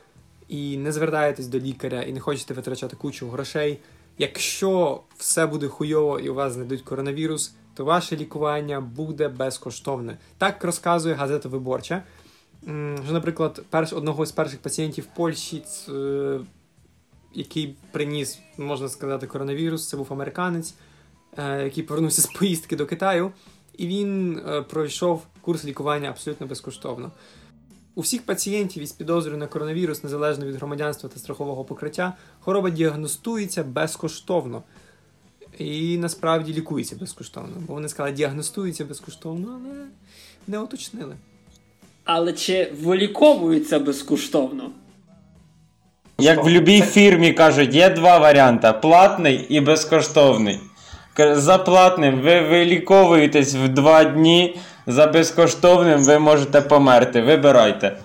і 0.49 0.77
не 0.77 0.91
звертаєтесь 0.91 1.47
до 1.47 1.59
лікаря 1.59 2.01
і 2.01 2.13
не 2.13 2.19
хочете 2.19 2.53
витрачати 2.53 2.95
кучу 2.95 3.29
грошей. 3.29 3.79
Якщо 4.17 5.01
все 5.17 5.45
буде 5.45 5.67
хуйово 5.67 6.19
і 6.19 6.29
у 6.29 6.33
вас 6.33 6.53
знайдуть 6.53 6.81
коронавірус, 6.81 7.53
то 7.73 7.85
ваше 7.85 8.17
лікування 8.17 8.81
буде 8.81 9.27
безкоштовне. 9.27 10.17
Так 10.37 10.63
розказує 10.63 11.15
газета 11.15 11.49
Виборча. 11.49 12.03
Що, 13.05 13.11
наприклад, 13.13 13.61
перш, 13.69 13.93
одного 13.93 14.25
з 14.25 14.31
перших 14.31 14.59
пацієнтів 14.59 15.03
в 15.03 15.15
Польщі, 15.15 15.63
е, 15.89 16.39
який 17.33 17.75
приніс, 17.91 18.39
можна 18.57 18.89
сказати, 18.89 19.27
коронавірус, 19.27 19.89
це 19.89 19.97
був 19.97 20.07
американець, 20.09 20.73
е, 21.37 21.63
який 21.63 21.83
повернувся 21.83 22.21
з 22.21 22.25
поїздки 22.25 22.75
до 22.75 22.85
Китаю, 22.85 23.31
і 23.77 23.87
він 23.87 24.37
е, 24.37 24.61
пройшов 24.61 25.25
курс 25.41 25.65
лікування 25.65 26.09
абсолютно 26.09 26.47
безкоштовно. 26.47 27.11
У 27.99 28.01
всіх 28.01 28.21
пацієнтів 28.21 28.83
із 28.83 28.91
підозрою 28.91 29.37
на 29.37 29.47
коронавірус, 29.47 30.03
незалежно 30.03 30.45
від 30.45 30.55
громадянства 30.55 31.09
та 31.09 31.19
страхового 31.19 31.63
покриття, 31.63 32.13
хвороба 32.39 32.69
діагностується 32.69 33.63
безкоштовно. 33.63 34.63
І 35.57 35.97
насправді 35.97 36.53
лікується 36.53 36.95
безкоштовно. 36.95 37.53
Бо 37.67 37.73
вони 37.73 37.89
сказали, 37.89 38.15
діагностується 38.15 38.85
безкоштовно, 38.85 39.47
але 39.51 39.85
не 40.47 40.59
уточнили. 40.59 41.15
Але 42.03 42.33
чи 42.33 42.71
виліковується 42.81 43.79
безкоштовно? 43.79 44.71
Як 46.19 46.39
в 46.39 46.43
будь-якій 46.43 46.81
фірмі 46.81 47.33
кажуть, 47.33 47.75
є 47.75 47.89
два 47.89 48.17
варіанти: 48.17 48.73
платний 48.81 49.45
і 49.49 49.61
безкоштовний. 49.61 50.59
За 51.17 51.57
платним 51.57 52.21
ви 52.21 52.41
виліковуєтесь 52.41 53.55
в 53.55 53.67
два 53.67 54.03
дні, 54.03 54.59
за 54.89 55.07
безкоштовним 55.07 56.03
ви 56.03 56.19
можете 56.19 56.61
померти. 56.61 57.21
Вибирайте. 57.21 57.97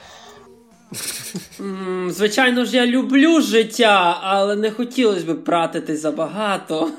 Звичайно 2.09 2.65
ж, 2.65 2.77
я 2.77 2.87
люблю 2.87 3.41
життя, 3.41 4.19
але 4.23 4.57
не 4.57 4.71
хотілося 4.71 5.25
б 5.25 5.45
пратити 5.45 5.97
забагато. 5.97 6.91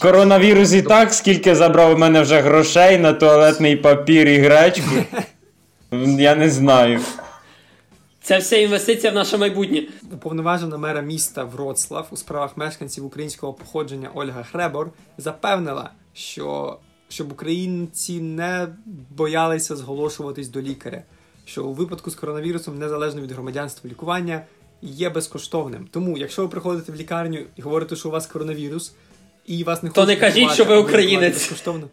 Коронавірус 0.00 0.72
і 0.72 0.82
так, 0.82 1.14
скільки 1.14 1.54
забрав 1.54 1.94
у 1.94 1.98
мене 1.98 2.20
вже 2.20 2.40
грошей 2.40 2.98
на 2.98 3.12
туалетний 3.12 3.76
папір 3.76 4.28
і 4.28 4.38
гречку. 4.38 4.90
Я 6.18 6.34
не 6.34 6.50
знаю. 6.50 7.00
Це 8.22 8.38
вся 8.38 8.56
інвестиція 8.56 9.12
в 9.12 9.14
наше 9.14 9.38
майбутнє. 9.38 9.82
Уповноважена 10.12 10.76
мера 10.76 11.00
міста 11.00 11.44
Вроцлав 11.44 12.08
у 12.10 12.16
справах 12.16 12.56
мешканців 12.56 13.06
українського 13.06 13.52
походження 13.52 14.10
Ольга 14.14 14.42
Хребор 14.42 14.90
запевнила, 15.18 15.90
що 16.14 16.78
щоб 17.12 17.32
українці 17.32 18.20
не 18.20 18.68
боялися 19.10 19.76
зголошуватись 19.76 20.48
до 20.48 20.62
лікаря, 20.62 21.02
що 21.44 21.64
у 21.64 21.72
випадку 21.72 22.10
з 22.10 22.14
коронавірусом, 22.14 22.78
незалежно 22.78 23.20
від 23.20 23.32
громадянства 23.32 23.90
лікування, 23.90 24.42
є 24.82 25.10
безкоштовним. 25.10 25.88
Тому, 25.90 26.18
якщо 26.18 26.42
ви 26.42 26.48
приходите 26.48 26.92
в 26.92 26.94
лікарню 26.94 27.38
і 27.56 27.62
говорите, 27.62 27.96
що 27.96 28.08
у 28.08 28.12
вас 28.12 28.26
коронавірус, 28.26 28.92
і 29.46 29.64
вас 29.64 29.82
не 29.82 29.90
То 29.90 30.06
не 30.06 30.16
кажіть, 30.16 30.36
лікувати, 30.36 30.54
що 30.54 30.64
ви 30.64 30.76
українець. 30.76 31.34
безкоштовно. 31.34 31.88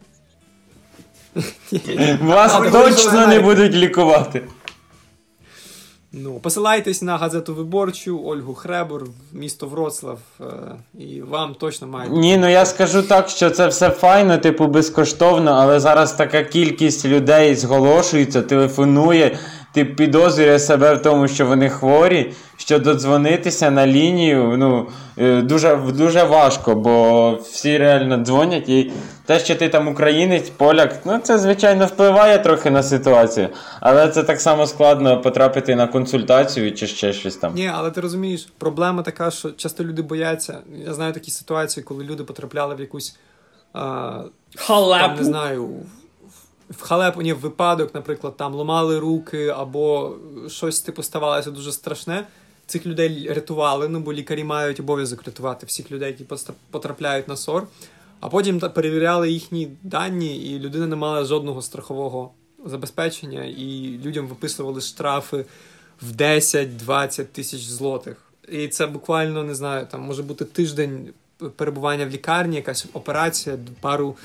Вас 2.20 2.72
точно 2.72 3.26
не 3.26 3.40
будуть 3.40 3.74
лікувати. 3.74 4.42
Ну, 6.12 6.40
посилайтесь 6.40 7.02
на 7.02 7.18
газету 7.18 7.54
Виборчу, 7.54 8.20
Ольгу 8.24 8.54
Хребор, 8.54 9.06
місто 9.32 9.66
Вроцлав, 9.66 10.18
е, 10.40 10.44
і 10.98 11.22
вам 11.22 11.54
точно 11.54 11.86
мають. 11.86 12.12
Ні, 12.12 12.36
ну 12.36 12.50
я 12.50 12.66
скажу 12.66 13.02
так, 13.02 13.28
що 13.28 13.50
це 13.50 13.66
все 13.66 13.90
файно, 13.90 14.38
типу 14.38 14.66
безкоштовно, 14.66 15.50
але 15.50 15.80
зараз 15.80 16.12
така 16.12 16.42
кількість 16.42 17.04
людей 17.04 17.54
зголошується, 17.54 18.42
телефонує, 18.42 19.38
ти 19.72 19.84
підозрює 19.84 20.58
себе 20.58 20.94
в 20.94 21.02
тому, 21.02 21.28
що 21.28 21.46
вони 21.46 21.68
хворі, 21.68 22.32
що 22.56 22.78
додзвонитися 22.78 23.70
на 23.70 23.86
лінію, 23.86 24.54
ну 24.58 24.88
е, 25.18 25.42
дуже, 25.42 25.76
дуже 25.76 26.24
важко, 26.24 26.74
бо 26.74 27.32
всі 27.32 27.78
реально 27.78 28.16
дзвонять, 28.16 28.68
і 28.68 28.92
те, 29.26 29.38
що 29.38 29.54
ти 29.54 29.68
там 29.68 29.88
українець, 29.88 30.50
поляк, 30.50 31.00
ну 31.04 31.18
це 31.18 31.38
звичайно 31.38 31.86
впливає 31.86 32.38
трохи 32.38 32.70
на 32.70 32.82
ситуацію, 32.82 33.48
але 33.80 34.08
це 34.08 34.22
так 34.22 34.40
само 34.40 34.66
складно 34.66 35.20
потрапити 35.20 35.74
на 35.74 35.86
консультацію 35.86 36.74
чи 36.74 36.86
ще 36.86 37.12
щось 37.12 37.36
там. 37.36 37.54
Ні, 37.54 37.70
але 37.74 37.90
ти 37.90 38.00
розумієш, 38.00 38.48
проблема 38.58 39.02
така, 39.02 39.30
що 39.30 39.50
часто 39.50 39.84
люди 39.84 40.02
бояться. 40.02 40.58
Я 40.86 40.94
знаю 40.94 41.12
такі 41.12 41.30
ситуації, 41.30 41.84
коли 41.84 42.04
люди 42.04 42.24
потрапляли 42.24 42.74
в 42.74 42.80
якусь 42.80 43.16
а, 43.72 43.80
там, 43.80 44.30
Халепу. 44.56 45.16
не 45.18 45.24
знаю, 45.24 45.68
в- 46.70 46.74
в 46.74 46.80
халепу, 46.82 47.22
ні, 47.22 47.32
в 47.32 47.38
випадок, 47.38 47.94
наприклад, 47.94 48.36
там 48.36 48.54
ламали 48.54 48.98
руки 48.98 49.48
або 49.48 50.16
щось 50.48 50.80
типу 50.80 51.02
ставалося 51.02 51.50
дуже 51.50 51.72
страшне. 51.72 52.26
Цих 52.66 52.86
людей 52.86 53.28
рятували, 53.32 53.88
ну 53.88 54.00
бо 54.00 54.12
лікарі 54.12 54.44
мають 54.44 54.80
обов'язок 54.80 55.22
рятувати 55.26 55.66
всіх 55.66 55.90
людей, 55.92 56.16
які 56.18 56.44
потрапляють 56.70 57.28
на 57.28 57.36
СОР. 57.36 57.66
А 58.20 58.28
потім 58.28 58.60
та- 58.60 58.68
перевіряли 58.68 59.30
їхні 59.30 59.68
дані, 59.82 60.36
і 60.36 60.58
людина 60.58 60.86
не 60.86 60.96
мала 60.96 61.24
жодного 61.24 61.62
страхового 61.62 62.30
забезпечення, 62.66 63.44
і 63.44 63.98
людям 64.04 64.26
виписували 64.26 64.80
штрафи 64.80 65.44
в 66.02 66.12
10-20 66.12 67.24
тисяч 67.32 67.60
злотих. 67.62 68.16
І 68.48 68.68
це 68.68 68.86
буквально 68.86 69.44
не 69.44 69.54
знаю, 69.54 69.86
там 69.90 70.00
може 70.00 70.22
бути 70.22 70.44
тиждень 70.44 71.08
перебування 71.56 72.06
в 72.06 72.08
лікарні, 72.08 72.56
якась 72.56 72.86
операція, 72.92 73.58
пару 73.80 74.16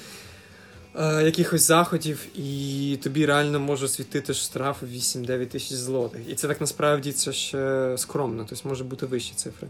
е, 1.00 1.24
якихось 1.24 1.62
заходів, 1.62 2.26
і 2.36 3.00
тобі 3.04 3.26
реально 3.26 3.60
може 3.60 3.88
світити 3.88 4.34
штраф 4.34 4.84
8-9 4.84 5.46
тисяч 5.46 5.72
злотих. 5.72 6.22
І 6.30 6.36
це 6.36 6.48
так 6.48 6.62
насправді 6.62 7.12
це 7.12 7.34
ще 7.34 7.94
скромно, 7.98 8.46
тобто 8.50 8.70
може 8.70 8.84
бути 8.84 9.06
вищі 9.06 9.34
цифри. 9.36 9.68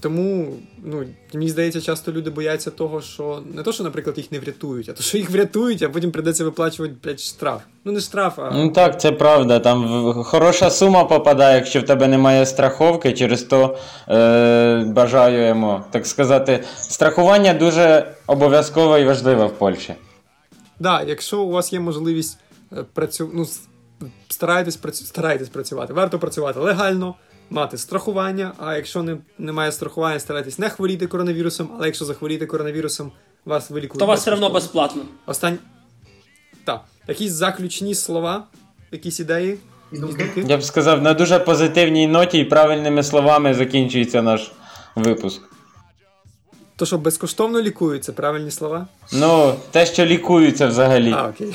Тому, 0.00 0.52
ну, 0.84 1.04
мені 1.34 1.48
здається, 1.48 1.80
часто 1.80 2.12
люди 2.12 2.30
бояться 2.30 2.70
того, 2.70 3.00
що 3.00 3.42
не 3.54 3.62
то, 3.62 3.72
що, 3.72 3.84
наприклад, 3.84 4.18
їх 4.18 4.32
не 4.32 4.38
врятують, 4.38 4.88
а 4.88 4.92
то, 4.92 5.02
що 5.02 5.18
їх 5.18 5.30
врятують, 5.30 5.82
а 5.82 5.88
потім 5.88 6.12
прийдеться 6.12 6.44
виплачувати 6.44 6.94
блядь, 7.04 7.20
штраф. 7.20 7.60
Ну, 7.84 7.92
не 7.92 8.00
штраф, 8.00 8.38
а 8.38 8.50
Ну 8.50 8.70
так, 8.70 9.00
це 9.00 9.12
правда. 9.12 9.58
Там 9.58 10.12
хороша 10.12 10.70
сума 10.70 11.04
попадає, 11.04 11.56
якщо 11.56 11.80
в 11.80 11.82
тебе 11.82 12.08
немає 12.08 12.46
страховки, 12.46 13.12
через 13.12 13.42
то 13.42 13.76
е, 14.08 14.84
бажаємо, 14.86 15.84
так 15.90 16.06
сказати, 16.06 16.64
страхування 16.76 17.54
дуже 17.54 18.14
обов'язкове 18.26 19.00
і 19.00 19.04
важливе 19.04 19.46
в 19.46 19.52
Польщі. 19.52 19.94
Да, 20.78 21.02
якщо 21.02 21.42
у 21.42 21.50
вас 21.50 21.72
є 21.72 21.80
можливість 21.80 22.38
е, 22.72 22.84
працю... 22.92 23.30
ну, 23.34 23.46
старайтесь, 24.28 24.76
працю... 24.76 25.04
старайтесь 25.04 25.48
працювати. 25.48 25.92
Варто 25.92 26.18
працювати 26.18 26.60
легально, 26.60 27.14
мати 27.50 27.78
страхування. 27.78 28.52
А 28.58 28.76
якщо 28.76 29.02
не, 29.02 29.16
немає 29.38 29.72
страхування, 29.72 30.20
старайтесь 30.20 30.58
не 30.58 30.68
хворіти 30.68 31.06
коронавірусом, 31.06 31.70
але 31.76 31.86
якщо 31.86 32.04
захворіти 32.04 32.46
коронавірусом, 32.46 33.12
вас 33.44 33.70
вилікують. 33.70 34.00
То 34.00 34.06
вас 34.06 34.20
все 34.20 34.32
одно 34.32 34.50
безплатно. 34.50 35.02
Остань... 35.26 35.58
Так. 36.64 36.84
Якісь 37.08 37.32
заключні 37.32 37.94
слова, 37.94 38.44
якісь 38.92 39.20
ідеї? 39.20 39.58
Я 40.36 40.56
б 40.56 40.62
сказав, 40.62 41.02
на 41.02 41.14
дуже 41.14 41.38
позитивній 41.38 42.06
ноті 42.06 42.38
і 42.38 42.44
правильними 42.44 43.02
словами 43.02 43.54
закінчується 43.54 44.22
наш 44.22 44.52
випуск. 44.94 45.42
То, 46.84 46.88
що 46.88 46.98
безкоштовно 46.98 47.62
лікують, 47.62 48.04
це 48.04 48.12
правильні 48.12 48.50
слова? 48.50 48.86
Ну, 49.12 49.54
те, 49.70 49.86
що 49.86 50.06
лікується 50.06 50.66
взагалі. 50.66 51.12
А, 51.16 51.28
окей. 51.28 51.54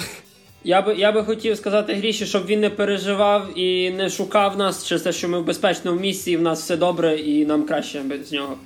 Я 0.63 0.81
би, 0.81 0.95
я 0.95 1.11
би 1.11 1.23
хотів 1.23 1.57
сказати 1.57 1.93
Гріші, 1.93 2.25
щоб 2.25 2.45
він 2.45 2.59
не 2.59 2.69
переживав 2.69 3.59
і 3.59 3.91
не 3.91 4.09
шукав 4.09 4.57
нас 4.57 4.85
через 4.85 5.01
те, 5.01 5.11
що 5.11 5.29
ми 5.29 5.39
в 5.39 5.45
безпечному 5.45 5.99
місці, 5.99 6.31
і 6.31 6.37
в 6.37 6.41
нас 6.41 6.61
все 6.61 6.77
добре, 6.77 7.19
і 7.19 7.45
нам 7.45 7.65
краще 7.65 7.99
без 7.99 8.31
нього. 8.31 8.57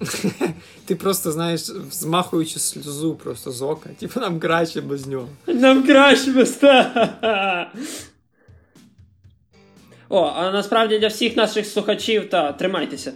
Ти 0.84 0.96
просто 0.96 1.32
знаєш, 1.32 1.60
змахуючи 1.90 2.58
сльозу 2.58 3.14
просто 3.14 3.50
з 3.50 3.62
ока. 3.62 3.90
Типу 4.00 4.20
нам 4.20 4.40
краще 4.40 4.80
без 4.80 5.06
нього. 5.06 5.28
Нам 5.46 5.82
краще 5.82 6.30
без 6.30 6.50
та. 6.50 7.72
О, 10.08 10.32
а 10.36 10.50
насправді 10.50 10.98
для 10.98 11.08
всіх 11.08 11.36
наших 11.36 11.66
слухачів, 11.66 12.30
та 12.30 12.52
тримайтеся. 12.52 13.12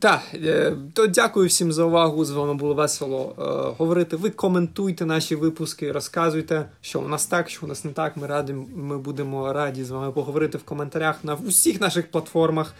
Так, 0.00 0.20
е, 0.34 0.72
то 0.94 1.06
дякую 1.06 1.48
всім 1.48 1.72
за 1.72 1.84
увагу. 1.84 2.24
З 2.24 2.30
вами 2.30 2.54
було 2.54 2.74
весело 2.74 3.34
е, 3.38 3.74
говорити. 3.78 4.16
Ви 4.16 4.30
коментуйте 4.30 5.04
наші 5.06 5.34
випуски, 5.34 5.92
розказуйте, 5.92 6.64
що 6.80 7.00
у 7.00 7.08
нас 7.08 7.26
так, 7.26 7.50
що 7.50 7.66
у 7.66 7.68
нас 7.68 7.84
не 7.84 7.90
так. 7.90 8.16
Ми 8.16 8.26
раді, 8.26 8.54
ми 8.76 8.98
будемо 8.98 9.52
раді 9.52 9.84
з 9.84 9.90
вами 9.90 10.12
поговорити 10.12 10.58
в 10.58 10.62
коментарях 10.62 11.16
на 11.24 11.34
усіх 11.34 11.80
наших 11.80 12.10
платформах. 12.10 12.74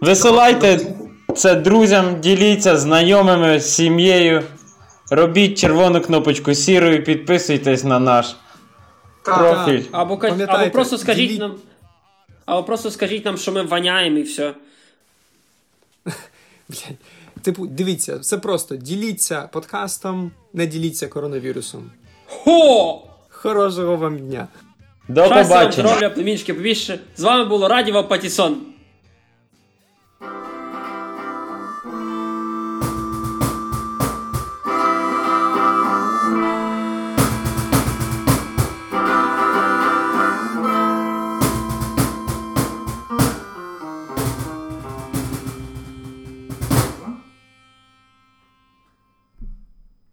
Висилайте 0.00 0.80
це 1.36 1.54
друзям, 1.54 2.20
діліться 2.20 2.76
знайомими, 2.76 3.60
сім'єю. 3.60 4.42
Робіть 5.10 5.58
червону 5.58 6.00
кнопочку 6.00 6.54
сірою, 6.54 7.04
підписуйтесь 7.04 7.84
на 7.84 7.98
наш 7.98 8.36
профіль. 9.22 9.82
Або, 9.92 10.20
або 10.48 10.70
просто 10.70 10.98
скажіть 10.98 11.30
діліть- 11.30 11.40
нам. 11.40 11.54
Або 12.46 12.62
просто 12.62 12.90
скажіть 12.90 13.24
нам, 13.24 13.36
що 13.36 13.52
ми 13.52 13.62
воняємо 13.62 14.18
і 14.18 14.22
все. 14.22 14.54
Блядь. 16.68 16.96
Типу, 17.42 17.66
дивіться, 17.66 18.18
це 18.18 18.38
просто 18.38 18.76
діліться 18.76 19.48
подкастом, 19.52 20.30
не 20.52 20.66
діліться 20.66 21.08
коронавірусом. 21.08 21.90
Хо! 22.26 23.02
Хорошого 23.28 23.96
вам 23.96 24.18
дня! 24.18 24.48
До 25.08 25.22
побачення. 25.22 25.70
здоров'я, 25.70 26.10
племінчики 26.10 26.54
побільше. 26.54 27.00
З 27.16 27.22
вами 27.22 27.44
було 27.44 27.68
Радіва 27.68 28.02
Патісон. 28.02 28.56